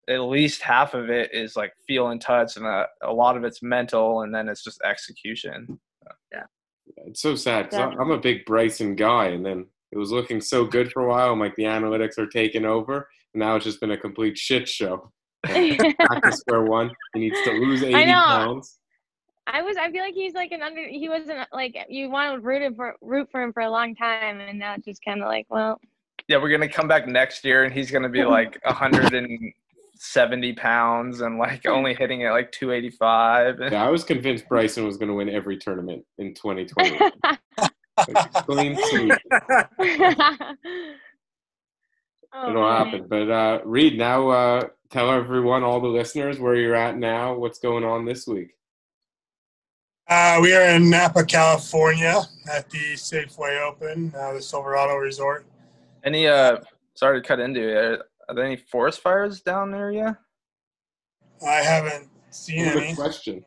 at 0.08 0.20
least 0.20 0.62
half 0.62 0.94
of 0.94 1.10
it 1.10 1.30
is 1.32 1.56
like 1.56 1.72
feel 1.86 2.08
and 2.08 2.20
touch, 2.20 2.56
and 2.56 2.66
a, 2.66 2.86
a 3.02 3.12
lot 3.12 3.36
of 3.36 3.44
it's 3.44 3.62
mental, 3.62 4.22
and 4.22 4.34
then 4.34 4.48
it's 4.48 4.64
just 4.64 4.80
execution. 4.82 5.78
Yeah. 6.32 6.42
It's 7.06 7.22
so 7.22 7.36
sad 7.36 7.70
because 7.70 7.94
I'm 7.98 8.10
a 8.10 8.18
big 8.18 8.44
Bryson 8.44 8.96
guy, 8.96 9.26
and 9.26 9.44
then 9.44 9.66
it 9.92 9.98
was 9.98 10.10
looking 10.10 10.40
so 10.40 10.64
good 10.64 10.90
for 10.90 11.04
a 11.04 11.08
while. 11.08 11.32
I'm 11.32 11.40
like, 11.40 11.54
the 11.54 11.64
analytics 11.64 12.18
are 12.18 12.26
taking 12.26 12.64
over, 12.64 13.08
and 13.34 13.40
now 13.40 13.56
it's 13.56 13.64
just 13.64 13.80
been 13.80 13.92
a 13.92 13.96
complete 13.96 14.36
shit 14.36 14.68
show. 14.68 15.12
Back 15.42 16.22
to 16.22 16.32
square 16.32 16.62
one. 16.62 16.90
He 17.14 17.20
needs 17.20 17.38
to 17.44 17.52
lose 17.52 17.82
80 17.82 18.12
pounds. 18.12 18.78
I 19.46 19.62
was. 19.62 19.76
I 19.76 19.90
feel 19.90 20.02
like 20.02 20.14
he's 20.14 20.34
like 20.34 20.52
an 20.52 20.62
under. 20.62 20.86
He 20.86 21.08
wasn't 21.08 21.46
like 21.52 21.76
you 21.88 22.10
want 22.10 22.34
to 22.34 22.40
root 22.46 22.62
him 22.62 22.74
for 22.74 22.94
root 23.00 23.28
for 23.30 23.42
him 23.42 23.52
for 23.52 23.62
a 23.62 23.70
long 23.70 23.94
time, 23.94 24.40
and 24.40 24.58
now 24.58 24.74
it's 24.74 24.84
just 24.84 25.04
kind 25.04 25.20
of 25.20 25.28
like, 25.28 25.46
well, 25.48 25.80
Yeah, 26.28 26.36
we're 26.36 26.50
gonna 26.50 26.68
come 26.68 26.86
back 26.88 27.08
next 27.08 27.44
year, 27.44 27.64
and 27.64 27.72
he's 27.74 27.90
gonna 27.90 28.08
be 28.08 28.24
like 28.38 28.58
170 28.64 30.52
pounds 30.54 31.20
and 31.20 31.38
like 31.38 31.66
only 31.66 31.94
hitting 31.94 32.24
at 32.24 32.32
like 32.32 32.52
285. 32.52 33.72
Yeah, 33.72 33.84
I 33.84 33.88
was 33.88 34.04
convinced 34.04 34.48
Bryson 34.48 34.84
was 34.86 34.96
going 34.96 35.08
to 35.08 35.14
win 35.14 35.28
every 35.28 35.56
tournament 35.58 36.04
in 36.18 36.34
2020. 36.34 36.98
Like, 36.98 38.32
clean 38.46 38.76
sweep. 38.90 39.12
oh, 42.32 42.48
It'll 42.48 42.62
man. 42.62 42.84
happen. 42.84 43.06
But 43.08 43.30
uh, 43.30 43.60
Reid, 43.64 43.98
now 43.98 44.28
uh, 44.28 44.68
tell 44.90 45.10
everyone, 45.10 45.62
all 45.62 45.80
the 45.80 45.88
listeners, 45.88 46.38
where 46.38 46.56
you're 46.56 46.74
at 46.74 46.96
now. 46.96 47.34
What's 47.34 47.58
going 47.58 47.84
on 47.84 48.04
this 48.04 48.26
week? 48.26 48.54
Uh, 50.14 50.38
we 50.42 50.54
are 50.54 50.76
in 50.76 50.90
Napa, 50.90 51.24
California, 51.24 52.20
at 52.46 52.68
the 52.68 52.92
Safeway 52.96 53.66
Open, 53.66 54.12
uh, 54.14 54.34
the 54.34 54.42
Silverado 54.42 54.96
Resort. 54.96 55.46
Any 56.04 56.26
uh, 56.26 56.58
sorry 56.92 57.22
to 57.22 57.26
cut 57.26 57.40
into 57.40 57.62
it. 57.62 58.02
Are 58.28 58.34
there 58.34 58.44
any 58.44 58.56
forest 58.56 59.00
fires 59.00 59.40
down 59.40 59.70
there 59.70 59.90
yet? 59.90 60.16
I 61.42 61.54
haven't 61.54 62.10
seen 62.28 62.64
Good 62.64 62.82
any. 62.82 62.94
question. 62.94 63.42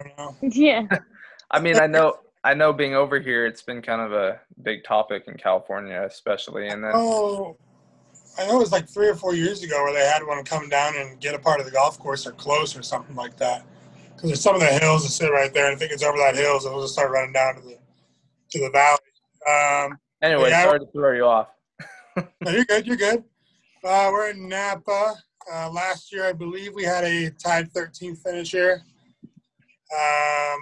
I 0.00 0.04
don't 0.04 0.16
know. 0.16 0.36
Yeah. 0.40 0.86
I 1.50 1.60
mean, 1.60 1.78
I 1.78 1.86
know, 1.86 2.14
I 2.42 2.54
know, 2.54 2.72
being 2.72 2.94
over 2.94 3.20
here, 3.20 3.44
it's 3.44 3.60
been 3.60 3.82
kind 3.82 4.00
of 4.00 4.14
a 4.14 4.40
big 4.62 4.84
topic 4.84 5.24
in 5.26 5.34
California, 5.34 6.02
especially, 6.02 6.68
and 6.68 6.82
then 6.82 6.92
Oh, 6.94 7.58
I 8.38 8.46
know 8.46 8.56
it 8.56 8.60
was 8.60 8.72
like 8.72 8.88
three 8.88 9.08
or 9.08 9.16
four 9.16 9.34
years 9.34 9.62
ago 9.62 9.82
where 9.84 9.92
they 9.92 10.06
had 10.08 10.26
one 10.26 10.42
come 10.46 10.70
down 10.70 10.96
and 10.96 11.20
get 11.20 11.34
a 11.34 11.38
part 11.38 11.60
of 11.60 11.66
the 11.66 11.72
golf 11.72 11.98
course 11.98 12.26
or 12.26 12.32
close 12.32 12.74
or 12.74 12.82
something 12.82 13.14
like 13.16 13.36
that. 13.36 13.66
Because 14.16 14.30
there's 14.30 14.40
some 14.40 14.54
of 14.54 14.60
the 14.62 14.66
hills 14.66 15.02
that 15.02 15.10
sit 15.10 15.30
right 15.30 15.52
there, 15.52 15.66
and 15.66 15.76
I 15.76 15.78
think 15.78 15.92
it's 15.92 16.02
over 16.02 16.16
that 16.18 16.34
hill, 16.36 16.58
so 16.58 16.68
it'll 16.68 16.80
just 16.82 16.94
start 16.94 17.10
running 17.10 17.32
down 17.34 17.56
to 17.56 17.60
the 17.60 17.76
to 18.50 18.58
the 18.60 18.70
valley. 18.70 18.98
Um, 19.46 19.98
anyway, 20.22 20.50
Yeah. 20.50 20.64
sorry 20.64 20.80
to 20.80 20.86
throw 20.92 21.12
you 21.12 21.26
off. 21.26 21.48
no, 22.40 22.50
you're 22.50 22.64
good. 22.64 22.86
You're 22.86 22.96
good. 22.96 23.24
Uh, 23.84 24.08
we're 24.12 24.30
in 24.30 24.48
Napa. 24.48 25.14
Uh, 25.52 25.70
last 25.70 26.12
year, 26.12 26.26
I 26.26 26.32
believe 26.32 26.74
we 26.74 26.84
had 26.84 27.04
a 27.04 27.30
tied 27.30 27.70
13th 27.72 28.22
finish 28.22 28.52
here. 28.52 28.82
Um, 29.92 30.58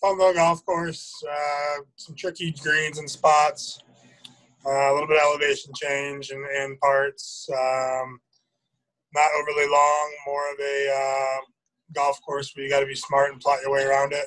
fun 0.00 0.16
little 0.18 0.32
golf 0.34 0.64
course. 0.64 1.12
Uh, 1.28 1.82
some 1.96 2.14
tricky 2.14 2.52
greens 2.52 2.98
and 2.98 3.10
spots. 3.10 3.80
Uh, 4.64 4.70
a 4.70 4.92
little 4.92 5.08
bit 5.08 5.16
of 5.16 5.22
elevation 5.24 5.72
change 5.74 6.30
in, 6.30 6.38
in 6.38 6.76
parts. 6.80 7.48
Um, 7.50 8.20
not 9.14 9.28
overly 9.40 9.68
long. 9.68 10.12
More 10.26 10.52
of 10.52 10.60
a 10.60 10.90
uh, 10.94 11.40
golf 11.94 12.20
course 12.22 12.52
where 12.54 12.64
you 12.64 12.70
got 12.70 12.80
to 12.80 12.86
be 12.86 12.94
smart 12.94 13.32
and 13.32 13.40
plot 13.40 13.58
your 13.62 13.72
way 13.72 13.84
around 13.84 14.12
it. 14.12 14.26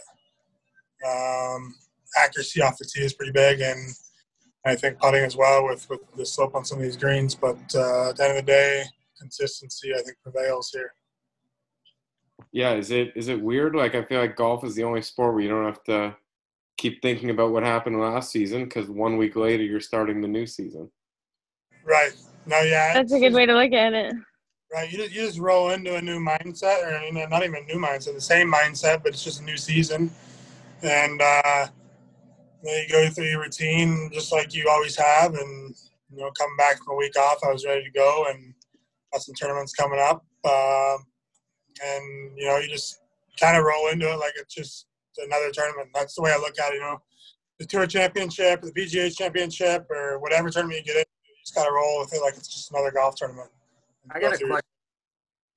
Um, 1.08 1.73
accuracy 2.21 2.62
off 2.62 2.78
the 2.78 2.86
tee 2.86 3.04
is 3.04 3.13
pretty 3.13 3.32
big, 3.32 3.62
and 3.62 3.93
I 4.65 4.76
think 4.76 4.99
putting 4.99 5.23
as 5.23 5.36
well 5.36 5.65
with, 5.65 5.89
with 5.89 5.99
the 6.15 6.26
slope 6.26 6.56
on 6.56 6.65
some 6.65 6.78
of 6.78 6.84
these 6.84 6.97
greens. 6.97 7.36
But 7.36 7.58
uh, 7.76 8.10
at 8.10 8.17
the 8.17 8.23
end 8.23 8.38
of 8.38 8.45
the 8.45 8.52
day, 8.52 8.84
consistency 9.19 9.93
I 9.93 10.02
think 10.02 10.17
prevails 10.23 10.69
here. 10.73 10.93
Yeah, 12.52 12.73
is 12.73 12.91
it 12.91 13.13
is 13.15 13.30
it 13.30 13.41
weird? 13.41 13.76
Like 13.76 13.95
I 13.95 14.04
feel 14.04 14.19
like 14.19 14.36
golf 14.36 14.63
is 14.63 14.76
the 14.76 14.84
only 14.84 15.02
sport 15.02 15.34
where 15.34 15.43
you 15.43 15.49
don't 15.49 15.65
have 15.65 15.84
to 15.86 16.15
keep 16.78 17.02
thinking 17.02 17.30
about 17.30 17.52
what 17.52 17.63
happened 17.63 17.99
last 17.99 18.32
season 18.32 18.65
because 18.65 18.89
one 18.89 19.17
week 19.17 19.36
later 19.36 19.63
you're 19.63 19.80
starting 19.80 20.21
the 20.21 20.28
new 20.28 20.45
season. 20.45 20.89
Right. 21.84 22.12
No, 22.45 22.62
yeah. 22.62 22.93
That's 22.93 23.13
a 23.13 23.19
good 23.19 23.34
way 23.34 23.45
to 23.45 23.54
look 23.54 23.73
at 23.73 23.93
it. 23.93 24.13
Right. 24.73 24.91
You 24.91 24.97
just, 24.97 25.12
you 25.12 25.21
just 25.27 25.39
roll 25.39 25.69
into 25.69 25.95
a 25.95 26.01
new 26.01 26.19
mindset, 26.19 26.83
or 26.83 26.99
you 27.03 27.13
know, 27.13 27.25
not 27.27 27.43
even 27.43 27.63
a 27.63 27.73
new 27.73 27.79
mindset, 27.79 28.15
the 28.15 28.21
same 28.21 28.51
mindset, 28.51 29.03
but 29.03 29.13
it's 29.13 29.23
just 29.23 29.41
a 29.41 29.43
new 29.43 29.57
season. 29.57 30.09
And 30.81 31.21
uh, 31.21 31.67
you 32.63 32.86
go 32.89 33.07
through 33.09 33.25
your 33.25 33.41
routine 33.41 34.09
just 34.12 34.31
like 34.31 34.55
you 34.55 34.67
always 34.69 34.95
have. 34.95 35.36
And, 35.36 35.75
you 36.12 36.17
know, 36.17 36.31
coming 36.31 36.57
back 36.57 36.79
from 36.79 36.95
a 36.95 36.97
week 36.97 37.15
off, 37.19 37.38
I 37.47 37.51
was 37.51 37.65
ready 37.65 37.83
to 37.83 37.91
go. 37.91 38.25
And 38.29 38.55
got 39.13 39.21
some 39.21 39.36
tournaments 39.36 39.73
coming 39.73 39.99
up, 39.99 40.25
um, 40.45 41.05
and 41.86 42.38
you 42.38 42.47
know, 42.47 42.57
you 42.57 42.67
just 42.67 43.01
kind 43.39 43.55
of 43.55 43.63
roll 43.63 43.88
into 43.89 44.12
it 44.12 44.17
like 44.17 44.33
it's 44.36 44.53
just 44.53 44.88
another 45.19 45.51
tournament. 45.51 45.89
That's 45.93 46.15
the 46.15 46.23
way 46.23 46.31
I 46.31 46.38
look 46.38 46.59
at 46.59 46.71
it. 46.71 46.75
You 46.75 46.81
know, 46.81 47.01
the 47.59 47.65
Tour 47.65 47.86
Championship, 47.86 48.62
the 48.62 48.71
PGA 48.71 49.15
Championship, 49.15 49.86
or 49.89 50.19
whatever 50.19 50.49
tournament 50.49 50.79
you 50.79 50.86
get 50.86 50.97
in, 50.97 51.03
you 51.23 51.36
just 51.43 51.55
got 51.55 51.65
to 51.65 51.71
roll 51.71 51.99
with 51.99 52.13
it 52.13 52.21
like 52.21 52.36
it's 52.36 52.47
just 52.47 52.71
another 52.71 52.91
golf 52.91 53.15
tournament. 53.15 53.49
I 54.11 54.19
got 54.19 54.33
a 54.33 54.37
question. 54.37 54.61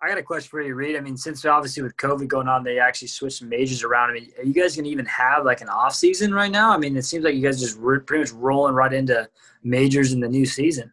I 0.03 0.09
got 0.09 0.19
a 0.19 0.23
question 0.23 0.51
for 0.51 0.61
you, 0.61 0.75
Reid. 0.75 0.95
I 0.95 1.01
mean, 1.01 1.17
since 1.17 1.45
obviously 1.47 1.83
with 1.83 1.97
COVID 1.97 2.29
going 2.29 2.49
on, 2.49 2.63
they 2.63 2.79
actually 2.79 3.09
switched 3.09 3.39
some 3.39 3.49
majors 3.49 3.83
around. 3.83 4.11
I 4.11 4.13
mean, 4.13 4.31
are 4.39 4.45
you 4.45 4.53
guys 4.53 4.77
gonna 4.77 4.89
even 4.89 5.07
have 5.07 5.45
like 5.45 5.63
an 5.63 5.69
off 5.69 5.95
season 5.95 6.35
right 6.35 6.51
now? 6.51 6.71
I 6.71 6.77
mean, 6.77 6.97
it 6.97 7.05
seems 7.05 7.25
like 7.25 7.35
you 7.35 7.41
guys 7.41 7.59
just 7.59 7.79
re- 7.79 8.01
pretty 8.01 8.25
much 8.25 8.33
rolling 8.33 8.75
right 8.75 8.93
into 8.93 9.29
majors 9.63 10.13
in 10.13 10.21
the 10.21 10.29
new 10.29 10.45
season. 10.45 10.93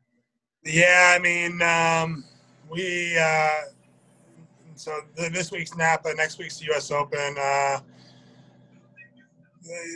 Yeah, 0.63 1.15
I 1.17 1.21
mean, 1.21 1.61
um, 1.61 2.23
we 2.69 3.17
uh, 3.19 3.73
so 4.75 4.97
th- 5.17 5.33
this 5.33 5.51
week's 5.51 5.75
Napa, 5.75 6.13
next 6.15 6.39
week's 6.39 6.59
the 6.59 6.65
U.S. 6.67 6.89
Open. 6.89 7.35
Uh, 7.39 7.79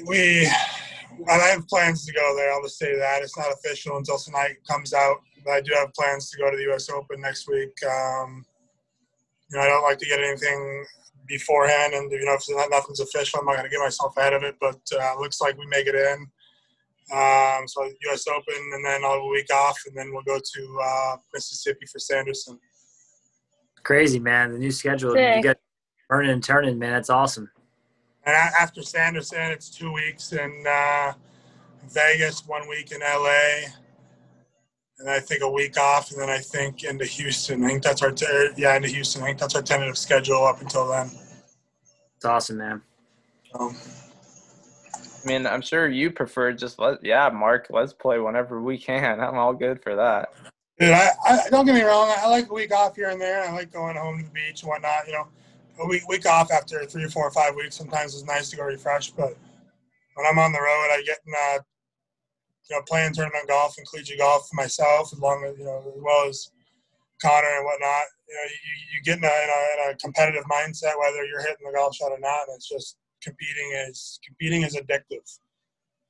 we, 0.06 0.46
I 1.30 1.34
have 1.34 1.68
plans 1.68 2.06
to 2.06 2.14
go 2.14 2.36
there. 2.36 2.52
I'll 2.54 2.62
just 2.62 2.78
say 2.78 2.98
that 2.98 3.22
it's 3.22 3.38
not 3.38 3.52
official 3.52 3.98
until 3.98 4.18
tonight 4.18 4.56
comes 4.68 4.94
out. 4.94 5.18
But 5.48 5.54
I 5.54 5.62
do 5.62 5.72
have 5.76 5.94
plans 5.94 6.30
to 6.30 6.38
go 6.38 6.52
to 6.52 6.58
the 6.58 6.64
U.S. 6.64 6.90
Open 6.90 7.22
next 7.22 7.48
week. 7.48 7.72
Um, 7.86 8.46
you 9.50 9.58
know, 9.58 9.64
I 9.64 9.68
don't 9.68 9.84
like 9.84 9.98
to 10.00 10.06
get 10.06 10.20
anything 10.20 10.86
beforehand, 11.26 11.94
and 11.94 12.12
you 12.12 12.26
know, 12.26 12.34
if 12.34 12.44
not, 12.50 12.70
nothing's 12.70 13.00
official, 13.00 13.40
I'm 13.40 13.46
not 13.46 13.56
going 13.56 13.64
to 13.64 13.70
get 13.70 13.80
myself 13.80 14.18
ahead 14.18 14.34
of 14.34 14.44
it. 14.44 14.56
But 14.60 14.80
uh, 14.94 15.18
looks 15.20 15.40
like 15.40 15.58
we 15.58 15.66
make 15.68 15.88
it 15.88 15.96
in. 15.96 16.28
Um, 17.16 17.66
so 17.66 17.86
U.S. 17.86 18.28
Open, 18.28 18.44
and 18.74 18.86
then 18.86 19.06
I'll 19.06 19.14
have 19.14 19.22
a 19.22 19.28
week 19.28 19.48
off, 19.54 19.80
and 19.88 19.96
then 19.96 20.12
we'll 20.12 20.24
go 20.24 20.38
to 20.38 20.80
uh, 20.84 21.16
Mississippi 21.34 21.86
for 21.86 22.00
Sanderson. 22.00 22.60
Crazy 23.84 24.20
man, 24.20 24.52
the 24.52 24.60
new 24.60 24.72
schedule. 24.72 25.12
You 25.12 25.36
Sick. 25.36 25.44
got 25.44 25.58
turning 26.12 26.32
and 26.32 26.44
turning, 26.44 26.78
man. 26.78 26.92
That's 26.92 27.10
awesome. 27.10 27.50
And 28.26 28.36
after 28.36 28.82
Sanderson, 28.82 29.52
it's 29.52 29.70
two 29.70 29.94
weeks 29.94 30.34
in 30.34 30.66
uh, 30.70 31.14
Vegas, 31.90 32.46
one 32.46 32.68
week 32.68 32.92
in 32.92 33.00
LA, 33.00 33.70
and 35.00 35.10
I 35.10 35.20
think 35.20 35.42
a 35.44 35.50
week 35.50 35.78
off, 35.78 36.12
and 36.12 36.20
then 36.20 36.30
I 36.30 36.40
think 36.40 36.84
into 36.84 37.06
Houston. 37.06 37.64
I 37.64 37.68
think 37.68 37.84
that's 37.84 38.02
our 38.02 38.12
ter- 38.12 38.54
yeah 38.58 38.76
into 38.76 38.90
Houston. 38.90 39.22
I 39.24 39.28
think 39.28 39.40
that's 39.40 39.56
our 39.56 39.62
tentative 39.62 39.98
schedule 39.98 40.46
up 40.46 40.62
until 40.62 40.88
then. 40.88 41.12
It's 42.16 42.26
awesome, 42.26 42.58
man. 42.58 42.82
So, 43.52 43.72
I 44.96 45.28
mean, 45.28 45.46
I'm 45.46 45.62
sure 45.62 45.88
you 45.88 46.10
prefer 46.10 46.52
just 46.52 46.80
let 46.80 47.04
yeah, 47.04 47.30
Mark, 47.30 47.68
let's 47.70 47.94
play 47.94 48.20
whenever 48.20 48.62
we 48.62 48.78
can. 48.78 49.20
I'm 49.20 49.38
all 49.38 49.54
good 49.54 49.82
for 49.84 49.96
that. 49.96 50.30
dude, 50.80 50.90
I, 50.90 51.10
I 51.26 51.50
don't 51.50 51.66
get 51.66 51.76
me 51.76 51.84
wrong. 51.84 52.12
I 52.18 52.28
like 52.28 52.50
a 52.50 52.54
week 52.54 52.74
off 52.74 52.96
here 52.96 53.10
and 53.10 53.22
there. 53.22 53.44
I 53.44 53.52
like 53.52 53.72
going 53.72 53.96
home 53.96 54.18
to 54.20 54.24
the 54.24 54.32
beach 54.32 54.64
and 54.64 54.70
whatnot. 54.70 55.06
You 55.06 55.14
know, 55.14 55.28
a 55.80 55.88
week 55.88 56.08
week 56.08 56.26
off 56.26 56.52
after 56.52 56.84
three 56.86 57.04
or 57.04 57.10
four 57.10 57.28
or 57.28 57.32
five 57.32 57.56
weeks 57.56 57.76
sometimes 57.76 58.16
is 58.16 58.24
nice 58.24 58.50
to 58.50 58.58
go 58.58 58.64
refresh. 58.64 59.12
But 59.12 59.38
when 60.16 60.26
I'm 60.26 60.40
on 60.40 60.52
the 60.52 60.60
road, 60.60 60.88
I 60.90 61.04
get 61.06 61.20
in, 61.28 61.34
uh, 61.34 61.60
you 62.70 62.76
know, 62.76 62.82
playing 62.88 63.14
tournament 63.14 63.48
golf 63.48 63.78
and 63.78 63.88
collegiate 63.88 64.20
golf 64.20 64.48
myself, 64.54 65.12
as 65.14 65.20
long 65.20 65.44
as 65.46 65.58
you 65.58 65.66
know, 65.66 65.80
as 65.80 66.02
well 66.02 66.28
as 66.28 66.52
Connor 67.22 67.48
and 67.58 67.66
whatnot. 67.66 68.04
You 68.28 68.36
know, 68.36 68.44
you, 68.44 68.74
you 68.94 69.04
get 69.04 69.18
in 69.18 69.24
a, 69.24 69.28
in, 69.28 69.50
a, 69.50 69.90
in 69.90 69.94
a 69.94 69.98
competitive 69.98 70.44
mindset, 70.52 71.00
whether 71.00 71.26
you're 71.26 71.42
hitting 71.42 71.66
the 71.66 71.72
golf 71.74 71.96
shot 71.96 72.12
or 72.12 72.20
not, 72.20 72.48
and 72.48 72.56
it's 72.56 72.70
just 72.70 72.98
competing 73.22 73.72
is 73.90 74.20
competing 74.26 74.62
is 74.64 74.76
addictive. 74.76 75.40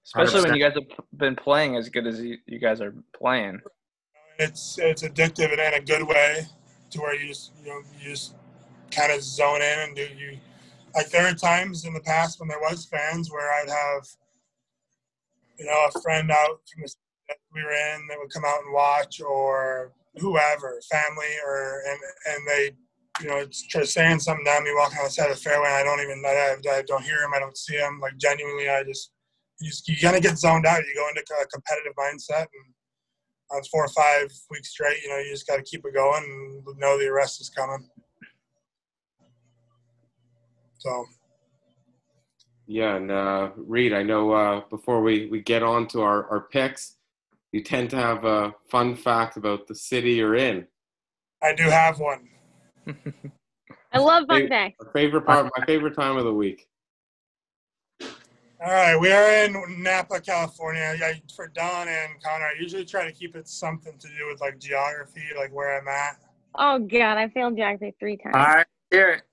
Especially 0.06 0.41
when 0.41 0.56
you 0.56 0.63
guys 0.63 0.74
have 0.74 1.06
been 1.17 1.36
playing 1.36 1.76
as 1.76 1.89
good 1.89 2.08
as 2.08 2.22
you, 2.22 2.38
you 2.46 2.60
guys 2.60 2.82
are 2.82 2.93
playing. 3.15 3.60
it's 4.39 4.78
it's 4.80 5.04
addictive 5.04 5.52
and 5.52 5.60
in 5.60 5.74
a 5.74 5.82
good 5.82 6.08
way 6.08 6.46
to 6.91 7.00
where 7.00 7.15
you 7.15 7.28
just 7.28 7.52
you 7.62 7.70
know 7.70 7.82
you 8.00 8.10
just 8.10 8.36
kind 8.91 9.12
of 9.12 9.22
zone 9.22 9.62
in 9.62 9.80
and 9.80 9.96
do 9.96 10.08
you 10.17 10.38
like 10.96 11.10
there 11.10 11.28
are 11.28 11.34
times 11.34 11.86
in 11.86 11.93
the 11.93 12.00
past 12.00 12.39
when 12.39 12.48
there 12.48 12.60
was 12.60 12.86
fans 12.86 13.30
where 13.32 13.52
I'd 13.52 13.70
have 13.70 14.08
you 15.60 15.65
know 15.65 15.88
a 15.88 16.02
friend 16.02 16.32
out 16.32 16.60
from 16.72 16.84
the 16.84 16.96
that 17.30 17.38
we 17.54 17.63
were 17.63 17.72
in 17.72 18.08
that 18.08 18.17
would 18.17 18.32
come 18.32 18.46
out 18.46 18.63
and 18.63 18.74
watch 18.74 19.20
or 19.22 19.91
whoever 20.17 20.80
family 20.89 21.34
or 21.46 21.84
and 21.89 22.00
and 22.28 22.48
they 22.48 22.72
you 23.22 23.28
know 23.28 23.46
just 23.46 23.93
saying 23.93 24.20
something 24.20 24.46
down 24.46 24.63
me 24.63 24.72
walking 24.76 25.00
outside 25.02 25.30
the 25.30 25.36
fairway 25.36 25.70
I 25.70 25.84
don't 25.84 26.00
even 26.00 26.24
I, 26.26 26.56
I 26.72 26.82
don't 26.88 27.04
hear 27.04 27.22
him 27.24 27.34
I 27.36 27.39
don't 27.39 27.58
see 27.58 27.76
him. 27.76 28.00
Like 28.00 28.17
genuinely 28.17 28.70
I 28.70 28.84
just 28.84 29.12
you, 29.60 29.70
just, 29.70 29.88
you 29.88 29.96
kind 29.98 30.15
of 30.15 30.22
get 30.22 30.38
zoned 30.38 30.65
out. 30.65 30.86
You 30.86 30.96
go 30.96 31.10
into 31.10 31.22
a 31.22 31.48
competitive 31.48 31.93
mindset 31.98 32.46
and 32.54 32.74
on 33.52 33.63
four 33.72 33.86
or 33.86 33.89
five 33.89 34.32
weeks 34.52 34.70
straight, 34.70 35.02
you 35.04 35.10
know, 35.10 35.17
you 35.17 35.32
just 35.32 35.48
got 35.48 35.56
to 35.56 35.63
keep 35.63 35.86
it 35.86 35.93
going 35.93 36.24
and 36.24 36.80
know 36.80 36.98
the 36.98 37.08
arrest 37.08 37.39
is 37.39 37.50
coming. 37.50 37.88
So, 40.80 41.06
Yeah, 42.67 42.97
and 42.97 43.10
uh, 43.10 43.51
Reid, 43.56 43.93
I 43.93 44.03
know 44.03 44.32
uh, 44.34 44.62
before 44.69 45.01
we, 45.01 45.27
we 45.27 45.41
get 45.41 45.63
on 45.63 45.88
to 45.88 46.01
our, 46.01 46.30
our 46.30 46.41
picks, 46.41 46.97
you 47.53 47.63
tend 47.63 47.89
to 47.91 47.95
have 47.95 48.25
a 48.25 48.53
fun 48.69 48.95
fact 48.97 49.38
about 49.38 49.67
the 49.67 49.75
city 49.75 50.15
you're 50.15 50.36
in. 50.36 50.67
I 51.41 51.56
do 51.56 51.63
have 51.63 51.97
one. 51.99 52.27
I 53.93 53.99
love 53.99 54.27
fun 54.27 54.49
facts. 54.49 54.75
Our 54.86 54.91
favorite 54.91 55.21
part, 55.21 55.49
my 55.58 55.65
favorite 55.65 55.95
time 55.95 56.17
of 56.17 56.25
the 56.25 56.34
week. 56.34 56.67
All 58.60 58.73
right, 58.73 58.97
we 58.99 59.12
are 59.12 59.45
in 59.45 59.82
Napa, 59.82 60.19
California. 60.19 60.95
Yeah, 60.99 61.13
for 61.36 61.47
Dawn 61.47 61.88
and 61.88 62.21
Connor, 62.21 62.45
I 62.45 62.53
usually 62.60 62.86
try 62.86 63.06
to 63.06 63.13
keep 63.13 63.36
it 63.36 63.47
something 63.47 63.97
to 63.97 64.08
do 64.08 64.27
with 64.30 64.41
like 64.41 64.60
geography, 64.60 65.21
like 65.38 65.53
where 65.53 65.80
I'm 65.80 65.88
at. 65.88 66.17
Oh 66.56 66.80
god, 66.80 67.17
I 67.17 67.30
failed 67.30 67.56
geography 67.56 67.95
three 67.99 68.17
times. 68.17 68.36
All 68.36 68.45
right, 68.45 68.65
here 68.89 69.10
it. 69.12 69.26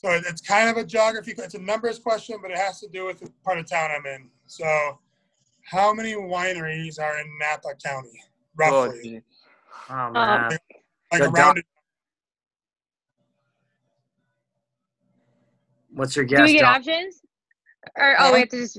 So 0.00 0.10
it's 0.12 0.40
kind 0.40 0.68
of 0.70 0.76
a 0.76 0.84
geography, 0.84 1.34
it's 1.36 1.54
a 1.54 1.58
numbers 1.58 1.98
question, 1.98 2.38
but 2.40 2.52
it 2.52 2.56
has 2.56 2.78
to 2.78 2.88
do 2.88 3.06
with 3.06 3.18
the 3.18 3.32
part 3.44 3.58
of 3.58 3.68
town 3.68 3.90
I'm 3.90 4.06
in. 4.06 4.30
So, 4.46 5.00
how 5.64 5.92
many 5.92 6.14
wineries 6.14 7.00
are 7.00 7.18
in 7.18 7.26
Napa 7.40 7.74
County, 7.84 8.22
Oh, 8.62 8.86
roughly? 8.86 9.00
gee. 9.02 9.20
Oh 9.90 10.12
man. 10.12 10.50
like 11.10 11.20
Good 11.20 11.22
a 11.22 11.30
rounded. 11.30 11.64
What's 15.92 16.14
your 16.14 16.24
guess? 16.26 16.38
Do 16.38 16.44
we 16.44 16.52
get 16.52 16.62
Dawn? 16.62 16.76
options? 16.76 17.20
Or 17.96 18.14
oh, 18.20 18.32
we 18.34 18.38
have 18.38 18.48
to 18.50 18.56
just 18.56 18.78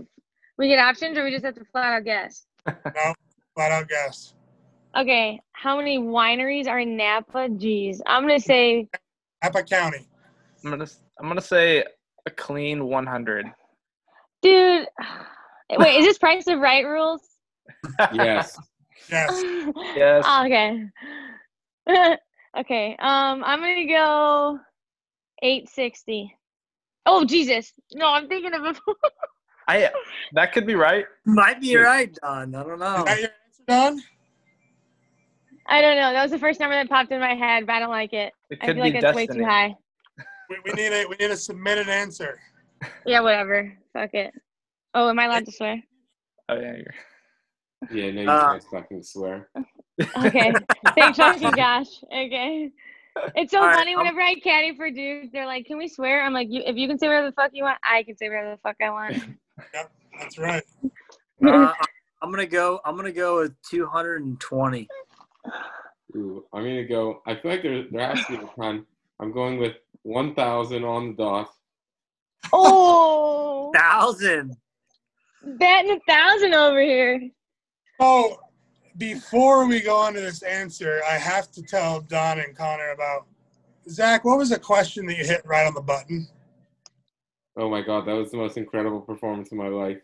we 0.57 0.69
get 0.69 0.79
options, 0.79 1.17
or 1.17 1.25
we 1.25 1.31
just 1.31 1.43
have 1.43 1.55
to 1.55 1.65
flat 1.65 1.97
out 1.97 2.05
guess. 2.05 2.45
No, 2.95 3.13
flat 3.55 3.73
out 3.73 3.89
guess. 3.89 4.35
Okay, 4.95 5.41
how 5.51 5.75
many 5.75 5.99
wineries 5.99 6.69
are 6.69 6.79
in 6.79 6.95
Napa? 6.95 7.49
Jeez, 7.49 7.99
I'm 8.05 8.23
gonna 8.23 8.39
say 8.39 8.87
Napa 9.43 9.63
County. 9.63 10.07
I'm 10.63 10.71
gonna 10.71 10.87
I'm 11.19 11.27
gonna 11.27 11.41
say 11.41 11.83
a 12.25 12.31
clean 12.31 12.85
100. 12.85 13.45
Dude, 14.41 14.87
wait, 15.77 15.97
is 15.99 16.05
this 16.05 16.17
Price 16.19 16.47
of 16.47 16.59
Right 16.59 16.85
rules? 16.85 17.21
Yes. 18.13 18.57
Yes. 19.11 19.43
Yes. 19.95 20.23
Oh, 20.27 20.45
okay. 20.45 20.83
okay. 22.59 22.95
Um, 22.99 23.43
I'm 23.43 23.59
gonna 23.59 23.87
go 23.87 24.59
860. 25.41 26.35
Oh 27.07 27.25
Jesus! 27.25 27.73
No, 27.93 28.07
I'm 28.07 28.27
thinking 28.27 28.53
of 28.53 28.65
a. 28.65 28.75
I 29.67 29.89
that 30.33 30.53
could 30.53 30.67
be 30.67 30.75
right. 30.75 31.05
Might 31.25 31.59
be 31.59 31.71
Sure. 31.71 31.83
right, 31.83 32.13
Dawn. 32.21 32.53
I 32.53 32.61
don't 32.63 32.77
know. 32.77 32.97
Is 32.97 33.05
that 33.05 33.19
your 33.19 33.29
answer, 33.47 33.63
Dawn? 33.67 34.03
I 35.67 35.81
don't 35.81 35.95
know. 35.95 36.13
That 36.13 36.21
was 36.21 36.31
the 36.31 36.37
first 36.39 36.59
number 36.59 36.75
that 36.75 36.87
popped 36.87 37.11
in 37.11 37.19
my 37.19 37.33
head, 37.33 37.65
but 37.65 37.73
I 37.73 37.79
don't 37.79 37.89
like 37.89 38.13
it. 38.13 38.31
It 38.51 38.59
I 38.61 38.65
could 38.67 38.75
feel 38.75 38.83
be 38.83 38.91
like 38.91 39.03
it's 39.03 39.15
way 39.15 39.25
destiny. 39.25 39.39
too 39.43 39.49
high. 39.49 39.75
We, 40.49 40.57
we 40.65 40.71
need 40.73 40.91
a 40.93 41.05
we 41.07 41.15
need 41.19 41.31
a 41.31 41.37
submitted 41.37 41.89
answer. 41.89 42.39
Yeah, 43.05 43.19
whatever. 43.21 43.71
Fuck 43.93 44.13
it. 44.13 44.33
Oh, 44.93 45.09
am 45.09 45.19
I 45.19 45.25
allowed 45.25 45.45
to 45.45 45.51
swear? 45.51 45.81
Oh 46.49 46.55
yeah, 46.59 46.75
you're 46.77 48.05
Yeah, 48.05 48.11
no, 48.11 48.21
you 48.21 48.29
Uh, 48.29 48.51
can't 48.51 48.63
fucking 48.71 49.03
swear. 49.03 49.49
Okay. 50.17 50.51
Thanks, 50.95 51.17
fucking 51.17 51.53
Josh. 51.55 51.87
Okay. 52.05 52.71
It's 53.35 53.51
so 53.51 53.59
All 53.59 53.67
right, 53.67 53.75
funny 53.75 53.91
I'm- 53.91 53.99
whenever 53.99 54.21
I 54.21 54.35
caddy 54.35 54.75
for 54.75 54.89
dudes, 54.89 55.31
they're 55.31 55.45
like, 55.45 55.65
"Can 55.65 55.77
we 55.77 55.87
swear?" 55.87 56.23
I'm 56.23 56.33
like, 56.33 56.47
you, 56.49 56.61
"If 56.65 56.77
you 56.77 56.87
can 56.87 56.97
say 56.97 57.07
whatever 57.07 57.27
the 57.27 57.33
fuck 57.33 57.51
you 57.53 57.63
want, 57.63 57.77
I 57.83 58.03
can 58.03 58.15
say 58.17 58.29
whatever 58.29 58.51
the 58.51 58.57
fuck 58.57 58.77
I 58.81 58.89
want." 58.89 59.23
That's 60.19 60.37
right. 60.37 60.63
Uh, 61.47 61.71
I'm 62.21 62.31
gonna 62.31 62.45
go. 62.45 62.81
I'm 62.83 62.97
gonna 62.97 63.13
go 63.13 63.39
with 63.39 63.53
220. 63.69 64.89
Ooh, 66.17 66.43
I'm 66.51 66.63
gonna 66.63 66.83
go. 66.83 67.21
I 67.25 67.35
feel 67.35 67.51
like 67.51 67.63
there 67.63 67.85
there 67.89 68.13
has 68.13 68.25
to 68.25 68.37
be 68.37 68.43
a 68.43 68.49
ton. 68.61 68.85
I'm 69.19 69.31
going 69.31 69.57
with 69.59 69.75
1,000 70.03 70.83
on 70.83 71.09
the 71.09 71.13
dot. 71.23 71.49
oh, 72.53 73.71
Thousand. 73.75 74.55
batting 75.43 75.91
a 75.91 75.99
thousand 76.11 76.53
over 76.53 76.81
here. 76.81 77.29
Oh, 77.99 78.39
before 78.97 79.65
we 79.67 79.81
go 79.81 79.95
on 79.97 80.13
to 80.13 80.21
this 80.21 80.41
answer, 80.41 81.01
I 81.07 81.13
have 81.13 81.51
to 81.51 81.61
tell 81.61 82.01
Dawn 82.01 82.39
and 82.39 82.55
Connor 82.55 82.91
about 82.91 83.27
Zach. 83.89 84.23
What 84.25 84.37
was 84.37 84.49
the 84.49 84.59
question 84.59 85.05
that 85.07 85.17
you 85.17 85.25
hit 85.25 85.41
right 85.45 85.67
on 85.67 85.73
the 85.73 85.81
button? 85.81 86.27
Oh 87.57 87.69
my 87.69 87.81
god, 87.81 88.05
that 88.07 88.13
was 88.13 88.31
the 88.31 88.37
most 88.37 88.55
incredible 88.57 89.01
performance 89.01 89.51
of 89.51 89.57
my 89.57 89.67
life. 89.67 89.97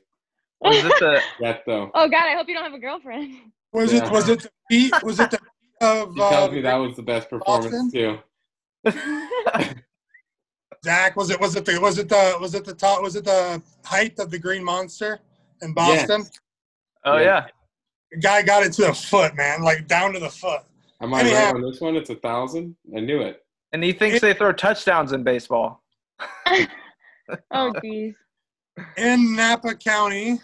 Was 0.61 0.83
it 0.83 0.93
the 0.99 1.21
That 1.39 1.61
though. 1.65 1.89
Oh 1.93 2.09
God, 2.09 2.25
I 2.27 2.35
hope 2.35 2.47
you 2.49 2.53
don't 2.53 2.63
have 2.63 2.73
a 2.73 2.79
girlfriend. 2.79 3.33
Was 3.71 3.93
Yeah. 3.93 4.05
it 4.05 4.11
was 4.11 4.27
it 4.29 4.41
the 4.41 4.49
beat? 4.69 5.03
Was 5.03 5.19
it 5.19 5.31
the 5.31 5.39
beat 5.39 5.87
of 5.87 6.13
He 6.15 6.19
tells 6.21 6.49
uh, 6.49 6.53
me 6.53 6.61
that 6.61 6.75
was 6.75 6.95
the 6.95 7.03
best 7.03 7.29
performance 7.29 7.65
Boston? 7.71 7.91
too. 7.91 8.17
Zach, 10.83 11.15
was 11.15 11.29
it 11.31 11.39
was 11.39 11.55
it 11.55 11.65
the 11.65 11.79
was 11.81 11.97
it 11.97 12.07
the 12.09 12.37
was 12.39 12.53
it 12.53 12.63
the 12.65 12.73
top 12.73 13.01
was 13.01 13.15
it 13.15 13.25
the 13.25 13.61
height 13.83 14.19
of 14.19 14.29
the 14.29 14.37
Green 14.39 14.63
Monster 14.63 15.19
in 15.61 15.73
Boston? 15.73 16.21
Yes. 16.21 16.31
Oh 17.05 17.17
Yeah. 17.17 17.23
yeah. 17.23 17.45
The 18.11 18.17
guy 18.19 18.41
got 18.43 18.63
it 18.63 18.71
to 18.73 18.83
the 18.83 18.93
foot, 18.93 19.35
man, 19.35 19.63
like 19.63 19.87
down 19.87 20.13
to 20.13 20.19
the 20.19 20.29
foot. 20.29 20.61
Am 21.01 21.13
I 21.13 21.21
Anyhow. 21.21 21.35
right 21.47 21.55
on 21.55 21.61
this 21.61 21.81
one? 21.81 21.95
It's 21.95 22.09
a 22.11 22.15
thousand. 22.15 22.75
I 22.95 22.99
knew 22.99 23.21
it. 23.21 23.43
And 23.73 23.83
he 23.83 23.91
thinks 23.93 24.21
they 24.21 24.33
throw 24.33 24.51
touchdowns 24.53 25.11
in 25.11 25.23
baseball. 25.23 25.83
oh 27.51 27.73
jeez. 27.83 28.13
In 28.97 29.35
Napa 29.35 29.73
County, 29.75 30.39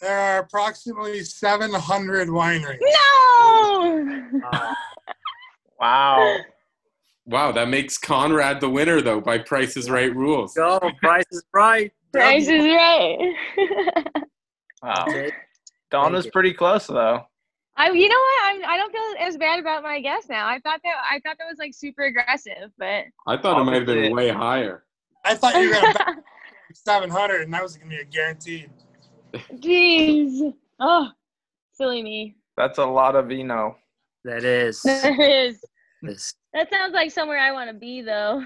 there 0.00 0.16
are 0.18 0.38
approximately 0.40 1.22
700 1.24 2.28
wineries. 2.28 2.78
No. 2.80 4.40
Uh, 4.52 4.74
Wow. 5.80 6.36
Wow, 7.30 7.52
that 7.52 7.68
makes 7.68 7.96
Conrad 7.96 8.60
the 8.60 8.68
winner 8.68 9.00
though 9.00 9.20
by 9.20 9.38
Price 9.38 9.76
is 9.76 9.88
Right 9.88 10.14
rules. 10.14 10.54
go, 10.54 10.80
Price 11.00 11.24
is 11.30 11.44
right. 11.54 11.92
Price 12.12 12.48
is 12.48 12.64
right. 12.64 13.34
Wow. 14.82 15.04
Okay. 15.08 15.30
Donna's 15.90 16.26
pretty 16.28 16.54
close 16.54 16.86
though. 16.86 17.26
I, 17.76 17.90
you 17.90 18.08
know 18.08 18.14
what? 18.14 18.42
I'm, 18.44 18.64
I 18.64 18.76
don't 18.78 18.90
feel 18.90 19.26
as 19.26 19.36
bad 19.36 19.60
about 19.60 19.82
my 19.82 20.00
guess 20.00 20.26
now. 20.28 20.46
I 20.46 20.58
thought 20.60 20.80
that 20.82 20.94
I 21.10 21.20
thought 21.20 21.36
that 21.38 21.46
was 21.48 21.58
like 21.58 21.74
super 21.74 22.04
aggressive, 22.04 22.70
but 22.78 23.04
I 23.26 23.36
thought 23.36 23.60
it 23.60 23.64
might 23.64 23.74
have 23.74 23.86
been 23.86 24.14
way 24.14 24.30
higher. 24.30 24.84
I 25.24 25.34
thought 25.34 25.54
you 25.54 25.68
were 25.68 25.74
going 25.74 25.92
to 25.92 25.98
bet 25.98 26.24
700, 26.74 27.42
and 27.42 27.52
that 27.52 27.62
was 27.62 27.76
going 27.76 27.90
to 27.90 27.96
be 27.96 28.02
a 28.02 28.04
guaranteed. 28.06 28.70
jeez. 29.34 30.54
Oh, 30.78 31.08
silly 31.72 32.02
me. 32.02 32.36
That's 32.56 32.78
a 32.78 32.84
lot 32.86 33.16
of 33.16 33.28
vino. 33.28 33.76
That 34.24 34.44
is. 34.44 34.80
That 34.84 35.20
is. 35.20 35.62
is. 36.02 36.34
That 36.52 36.70
sounds 36.70 36.92
like 36.94 37.10
somewhere 37.10 37.38
I 37.38 37.52
want 37.52 37.70
to 37.70 37.74
be, 37.74 38.02
though. 38.02 38.44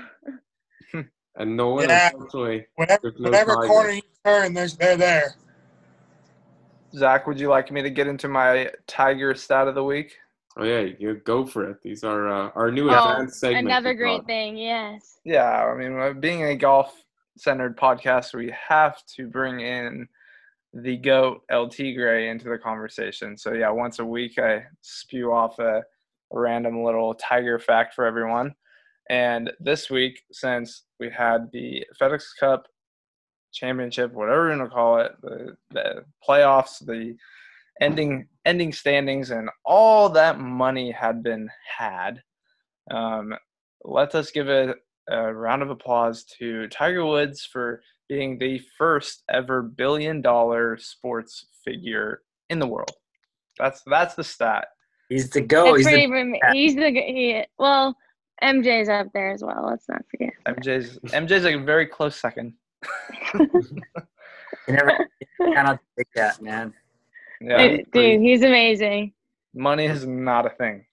And 1.36 1.56
no 1.56 1.70
one, 1.70 1.84
Yeah. 1.88 2.10
unfortunately, 2.12 2.66
Whatever, 2.76 3.12
no 3.18 3.30
whatever 3.30 3.66
corner 3.66 3.90
you 3.90 4.02
turn, 4.24 4.54
there's 4.54 4.76
they're 4.76 4.96
there. 4.96 5.34
Zach, 6.94 7.26
would 7.26 7.40
you 7.40 7.48
like 7.48 7.72
me 7.72 7.82
to 7.82 7.90
get 7.90 8.06
into 8.06 8.28
my 8.28 8.70
Tiger 8.86 9.34
stat 9.34 9.66
of 9.66 9.74
the 9.74 9.82
week? 9.82 10.16
oh 10.56 10.62
yeah, 10.62 10.82
you 10.96 11.14
go 11.24 11.44
for 11.44 11.68
it. 11.70 11.82
These 11.82 12.04
are 12.04 12.28
uh, 12.28 12.50
our 12.54 12.70
new 12.70 12.88
Oh, 12.88 12.98
advanced 12.98 13.40
segment. 13.40 13.66
Another 13.66 13.94
great 13.94 14.24
thing. 14.26 14.56
Yes. 14.56 15.18
Yeah, 15.24 15.64
I 15.64 15.74
mean, 15.76 15.98
uh, 15.98 16.12
being 16.12 16.44
a 16.44 16.54
golf 16.54 16.94
centered 17.36 17.76
podcast, 17.76 18.32
we 18.32 18.54
have 18.68 19.04
to 19.16 19.26
bring 19.26 19.58
in 19.58 20.06
the 20.72 20.96
GOAT 20.98 21.42
El 21.50 21.68
Tigre 21.68 22.28
into 22.30 22.48
the 22.48 22.58
conversation. 22.58 23.36
So, 23.36 23.54
yeah, 23.54 23.70
once 23.70 23.98
a 23.98 24.04
week 24.04 24.38
I 24.38 24.66
spew 24.82 25.32
off 25.32 25.58
a, 25.58 25.78
a 25.78 25.82
random 26.30 26.82
little 26.84 27.14
Tiger 27.14 27.58
fact 27.58 27.94
for 27.94 28.04
everyone. 28.04 28.54
And 29.10 29.52
this 29.60 29.90
week, 29.90 30.20
since 30.32 30.84
we 30.98 31.10
had 31.10 31.50
the 31.52 31.84
FedEx 32.00 32.24
Cup 32.40 32.66
championship, 33.52 34.12
whatever 34.12 34.50
you 34.52 34.58
want 34.58 34.70
to 34.70 34.74
call 34.74 34.98
it, 35.00 35.12
the, 35.22 35.56
the 35.70 36.04
playoffs, 36.26 36.84
the 36.84 37.16
ending 37.80 38.28
ending 38.44 38.72
standings, 38.72 39.30
and 39.30 39.48
all 39.64 40.08
that 40.10 40.38
money 40.38 40.90
had 40.90 41.22
been 41.22 41.48
had. 41.78 42.22
Um, 42.90 43.34
let 43.84 44.14
us 44.14 44.30
give 44.30 44.48
a, 44.48 44.74
a 45.08 45.32
round 45.32 45.62
of 45.62 45.70
applause 45.70 46.24
to 46.38 46.68
Tiger 46.68 47.04
Woods 47.04 47.44
for 47.50 47.82
being 48.08 48.38
the 48.38 48.60
first 48.78 49.22
ever 49.30 49.62
billion 49.62 50.20
dollar 50.20 50.76
sports 50.78 51.46
figure 51.64 52.22
in 52.50 52.58
the 52.58 52.66
world. 52.66 52.92
That's 53.58 53.82
that's 53.86 54.14
the 54.14 54.24
stat. 54.24 54.68
He's 55.08 55.30
the 55.30 55.40
go. 55.40 55.74
He's 55.74 55.86
the, 55.86 56.06
rem- 56.06 56.34
he's 56.52 56.74
the. 56.74 56.90
He, 56.90 57.44
well, 57.58 57.96
MJ's 58.42 58.88
up 58.88 59.08
there 59.12 59.30
as 59.30 59.42
well. 59.42 59.66
Let's 59.68 59.88
not 59.88 60.02
forget. 60.10 60.32
MJ's 60.46 60.98
MJ's 60.98 61.44
like 61.44 61.56
a 61.56 61.62
very 61.62 61.86
close 61.86 62.16
second. 62.16 62.54
you 63.38 63.82
never 64.68 65.08
cannot 65.38 65.80
take 65.96 66.08
that, 66.14 66.40
man. 66.42 66.72
Yeah, 67.40 67.78
Dude, 67.92 68.20
he's 68.20 68.42
amazing. 68.42 69.12
money 69.54 69.86
is 69.86 70.06
not 70.06 70.46
a 70.46 70.50
thing. 70.50 70.86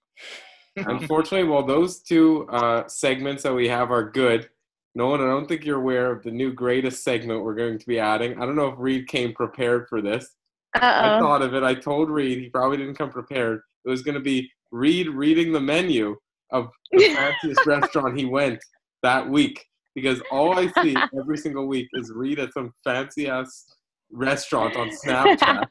Unfortunately, 0.76 1.48
while 1.48 1.64
those 1.64 2.00
two 2.00 2.46
uh, 2.48 2.86
segments 2.88 3.42
that 3.42 3.54
we 3.54 3.68
have 3.68 3.90
are 3.90 4.10
good, 4.10 4.48
Nolan, 4.94 5.20
I 5.20 5.24
don't 5.24 5.46
think 5.46 5.64
you're 5.64 5.78
aware 5.78 6.10
of 6.10 6.22
the 6.22 6.30
new 6.30 6.52
greatest 6.52 7.02
segment 7.04 7.42
we're 7.42 7.54
going 7.54 7.78
to 7.78 7.86
be 7.86 7.98
adding. 7.98 8.40
I 8.40 8.46
don't 8.46 8.56
know 8.56 8.68
if 8.68 8.74
Reid 8.78 9.08
came 9.08 9.32
prepared 9.32 9.88
for 9.88 10.02
this. 10.02 10.28
I 10.74 10.78
Uh 10.78 10.82
oh. 10.82 11.16
I 11.16 11.20
thought 11.20 11.42
of 11.42 11.54
it. 11.54 11.62
I 11.62 11.74
told 11.74 12.10
Reid. 12.10 12.38
He 12.38 12.48
probably 12.48 12.76
didn't 12.78 12.96
come 12.96 13.10
prepared. 13.10 13.60
It 13.84 13.88
was 13.90 14.02
going 14.02 14.14
to 14.14 14.20
be 14.20 14.50
Reid 14.70 15.08
reading 15.08 15.52
the 15.52 15.60
menu 15.60 16.16
of 16.50 16.68
the 16.92 17.08
fanciest 17.14 17.66
restaurant 17.66 18.18
he 18.18 18.24
went 18.24 18.58
that 19.02 19.28
week. 19.28 19.64
Because 19.94 20.22
all 20.30 20.58
I 20.58 20.68
see 20.82 20.96
every 21.18 21.36
single 21.36 21.66
week 21.66 21.88
is 21.94 22.10
Reid 22.14 22.38
at 22.38 22.52
some 22.54 22.72
fancy 22.84 23.28
ass 23.28 23.66
restaurant 24.10 24.76
on 24.76 24.88
Snapchat. 25.04 25.66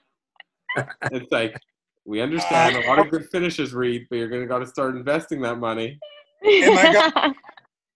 it's 1.11 1.31
like, 1.31 1.55
we 2.05 2.21
understand 2.21 2.75
a 2.75 2.87
lot 2.87 2.99
of 2.99 3.09
good 3.09 3.25
finishes, 3.31 3.73
Reid, 3.73 4.05
but 4.09 4.17
you're 4.17 4.27
going 4.29 4.41
to 4.41 4.47
got 4.47 4.59
to 4.59 4.67
start 4.67 4.95
investing 4.95 5.41
that 5.41 5.57
money. 5.57 5.97
Am 6.43 6.77
I 6.77 6.93
go- 6.93 7.33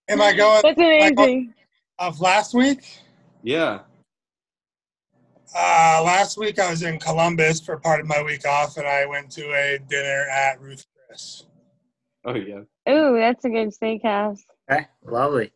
Am 0.07 0.21
I 0.21 0.33
going 0.35 0.61
That's 0.63 0.77
amazing. 0.77 1.53
of 1.97 2.21
last 2.21 2.53
week? 2.53 2.99
Yeah. 3.41 3.79
Uh, 5.57 6.01
last 6.03 6.37
week 6.37 6.59
I 6.59 6.69
was 6.69 6.83
in 6.83 6.99
Columbus 6.99 7.61
for 7.61 7.77
part 7.77 8.01
of 8.01 8.07
my 8.07 8.21
week 8.21 8.45
off, 8.45 8.75
and 8.75 8.85
I 8.85 9.05
went 9.05 9.31
to 9.31 9.41
a 9.53 9.79
dinner 9.89 10.25
at 10.29 10.59
Ruth's 10.59 10.85
Chris. 11.07 11.45
Oh, 12.25 12.35
yeah. 12.35 12.59
Ooh, 12.89 13.15
that's 13.17 13.45
a 13.45 13.49
good 13.49 13.69
steakhouse. 13.69 14.39
Okay, 14.69 14.85
lovely. 15.05 15.51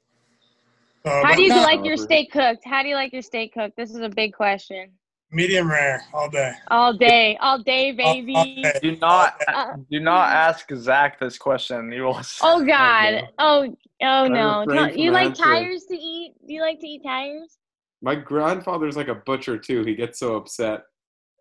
So, 1.06 1.10
How 1.26 1.36
do 1.36 1.42
you 1.42 1.50
no, 1.50 1.62
like 1.64 1.84
your 1.84 1.98
steak 1.98 2.32
cooked? 2.32 2.64
How 2.64 2.82
do 2.82 2.88
you 2.90 2.96
like 2.96 3.12
your 3.12 3.22
steak 3.22 3.54
cooked? 3.54 3.76
This 3.76 3.90
is 3.90 3.98
a 3.98 4.10
big 4.10 4.34
question. 4.34 4.92
medium 5.32 5.70
rare 5.70 6.04
all 6.14 6.30
day. 6.30 6.54
All 6.70 6.94
day, 6.94 7.38
all 7.42 7.62
day, 7.62 7.92
All- 8.00 8.08
all 8.08 8.14
baby. 8.16 8.62
day. 8.64 8.80
Do 8.82 8.96
not 8.98 9.42
Uh, 9.48 9.76
do 9.92 10.00
not 10.00 10.30
ask 10.30 10.70
Zach 10.76 11.20
this 11.20 11.38
question. 11.38 11.92
You 11.92 12.04
will. 12.04 12.22
oh 12.42 12.66
God. 12.66 13.28
Oh, 13.38 13.76
oh 14.02 14.28
no. 14.28 14.66
refrain 14.66 14.98
You 14.98 15.12
like 15.12 15.28
answering. 15.28 15.50
tires 15.50 15.84
to 15.86 15.96
eat? 15.96 16.36
Do 16.48 16.54
you 16.54 16.62
like 16.62 16.80
to 16.80 16.88
eat 16.88 17.04
tires? 17.04 17.58
My 18.02 18.16
grandfather's 18.16 18.96
like 18.98 19.08
a 19.10 19.16
butcher, 19.16 19.58
too. 19.58 19.84
He 19.84 19.96
gets 19.96 20.20
so 20.20 20.36
upset. 20.36 20.84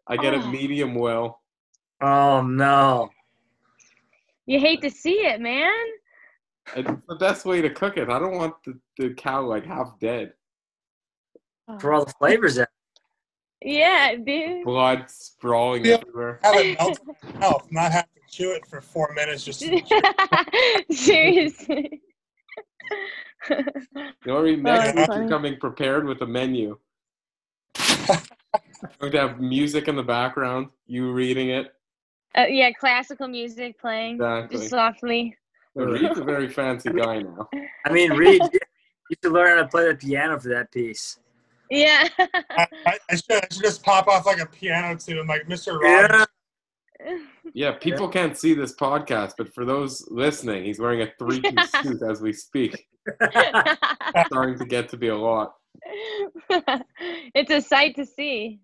I 0.09 0.17
get 0.17 0.35
it 0.35 0.41
Oh. 0.43 0.51
medium 0.51 0.95
well. 0.95 1.41
Oh 2.01 2.41
no. 2.43 3.11
You 4.47 4.59
hate 4.61 4.81
to 4.83 4.91
see 4.91 5.27
it, 5.27 5.41
man. 5.41 5.73
It's 6.77 6.91
the 7.09 7.17
best 7.17 7.45
way 7.45 7.61
to 7.61 7.71
cook 7.71 7.97
it. 7.97 8.09
I 8.09 8.19
don't 8.19 8.37
want 8.37 8.55
the, 8.65 8.79
the 8.99 9.15
cow 9.15 9.43
like 9.45 9.67
half 9.67 9.99
dead. 10.01 10.33
Oh. 11.69 11.79
For 11.79 11.93
all 11.93 12.05
the 12.05 12.13
flavors 12.19 12.59
out. 12.59 12.69
Yeah, 13.63 14.15
dude. 14.17 14.65
Blood 14.65 15.11
sprawling 15.11 15.85
Yeah. 15.85 15.95
everywhere. 16.01 16.41
Have 16.45 16.57
it 16.57 16.79
melt 16.79 16.99
in 17.01 17.31
your 17.31 17.39
mouth, 17.41 17.67
not 17.71 17.93
have 17.93 18.05
to 18.15 18.21
chew 18.31 18.53
it 18.53 18.65
for 18.67 18.81
four 18.81 19.13
minutes. 19.15 19.45
Just 19.45 19.61
to 19.61 20.85
Seriously. 20.91 22.01
You 23.51 23.65
know, 24.27 24.41
Reid, 24.41 24.63
next 24.63 24.85
that's 24.85 24.97
week 24.97 25.07
funny. 25.07 25.21
you're 25.21 25.29
coming 25.29 25.57
prepared 25.59 26.07
with 26.07 26.21
a 26.23 26.27
menu. 26.27 26.79
going 29.01 29.13
to 29.13 29.19
have 29.19 29.41
music 29.41 29.89
in 29.89 29.97
the 29.97 30.03
background, 30.03 30.69
you 30.87 31.13
reading 31.13 31.51
it. 31.51 31.75
Uh, 32.37 32.47
yeah, 32.49 32.71
classical 32.73 33.29
music 33.29 33.81
playing 33.81 34.15
Exactly. 34.17 34.59
just 34.59 34.71
softly. 34.71 35.37
But 35.75 35.87
Reid's 35.87 36.19
a 36.19 36.25
very 36.25 36.49
fancy 36.49 36.91
guy 36.91 37.23
now. 37.23 37.49
I 37.87 37.93
mean, 37.93 38.13
Reid, 38.13 38.43
you 38.53 38.59
you 39.11 39.17
should 39.23 39.33
learn 39.33 39.57
how 39.57 39.63
to 39.63 39.69
play 39.69 39.89
the 39.89 39.95
piano 39.95 40.39
for 40.39 40.49
that 40.49 40.71
piece. 40.71 41.19
Yeah. 41.71 42.09
I, 42.19 42.67
I, 42.87 42.99
I, 43.11 43.17
should, 43.17 43.33
I 43.33 43.47
should 43.51 43.63
just 43.63 43.83
pop 43.83 44.07
off 44.09 44.27
like 44.27 44.41
a 44.41 44.47
piano 44.47 44.99
tune, 44.99 45.27
like 45.27 45.47
Mr. 45.47 45.79
Yeah. 45.83 46.01
Rogers. 46.03 46.19
Yeah, 46.19 46.25
people 47.73 48.09
can't 48.09 48.37
see 48.37 48.55
this 48.55 48.75
podcast, 48.75 49.33
but 49.39 49.53
for 49.55 49.65
those 49.65 50.07
listening, 50.11 50.65
he's 50.65 50.79
wearing 50.79 51.03
a 51.03 51.13
three-piece 51.19 51.73
suit 51.83 52.03
as 52.03 52.21
we 52.21 52.33
speak. 52.33 52.87
Starting 54.27 54.59
to 54.59 54.65
get 54.67 54.89
to 54.91 54.97
be 54.97 55.09
a 55.09 55.17
lot. 55.17 55.55
it's 56.51 57.51
a 57.51 57.61
sight 57.61 57.95
to 57.97 58.05
see. 58.05 58.61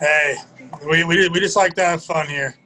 Hey, 0.00 0.36
we, 0.88 1.04
we, 1.04 1.28
we 1.28 1.40
just 1.40 1.56
like 1.56 1.74
to 1.74 1.84
have 1.84 2.04
fun 2.04 2.28
here. 2.28 2.56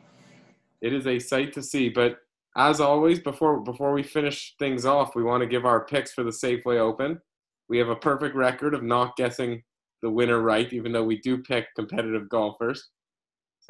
It 0.81 0.93
is 0.93 1.07
a 1.07 1.19
sight 1.19 1.53
to 1.55 1.63
see. 1.63 1.89
But 1.89 2.19
as 2.57 2.81
always, 2.81 3.21
before 3.21 3.61
before 3.61 3.93
we 3.93 4.03
finish 4.03 4.55
things 4.59 4.85
off, 4.85 5.15
we 5.15 5.23
want 5.23 5.43
to 5.43 5.47
give 5.47 5.67
our 5.67 5.85
picks 5.85 6.13
for 6.13 6.23
the 6.25 6.31
Safeway 6.31 6.79
Open. 6.79 7.21
We 7.69 7.79
have 7.79 7.89
a 7.89 7.97
perfect 7.97 8.35
record 8.35 8.75
of 8.75 8.83
not 8.83 9.17
guessing 9.17 9.63
the 10.03 10.11
winner 10.11 10.41
right, 10.41 10.73
even 10.73 10.93
though 10.93 11.05
we 11.05 11.21
do 11.21 11.39
pick 11.39 11.67
competitive 11.77 12.29
golfers. 12.29 12.89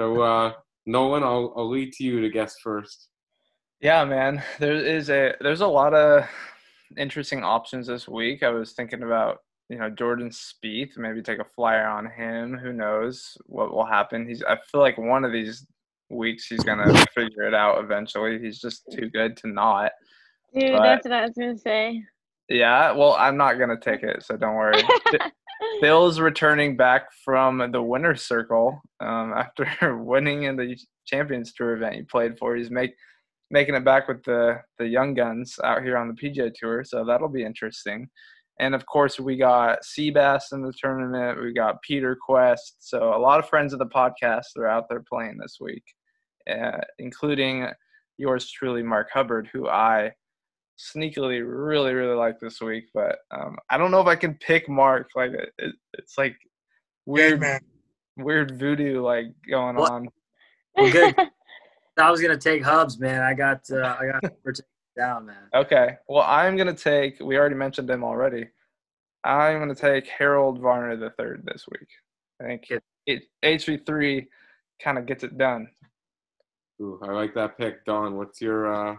So, 0.01 0.21
uh, 0.23 0.53
Nolan, 0.87 1.25
I'll, 1.25 1.53
I'll 1.57 1.69
lead 1.69 1.93
to 1.95 2.05
you 2.05 2.21
to 2.21 2.31
guess 2.31 2.57
first. 2.63 3.09
Yeah, 3.81 4.05
man. 4.05 4.43
There 4.59 4.75
is 4.75 5.11
a 5.11 5.35
there's 5.41 5.61
a 5.61 5.67
lot 5.67 5.95
of 5.95 6.25
interesting 6.97 7.45
options 7.45 7.87
this 7.87 8.09
week. 8.09 8.43
I 8.43 8.51
was 8.51 8.73
thinking 8.73 9.03
about 9.03 9.39
you 9.69 9.79
know 9.79 9.91
Jordan 9.91 10.31
Spieth, 10.31 10.97
maybe 10.97 11.23
take 11.23 11.39
a 11.39 11.47
flyer 11.55 11.87
on 11.87 12.07
him. 12.11 12.57
Who 12.57 12.73
knows 12.73 13.37
what 13.47 13.73
will 13.73 13.87
happen? 13.87 14.27
He's 14.29 14.43
I 14.43 14.57
feel 14.71 14.81
like 14.81 14.99
one 14.99 15.25
of 15.25 15.33
these 15.33 15.67
weeks 16.11 16.47
he's 16.47 16.65
gonna 16.65 16.93
figure 17.15 17.43
it 17.45 17.55
out 17.55 17.83
eventually. 17.83 18.39
He's 18.41 18.61
just 18.61 18.83
too 18.91 19.11
good 19.11 19.37
to 19.39 19.49
not. 19.49 19.93
Dude, 20.55 20.73
But- 20.73 20.83
that's 20.83 21.05
what 21.05 21.13
I 21.13 21.23
was 21.23 21.35
gonna 21.39 21.59
say. 21.59 22.03
Yeah, 22.49 22.93
well, 22.93 23.15
I'm 23.15 23.37
not 23.37 23.59
gonna 23.59 23.79
take 23.79 24.03
it, 24.03 24.23
so 24.25 24.37
don't 24.37 24.55
worry. 24.55 24.83
Phil's 25.81 26.21
returning 26.21 26.77
back 26.77 27.13
from 27.25 27.71
the 27.73 27.83
winner's 27.83 28.23
circle 28.23 28.81
um, 29.01 29.33
after 29.33 29.97
winning 30.03 30.45
in 30.45 30.57
the 30.57 30.77
Champions 31.07 31.53
Tour 31.53 31.77
event 31.77 31.95
he 31.95 32.03
played 32.03 32.39
for. 32.39 32.57
He's 32.57 32.71
make 32.71 32.95
making 33.51 33.75
it 33.75 33.85
back 33.85 34.09
with 34.09 34.23
the 34.25 34.61
the 34.79 34.87
young 34.87 35.15
guns 35.15 35.59
out 35.65 35.83
here 35.83 35.97
on 35.97 36.09
the 36.09 36.15
PGA 36.15 36.53
Tour, 36.55 36.85
so 36.85 37.05
that'll 37.05 37.29
be 37.29 37.45
interesting. 37.45 38.09
And 38.61 38.75
of 38.75 38.87
course, 38.87 39.21
we 39.21 39.37
got 39.37 39.81
Seabass 39.83 40.53
in 40.53 40.63
the 40.63 40.73
tournament. 40.73 41.41
We 41.41 41.53
got 41.53 41.81
Peter 41.83 42.17
Quest. 42.21 42.77
So 42.81 43.15
a 43.15 43.19
lot 43.19 43.39
of 43.39 43.49
friends 43.49 43.73
of 43.73 43.79
the 43.79 43.87
podcast 43.87 44.57
are 44.57 44.67
out 44.67 44.89
there 44.89 45.05
playing 45.09 45.39
this 45.39 45.59
week, 45.61 45.85
uh, 46.51 46.81
including 46.99 47.69
yours 48.17 48.51
truly, 48.51 48.83
Mark 48.83 49.11
Hubbard, 49.13 49.49
who 49.53 49.69
I 49.69 50.13
sneakily 50.79 51.43
really 51.45 51.93
really 51.93 52.15
like 52.15 52.39
this 52.41 52.61
week. 52.61 52.85
But 52.95 53.19
um, 53.31 53.57
I 53.71 53.77
don't 53.77 53.91
know 53.91 54.01
if 54.01 54.07
I 54.07 54.17
can 54.17 54.35
pick 54.35 54.69
Mark. 54.69 55.09
Like 55.15 55.33
it, 55.33 55.51
it, 55.59 55.75
it's 55.95 56.17
like 56.17 56.37
Weird 57.07 57.41
weird 57.41 57.41
man. 57.41 57.61
weird 58.19 58.59
voodoo 58.59 59.03
like 59.03 59.27
going 59.51 59.77
What? 59.77 59.91
on. 59.91 60.09
Well, 60.77 60.93
good. 60.93 61.15
I 61.99 62.11
was 62.11 62.21
gonna 62.21 62.37
take 62.39 62.63
Hubbs, 62.63 62.99
man. 63.01 63.23
I 63.23 63.35
got 63.35 63.63
uh, 63.71 63.97
I 63.99 64.07
got 64.13 64.23
we're 64.45 64.53
it 64.53 64.61
down, 64.97 65.27
man. 65.27 65.49
Okay. 65.55 65.97
Well, 66.09 66.23
I'm 66.23 66.57
gonna 66.57 66.75
take. 66.75 67.19
We 67.21 67.37
already 67.37 67.57
mentioned 67.57 67.91
him 67.91 68.05
already. 68.05 68.47
I'm 69.25 69.59
gonna 69.59 69.75
take 69.75 70.07
Harold 70.07 70.61
Varner 70.61 70.97
the 70.97 71.11
third 71.11 71.43
this 71.45 71.65
week. 71.71 71.89
I 72.41 72.45
think 72.45 72.69
Good. 72.69 72.83
it 73.07 73.23
HV 73.45 73.85
three 73.85 74.29
kind 74.81 74.97
of 74.97 75.07
gets 75.07 75.25
it 75.25 75.37
done. 75.37 75.69
Ooh, 76.81 77.01
I 77.03 77.07
like 77.11 77.35
that 77.35 77.59
pick, 77.59 77.85
Dawn. 77.85 78.17
What's 78.17 78.41
your? 78.41 78.73
uh 78.73 78.97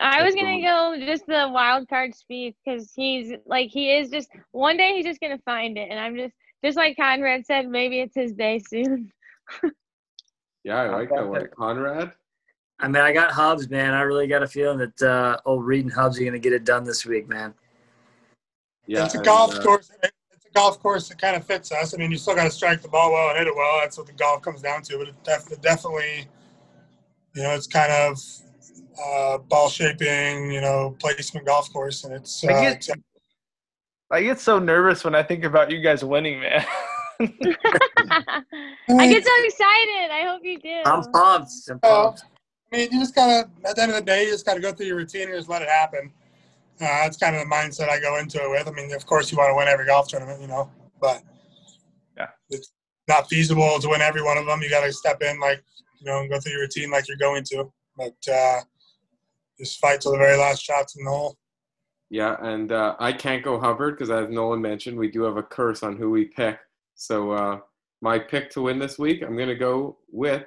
I 0.00 0.22
was 0.22 0.34
gonna 0.34 0.60
go 0.60 0.96
just 1.04 1.26
the 1.26 1.48
wild 1.52 1.88
card 1.88 2.12
Spieth 2.12 2.54
because 2.64 2.92
he's 2.94 3.32
like 3.46 3.70
he 3.70 3.92
is 3.96 4.10
just 4.10 4.28
one 4.52 4.76
day 4.76 4.94
he's 4.94 5.04
just 5.04 5.20
gonna 5.20 5.40
find 5.44 5.76
it, 5.76 5.88
and 5.90 5.98
I'm 5.98 6.16
just 6.16 6.34
just 6.64 6.76
like 6.76 6.96
Conrad 6.96 7.46
said, 7.46 7.68
maybe 7.68 8.00
it's 8.00 8.14
his 8.14 8.32
day 8.32 8.58
soon. 8.58 9.12
Yeah, 10.64 10.82
I 10.82 10.88
like 10.88 11.08
that 11.08 11.26
one, 11.26 11.48
Conrad. 11.56 12.12
I 12.78 12.88
mean, 12.88 13.02
I 13.02 13.12
got 13.12 13.30
Hubbs, 13.30 13.70
man. 13.70 13.94
I 13.94 14.02
really 14.02 14.26
got 14.26 14.42
a 14.42 14.46
feeling 14.46 14.76
that 14.78 15.02
uh, 15.02 15.38
old 15.46 15.64
Reid 15.64 15.84
and 15.84 15.92
Hubbs 15.92 16.20
are 16.20 16.24
gonna 16.24 16.38
get 16.38 16.52
it 16.52 16.64
done 16.64 16.84
this 16.84 17.06
week, 17.06 17.26
man. 17.26 17.54
Yeah, 18.86 19.04
it's 19.04 19.14
a 19.14 19.18
and, 19.18 19.24
golf 19.24 19.54
uh, 19.54 19.62
course. 19.62 19.90
It's 20.02 20.46
a 20.46 20.50
golf 20.52 20.78
course 20.80 21.08
that 21.08 21.18
kind 21.18 21.36
of 21.36 21.46
fits 21.46 21.72
us. 21.72 21.94
I 21.94 21.96
mean, 21.96 22.10
you 22.10 22.18
still 22.18 22.34
got 22.34 22.44
to 22.44 22.50
strike 22.50 22.82
the 22.82 22.88
ball 22.88 23.12
well 23.12 23.30
and 23.30 23.38
hit 23.38 23.46
it 23.46 23.56
well. 23.56 23.78
That's 23.80 23.96
what 23.96 24.06
the 24.06 24.12
golf 24.12 24.42
comes 24.42 24.60
down 24.60 24.82
to. 24.82 24.98
But 24.98 25.08
it 25.08 25.24
def- 25.24 25.60
definitely, 25.62 26.26
you 27.34 27.42
know, 27.42 27.54
it's 27.54 27.66
kind 27.66 27.92
of 27.92 28.18
uh, 29.04 29.38
ball 29.38 29.68
shaping, 29.68 30.50
you 30.50 30.60
know, 30.60 30.96
placement 31.00 31.46
golf 31.46 31.72
course, 31.72 32.04
and 32.04 32.14
it's. 32.14 32.44
Uh, 32.44 32.48
I 32.48 32.52
get- 32.62 32.72
it's- 32.88 32.98
I 34.10 34.22
get 34.22 34.40
so 34.40 34.58
nervous 34.58 35.04
when 35.04 35.14
I 35.14 35.22
think 35.22 35.44
about 35.44 35.70
you 35.70 35.82
guys 35.82 36.02
winning, 36.02 36.40
man. 36.40 36.64
I 37.20 39.06
get 39.06 39.24
so 39.24 39.32
excited. 39.44 40.10
I 40.10 40.24
hope 40.26 40.42
you 40.44 40.58
do. 40.58 40.80
I'm 40.86 41.02
pumped. 41.12 41.50
I'm 41.70 41.78
pumped. 41.80 42.22
I 42.72 42.76
mean, 42.76 42.88
you 42.92 43.00
just 43.00 43.14
gotta. 43.14 43.50
At 43.66 43.76
the 43.76 43.82
end 43.82 43.90
of 43.92 43.96
the 43.96 44.02
day, 44.02 44.24
you 44.24 44.30
just 44.30 44.46
gotta 44.46 44.60
go 44.60 44.72
through 44.72 44.86
your 44.86 44.96
routine 44.96 45.28
and 45.28 45.34
just 45.36 45.48
let 45.50 45.60
it 45.62 45.68
happen. 45.68 46.10
Uh, 46.80 46.84
that's 46.84 47.18
kind 47.18 47.34
of 47.36 47.42
the 47.42 47.54
mindset 47.54 47.88
I 47.90 48.00
go 48.00 48.16
into 48.18 48.38
it 48.42 48.48
with. 48.50 48.66
I 48.68 48.70
mean, 48.70 48.94
of 48.94 49.04
course, 49.04 49.30
you 49.30 49.36
want 49.36 49.50
to 49.50 49.54
win 49.56 49.68
every 49.68 49.84
golf 49.86 50.08
tournament, 50.08 50.40
you 50.40 50.46
know, 50.48 50.70
but 51.00 51.22
Yeah. 52.16 52.28
it's 52.50 52.72
not 53.08 53.28
feasible 53.28 53.78
to 53.80 53.88
win 53.88 54.00
every 54.00 54.22
one 54.22 54.38
of 54.38 54.46
them. 54.46 54.62
You 54.62 54.70
got 54.70 54.84
to 54.84 54.92
step 54.92 55.20
in, 55.22 55.38
like 55.40 55.62
you 56.00 56.06
know, 56.06 56.20
and 56.20 56.30
go 56.30 56.38
through 56.40 56.52
your 56.52 56.62
routine 56.62 56.90
like 56.90 57.08
you're 57.08 57.16
going 57.18 57.42
to. 57.50 57.70
But 57.96 58.16
uh, 58.32 58.60
just 59.58 59.78
fight 59.80 60.00
till 60.00 60.12
the 60.12 60.18
very 60.18 60.36
last 60.36 60.62
shots 60.62 60.96
in 60.96 61.04
the 61.04 61.10
hole. 61.10 61.36
Yeah, 62.10 62.36
and 62.40 62.72
uh, 62.72 62.96
I 62.98 63.12
can't 63.12 63.44
go 63.44 63.60
Hubbard 63.60 63.94
because, 63.96 64.10
as 64.10 64.30
Nolan 64.30 64.62
mentioned, 64.62 64.96
we 64.98 65.10
do 65.10 65.22
have 65.22 65.36
a 65.36 65.42
curse 65.42 65.82
on 65.82 65.96
who 65.96 66.10
we 66.10 66.24
pick. 66.26 66.58
So 66.94 67.32
uh, 67.32 67.58
my 68.00 68.18
pick 68.18 68.50
to 68.52 68.62
win 68.62 68.78
this 68.78 68.98
week, 68.98 69.22
I'm 69.22 69.36
going 69.36 69.48
to 69.48 69.54
go 69.54 69.98
with. 70.10 70.44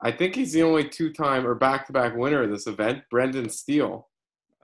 I 0.00 0.12
think 0.12 0.34
he's 0.34 0.52
the 0.52 0.62
only 0.62 0.88
two-time 0.88 1.46
or 1.46 1.54
back-to-back 1.54 2.16
winner 2.16 2.42
of 2.44 2.50
this 2.50 2.66
event, 2.66 3.02
Brendan 3.10 3.48
Steele. 3.50 4.08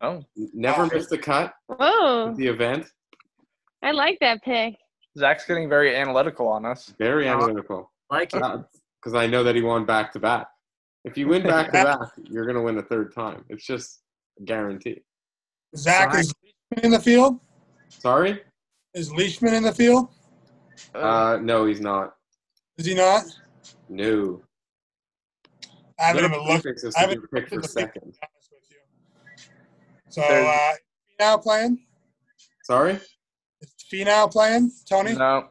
oh, 0.00 0.22
Never 0.36 0.86
missed 0.86 1.12
a 1.12 1.18
cut 1.18 1.52
Whoa, 1.66 2.32
the 2.36 2.46
event. 2.46 2.86
I 3.82 3.90
like 3.90 4.18
that 4.20 4.42
pick. 4.42 4.76
Zach's 5.18 5.44
getting 5.44 5.68
very 5.68 5.94
analytical 5.94 6.46
on 6.48 6.64
us. 6.64 6.94
Very 6.98 7.28
Uh, 7.28 7.34
analytical. 7.34 7.90
like 8.10 8.32
it. 8.32 8.40
Because 8.40 9.14
I 9.14 9.26
know 9.26 9.42
that 9.44 9.54
he 9.56 9.62
won 9.62 9.84
back-to-back. 9.84 10.46
If 11.04 11.18
you 11.18 11.28
win 11.28 11.42
back-to-back, 11.42 11.98
you're 12.30 12.44
going 12.44 12.56
to 12.56 12.62
win 12.62 12.78
a 12.78 12.82
third 12.82 13.14
time. 13.14 13.44
It's 13.48 13.64
just 13.66 14.00
a 14.40 14.42
guarantee. 14.42 15.02
Zach 15.76 16.10
Sorry. 16.12 16.20
is 16.20 16.34
Leishman 16.42 16.84
in 16.84 16.90
the 16.92 17.00
field. 17.00 17.40
Sorry? 17.88 18.42
Is 18.94 19.12
Leishman 19.12 19.54
in 19.54 19.62
the 19.62 19.72
field? 19.72 20.08
Uh, 20.94 21.38
no, 21.42 21.66
he's 21.66 21.80
not. 21.80 22.14
Is 22.78 22.86
he 22.86 22.94
not? 22.94 23.24
No. 23.88 24.42
I 26.00 26.04
haven't 26.06 26.22
Little 26.22 26.36
even 26.42 26.54
looked. 26.54 26.66
I 26.66 26.90
to 26.90 26.98
haven't 26.98 27.30
picked 27.30 27.48
for 27.50 27.56
at 27.56 27.62
the 27.62 27.68
field, 27.68 27.70
second. 27.70 28.00
to 28.02 28.06
be 28.08 28.18
honest 28.22 28.50
with 28.52 28.70
you. 28.70 29.52
So 30.08 30.22
uh, 30.22 30.72
now 31.20 31.36
playing. 31.36 31.84
Sorry? 32.64 32.98
Is 33.60 33.74
Finau 33.92 34.30
playing? 34.30 34.70
Tony? 34.88 35.14
No, 35.14 35.48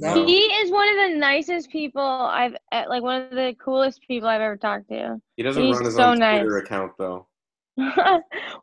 No. 0.00 0.24
He 0.24 0.38
is 0.38 0.70
one 0.70 0.88
of 0.88 0.96
the 0.96 1.18
nicest 1.18 1.70
people 1.70 2.00
I've 2.02 2.56
uh, 2.72 2.84
like 2.88 3.02
one 3.02 3.22
of 3.22 3.30
the 3.32 3.54
coolest 3.62 4.00
people 4.08 4.28
I've 4.28 4.40
ever 4.40 4.56
talked 4.56 4.88
to. 4.88 5.20
He 5.36 5.42
doesn't 5.42 5.62
He's 5.62 5.76
run 5.76 5.84
his 5.84 5.96
so 5.96 6.04
own 6.04 6.18
nice. 6.18 6.40
Twitter 6.40 6.56
account 6.58 6.92
though. 6.98 7.26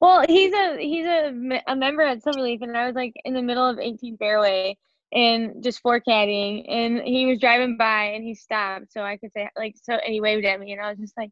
well, 0.02 0.26
he's 0.28 0.54
a 0.54 0.78
he's 0.80 1.06
a, 1.06 1.62
a 1.68 1.76
member 1.76 2.02
at 2.02 2.24
Silverleaf, 2.24 2.62
and 2.62 2.76
I 2.76 2.88
was 2.88 2.96
like 2.96 3.14
in 3.24 3.34
the 3.36 3.42
middle 3.44 3.66
of 3.68 3.78
18 3.78 4.18
fairway 4.18 4.78
and 5.14 5.64
just 5.64 5.80
four 5.82 6.02
caddying, 6.02 6.66
and 6.68 7.02
he 7.02 7.28
was 7.28 7.40
driving 7.40 7.78
by 7.78 8.06
and 8.06 8.24
he 8.24 8.34
stopped 8.34 8.92
so 8.92 9.02
I 9.02 9.18
could 9.18 9.32
say 9.32 9.48
like 9.56 9.76
so, 9.82 9.94
and 9.94 10.12
he 10.12 10.20
waved 10.20 10.46
at 10.46 10.60
me, 10.60 10.72
and 10.72 10.82
I 10.82 10.90
was 10.90 11.00
just 11.00 11.18
like, 11.18 11.30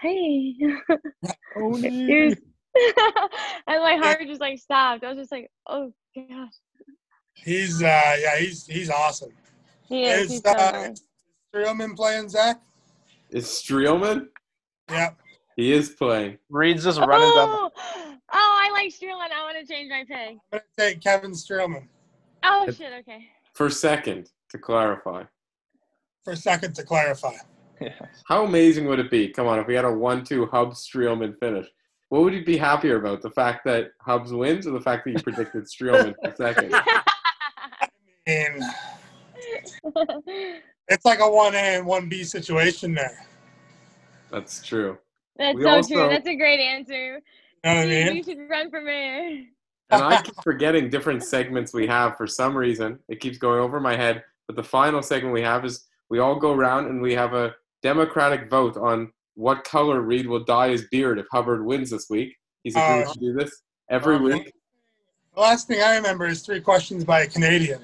hey. 0.00 0.54
He 1.56 2.24
was- 2.24 2.36
and 3.66 3.82
my 3.82 3.96
heart 3.96 4.20
just 4.28 4.40
like 4.40 4.58
stopped. 4.60 5.02
I 5.02 5.08
was 5.08 5.18
just 5.18 5.32
like, 5.32 5.50
oh 5.66 5.92
gosh, 6.14 6.52
He's 7.34 7.82
uh, 7.82 8.16
yeah, 8.20 8.36
he's 8.38 8.66
he's 8.66 8.90
awesome. 8.90 9.32
He 9.88 10.04
is. 10.04 10.30
Is 10.32 10.44
uh, 10.44 10.52
nice. 10.72 11.02
Streelman 11.54 11.96
playing 11.96 12.28
Zach? 12.28 12.60
Is 13.30 13.46
Streelman? 13.46 14.28
Yeah. 14.90 15.10
He 15.56 15.72
is 15.72 15.90
playing. 15.90 16.38
Reid's 16.50 16.84
just 16.84 16.98
running 17.00 17.34
down. 17.34 17.48
Oh, 17.48 17.70
oh, 17.76 18.18
I 18.32 18.70
like 18.72 18.92
Streelman. 18.92 19.32
I 19.32 19.42
want 19.42 19.56
to 19.66 19.72
change 19.72 19.90
my 19.90 20.04
pick. 20.06 20.38
I'm 20.52 20.60
gonna 20.60 20.62
take 20.78 21.00
Kevin 21.02 21.32
Streelman 21.32 21.88
Oh 22.44 22.64
Yep. 22.66 22.74
shit. 22.76 22.92
Okay. 23.00 23.26
For 23.54 23.68
second, 23.70 24.30
to 24.50 24.58
clarify. 24.58 25.24
for 26.24 26.36
second 26.36 26.74
to 26.74 26.82
clarify. 26.84 27.32
Yeah. 27.80 27.94
How 28.26 28.44
amazing 28.44 28.86
would 28.86 28.98
it 28.98 29.10
be? 29.10 29.28
Come 29.28 29.46
on, 29.46 29.58
if 29.58 29.66
we 29.66 29.74
had 29.74 29.84
a 29.84 29.92
one-two 29.92 30.46
Hub 30.46 30.72
Streelman 30.74 31.38
finish, 31.38 31.66
what 32.08 32.22
would 32.22 32.34
you 32.34 32.44
be 32.44 32.56
happier 32.56 32.96
about? 32.96 33.22
The 33.22 33.30
fact 33.30 33.64
that 33.66 33.92
Hubbs 34.00 34.32
wins, 34.32 34.66
or 34.66 34.72
the 34.72 34.80
fact 34.80 35.04
that 35.04 35.12
you 35.12 35.22
predicted 35.22 35.64
Streelman 35.64 36.14
for 36.22 36.34
second? 36.36 36.74
I 36.74 37.88
mean, 38.26 38.60
it's 40.88 41.04
like 41.04 41.20
a 41.20 41.28
one 41.30 41.54
A 41.54 41.76
and 41.78 41.86
one 41.86 42.08
B 42.08 42.24
situation 42.24 42.94
there. 42.94 43.26
That's 44.30 44.62
true. 44.64 44.98
That's 45.36 45.56
We 45.56 45.62
so 45.62 45.68
also- 45.68 45.94
true. 45.94 46.08
That's 46.08 46.26
a 46.26 46.36
great 46.36 46.60
answer. 46.60 47.14
You 47.16 47.20
know 47.64 47.74
what 47.74 47.84
I 47.84 47.86
mean? 47.86 48.16
you 48.16 48.22
should 48.22 48.38
run 48.48 48.70
for 48.70 48.80
mayor. 48.80 49.44
And 49.90 50.02
I 50.02 50.20
keep 50.22 50.34
forgetting 50.44 50.90
different 50.90 51.24
segments 51.24 51.72
we 51.72 51.86
have 51.86 52.16
for 52.16 52.26
some 52.26 52.56
reason. 52.56 52.98
It 53.08 53.20
keeps 53.20 53.38
going 53.38 53.58
over 53.60 53.80
my 53.80 53.96
head. 53.96 54.22
But 54.46 54.56
the 54.56 54.62
final 54.62 55.02
segment 55.02 55.32
we 55.34 55.42
have 55.42 55.64
is 55.64 55.86
we 56.10 56.18
all 56.20 56.36
go 56.36 56.52
around 56.52 56.86
and 56.86 57.00
we 57.02 57.14
have 57.14 57.34
a 57.34 57.54
democratic 57.82 58.48
vote 58.50 58.76
on 58.76 59.12
what 59.34 59.64
color 59.64 60.00
Reid 60.02 60.26
will 60.26 60.44
dye 60.44 60.68
his 60.70 60.86
beard 60.90 61.18
if 61.18 61.26
Hubbard 61.32 61.64
wins 61.64 61.90
this 61.90 62.08
week. 62.10 62.36
He's 62.64 62.76
agreed 62.76 63.04
Oh. 63.08 63.12
to 63.12 63.18
do 63.18 63.32
this 63.32 63.62
every 63.90 64.16
Okay. 64.16 64.24
week. 64.24 64.52
The 65.34 65.40
last 65.40 65.68
thing 65.68 65.80
I 65.80 65.96
remember 65.96 66.26
is 66.26 66.42
three 66.42 66.60
questions 66.60 67.04
by 67.04 67.22
a 67.22 67.26
Canadian. 67.26 67.80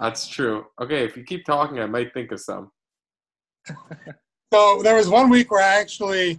That's 0.00 0.26
true. 0.26 0.66
Okay, 0.80 1.04
if 1.04 1.16
you 1.16 1.24
keep 1.24 1.44
talking, 1.44 1.80
I 1.80 1.86
might 1.86 2.12
think 2.12 2.32
of 2.32 2.40
some. 2.40 2.70
So 4.52 4.82
there 4.82 4.94
was 4.94 5.08
one 5.08 5.28
week 5.30 5.50
where 5.50 5.62
I 5.62 5.80
actually, 5.80 6.38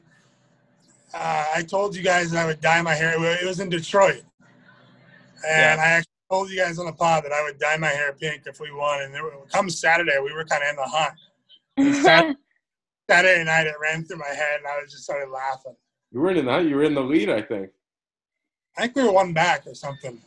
uh, 1.13 1.45
I 1.55 1.63
told 1.63 1.95
you 1.95 2.03
guys 2.03 2.31
that 2.31 2.43
I 2.43 2.45
would 2.45 2.61
dye 2.61 2.81
my 2.81 2.93
hair. 2.93 3.13
It 3.41 3.45
was 3.45 3.59
in 3.59 3.69
Detroit, 3.69 4.23
and 5.47 5.81
I 5.81 5.85
actually 5.85 6.11
told 6.31 6.49
you 6.49 6.57
guys 6.57 6.79
on 6.79 6.85
the 6.85 6.93
pod 6.93 7.23
that 7.25 7.31
I 7.31 7.43
would 7.43 7.59
dye 7.59 7.77
my 7.77 7.87
hair 7.89 8.13
pink 8.13 8.43
if 8.45 8.59
we 8.59 8.71
won. 8.71 9.01
And 9.01 9.13
there, 9.13 9.23
were- 9.23 9.33
come 9.51 9.69
Saturday, 9.69 10.17
we 10.23 10.33
were 10.33 10.45
kind 10.45 10.63
of 10.63 10.69
in 10.69 10.75
the 10.75 10.83
hunt. 10.83 11.13
And 11.77 11.95
Sat- 12.03 12.35
Saturday 13.09 13.43
night, 13.43 13.67
it 13.67 13.75
ran 13.81 14.05
through 14.05 14.17
my 14.17 14.27
head, 14.27 14.59
and 14.59 14.67
I 14.67 14.81
was 14.81 14.91
just 14.91 15.03
started 15.03 15.29
laughing. 15.29 15.75
You 16.11 16.21
were 16.21 16.31
in 16.31 16.45
that. 16.45 16.65
You 16.65 16.75
were 16.75 16.83
in 16.83 16.93
the 16.93 17.01
lead, 17.01 17.29
I 17.29 17.41
think. 17.41 17.71
I 18.77 18.81
think 18.83 18.95
we 18.95 19.03
were 19.03 19.11
one 19.11 19.33
back 19.33 19.65
or 19.67 19.73
something. 19.73 20.21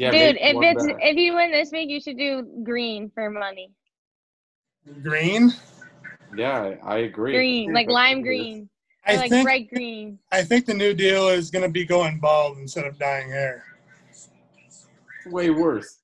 Yeah, 0.00 0.12
Dude, 0.12 0.38
if 0.40 0.56
it's 0.62 0.86
back. 0.86 0.96
if 1.02 1.16
you 1.18 1.34
win 1.34 1.52
this 1.52 1.70
week, 1.72 1.90
you 1.90 2.00
should 2.00 2.16
do 2.16 2.42
green 2.64 3.10
for 3.14 3.28
money. 3.28 3.70
Green. 5.02 5.52
Yeah, 6.34 6.76
I 6.82 7.00
agree. 7.00 7.34
green, 7.34 7.74
like 7.74 7.86
lime 7.90 8.22
green, 8.22 8.70
I 9.04 9.16
like 9.16 9.28
think 9.28 9.44
bright 9.44 9.68
green. 9.68 10.18
I 10.32 10.42
think 10.42 10.64
the 10.64 10.72
new 10.72 10.94
deal 10.94 11.28
is 11.28 11.50
going 11.50 11.64
to 11.64 11.70
be 11.70 11.84
going 11.84 12.18
bald 12.18 12.56
instead 12.56 12.86
of 12.86 12.98
dyeing 12.98 13.28
hair. 13.28 13.62
Way 15.26 15.50
worse. 15.50 15.98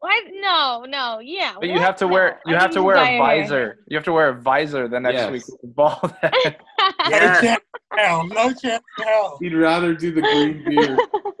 What? 0.00 0.24
No, 0.40 0.84
no, 0.88 1.20
yeah. 1.20 1.54
But 1.60 1.68
you 1.68 1.78
have 1.78 1.94
to 1.98 2.08
wear 2.08 2.40
you 2.46 2.56
I 2.56 2.58
have 2.58 2.72
to 2.72 2.82
wear 2.82 2.96
a 2.96 2.98
your 2.98 3.06
hair. 3.06 3.18
visor. 3.44 3.78
You 3.86 3.96
have 3.96 4.04
to 4.06 4.12
wear 4.12 4.30
a 4.30 4.34
visor 4.34 4.88
the 4.88 4.98
next 4.98 5.18
Yes. 5.18 5.30
week 5.30 5.44
with 5.62 5.76
bald 5.76 6.12
head. 6.20 6.56
No 7.08 7.18
chance 7.40 7.60
in 7.92 7.98
hell. 7.98 8.26
No 8.26 8.52
chance 8.52 8.82
in 8.98 9.04
hell. 9.04 9.38
He'd 9.40 9.54
rather 9.54 9.94
do 9.94 10.10
the 10.12 10.22
green 10.22 10.64
beard. 10.68 10.98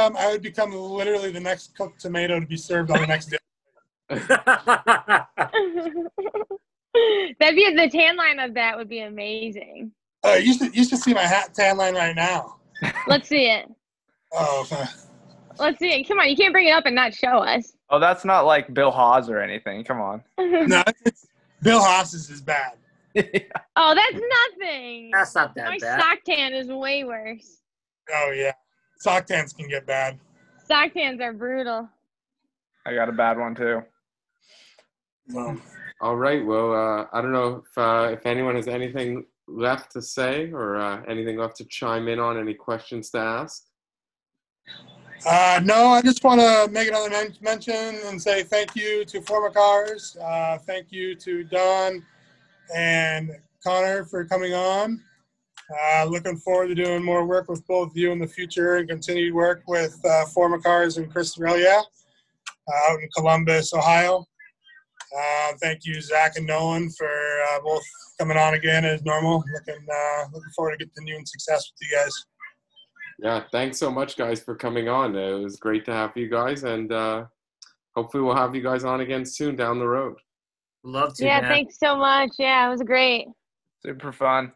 I, 0.00 0.06
I 0.06 0.08
become 0.08 0.16
I 0.16 0.30
would 0.32 0.42
become 0.42 0.72
literally 0.72 1.30
the 1.30 1.40
next 1.40 1.76
cooked 1.76 2.00
tomato 2.00 2.40
to 2.40 2.46
be 2.46 2.56
served 2.56 2.90
on 2.90 3.00
the 3.00 3.06
next 3.06 3.26
day. 3.26 3.38
That'd 7.38 7.56
be 7.56 7.74
the 7.74 7.88
tan 7.90 8.16
line 8.16 8.38
of 8.40 8.54
that 8.54 8.76
would 8.76 8.88
be 8.88 9.00
amazing. 9.00 9.92
Uh, 10.24 10.32
you 10.32 10.54
should 10.54 10.74
you 10.74 10.84
should 10.84 10.98
see 10.98 11.14
my 11.14 11.22
hat 11.22 11.54
tan 11.54 11.76
line 11.76 11.94
right 11.94 12.14
now. 12.14 12.56
Let's 13.06 13.28
see 13.28 13.46
it. 13.50 13.66
Oh, 14.32 14.62
fuck. 14.62 14.88
Let's 15.58 15.80
see 15.80 15.90
it. 15.90 16.04
Come 16.06 16.20
on, 16.20 16.28
you 16.30 16.36
can't 16.36 16.52
bring 16.52 16.68
it 16.68 16.70
up 16.70 16.86
and 16.86 16.94
not 16.94 17.12
show 17.12 17.38
us. 17.38 17.72
oh, 17.90 17.98
that's 17.98 18.24
not 18.24 18.46
like 18.46 18.72
Bill 18.72 18.92
Haas 18.92 19.28
or 19.28 19.40
anything. 19.40 19.82
Come 19.82 20.00
on. 20.00 20.22
no, 20.38 20.84
it's, 21.04 21.26
Bill 21.64 21.82
Haas's 21.82 22.30
is 22.30 22.40
bad. 22.40 22.74
oh, 23.16 23.94
that's 23.96 24.22
nothing. 24.60 25.10
That's 25.12 25.34
not 25.34 25.56
My 25.56 25.62
that 25.62 25.80
bad. 25.80 26.00
sock 26.00 26.18
tan 26.24 26.52
is 26.54 26.68
way 26.68 27.02
worse. 27.02 27.58
Oh 28.14 28.30
yeah, 28.30 28.52
sock 29.00 29.26
tans 29.26 29.52
can 29.52 29.68
get 29.68 29.86
bad. 29.86 30.18
Sock 30.68 30.92
tans 30.92 31.20
are 31.20 31.32
brutal. 31.32 31.88
I 32.86 32.94
got 32.94 33.08
a 33.08 33.12
bad 33.12 33.38
one 33.38 33.54
too. 33.54 33.82
Um, 35.36 35.60
All 36.00 36.16
right. 36.16 36.44
Well, 36.44 36.72
uh, 36.72 37.06
I 37.12 37.20
don't 37.20 37.32
know 37.32 37.62
if 37.64 37.78
uh, 37.78 38.10
if 38.12 38.24
anyone 38.26 38.54
has 38.54 38.68
anything 38.68 39.26
left 39.48 39.92
to 39.92 40.02
say 40.02 40.50
or 40.52 40.76
uh, 40.76 41.02
anything 41.08 41.36
left 41.36 41.56
to 41.56 41.64
chime 41.64 42.08
in 42.08 42.18
on. 42.18 42.38
Any 42.38 42.54
questions 42.54 43.10
to 43.10 43.18
ask? 43.18 43.64
Uh, 45.26 45.60
no, 45.62 45.88
I 45.88 46.00
just 46.00 46.24
want 46.24 46.40
to 46.40 46.68
make 46.72 46.88
another 46.88 47.10
men- 47.10 47.36
mention 47.42 47.98
and 48.06 48.20
say 48.20 48.42
thank 48.42 48.74
you 48.74 49.04
to 49.04 49.20
Former 49.20 49.50
Cars. 49.50 50.16
Uh, 50.16 50.56
thank 50.58 50.90
you 50.90 51.14
to 51.16 51.44
Dawn 51.44 52.02
and 52.74 53.30
Connor 53.62 54.04
for 54.04 54.24
coming 54.24 54.54
on. 54.54 55.02
Uh, 55.70 56.04
looking 56.04 56.36
forward 56.36 56.68
to 56.68 56.74
doing 56.74 57.02
more 57.04 57.24
work 57.24 57.48
with 57.48 57.64
both 57.66 57.90
of 57.90 57.96
you 57.96 58.10
in 58.12 58.18
the 58.18 58.26
future 58.26 58.76
and 58.76 58.88
continued 58.88 59.32
work 59.32 59.62
with 59.68 59.98
uh, 60.04 60.26
Former 60.26 60.58
Cars 60.58 60.96
and 60.96 61.10
Chris 61.10 61.38
Aurelia 61.38 61.80
uh, 61.80 62.90
out 62.92 63.00
in 63.00 63.08
Columbus, 63.16 63.72
Ohio. 63.72 64.24
Uh, 65.16 65.52
thank 65.60 65.84
you, 65.84 66.00
Zach 66.00 66.36
and 66.36 66.46
Nolan, 66.46 66.90
for 66.90 67.06
uh, 67.08 67.60
both 67.62 67.82
coming 68.18 68.36
on 68.36 68.54
again 68.54 68.84
as 68.84 69.02
normal. 69.04 69.44
Looking 69.54 69.84
uh, 69.92 70.24
looking 70.32 70.50
forward 70.56 70.78
to 70.78 70.86
continuing 70.86 71.24
success 71.26 71.70
with 71.72 71.88
you 71.90 71.96
guys. 71.96 72.24
Yeah. 73.22 73.44
Thanks 73.52 73.78
so 73.78 73.90
much, 73.90 74.16
guys, 74.16 74.40
for 74.40 74.54
coming 74.54 74.88
on. 74.88 75.14
It 75.16 75.32
was 75.34 75.56
great 75.56 75.84
to 75.86 75.92
have 75.92 76.16
you 76.16 76.28
guys, 76.28 76.64
and 76.64 76.90
uh, 76.92 77.24
hopefully 77.94 78.22
we'll 78.22 78.36
have 78.36 78.54
you 78.54 78.62
guys 78.62 78.84
on 78.84 79.00
again 79.00 79.24
soon 79.26 79.56
down 79.56 79.78
the 79.78 79.86
road. 79.86 80.14
Love 80.84 81.14
to, 81.16 81.24
Yeah, 81.26 81.40
man. 81.42 81.50
thanks 81.50 81.78
so 81.78 81.96
much. 81.96 82.30
Yeah, 82.38 82.66
it 82.66 82.70
was 82.70 82.82
great. 82.82 83.26
Super 83.84 84.12
fun. 84.12 84.52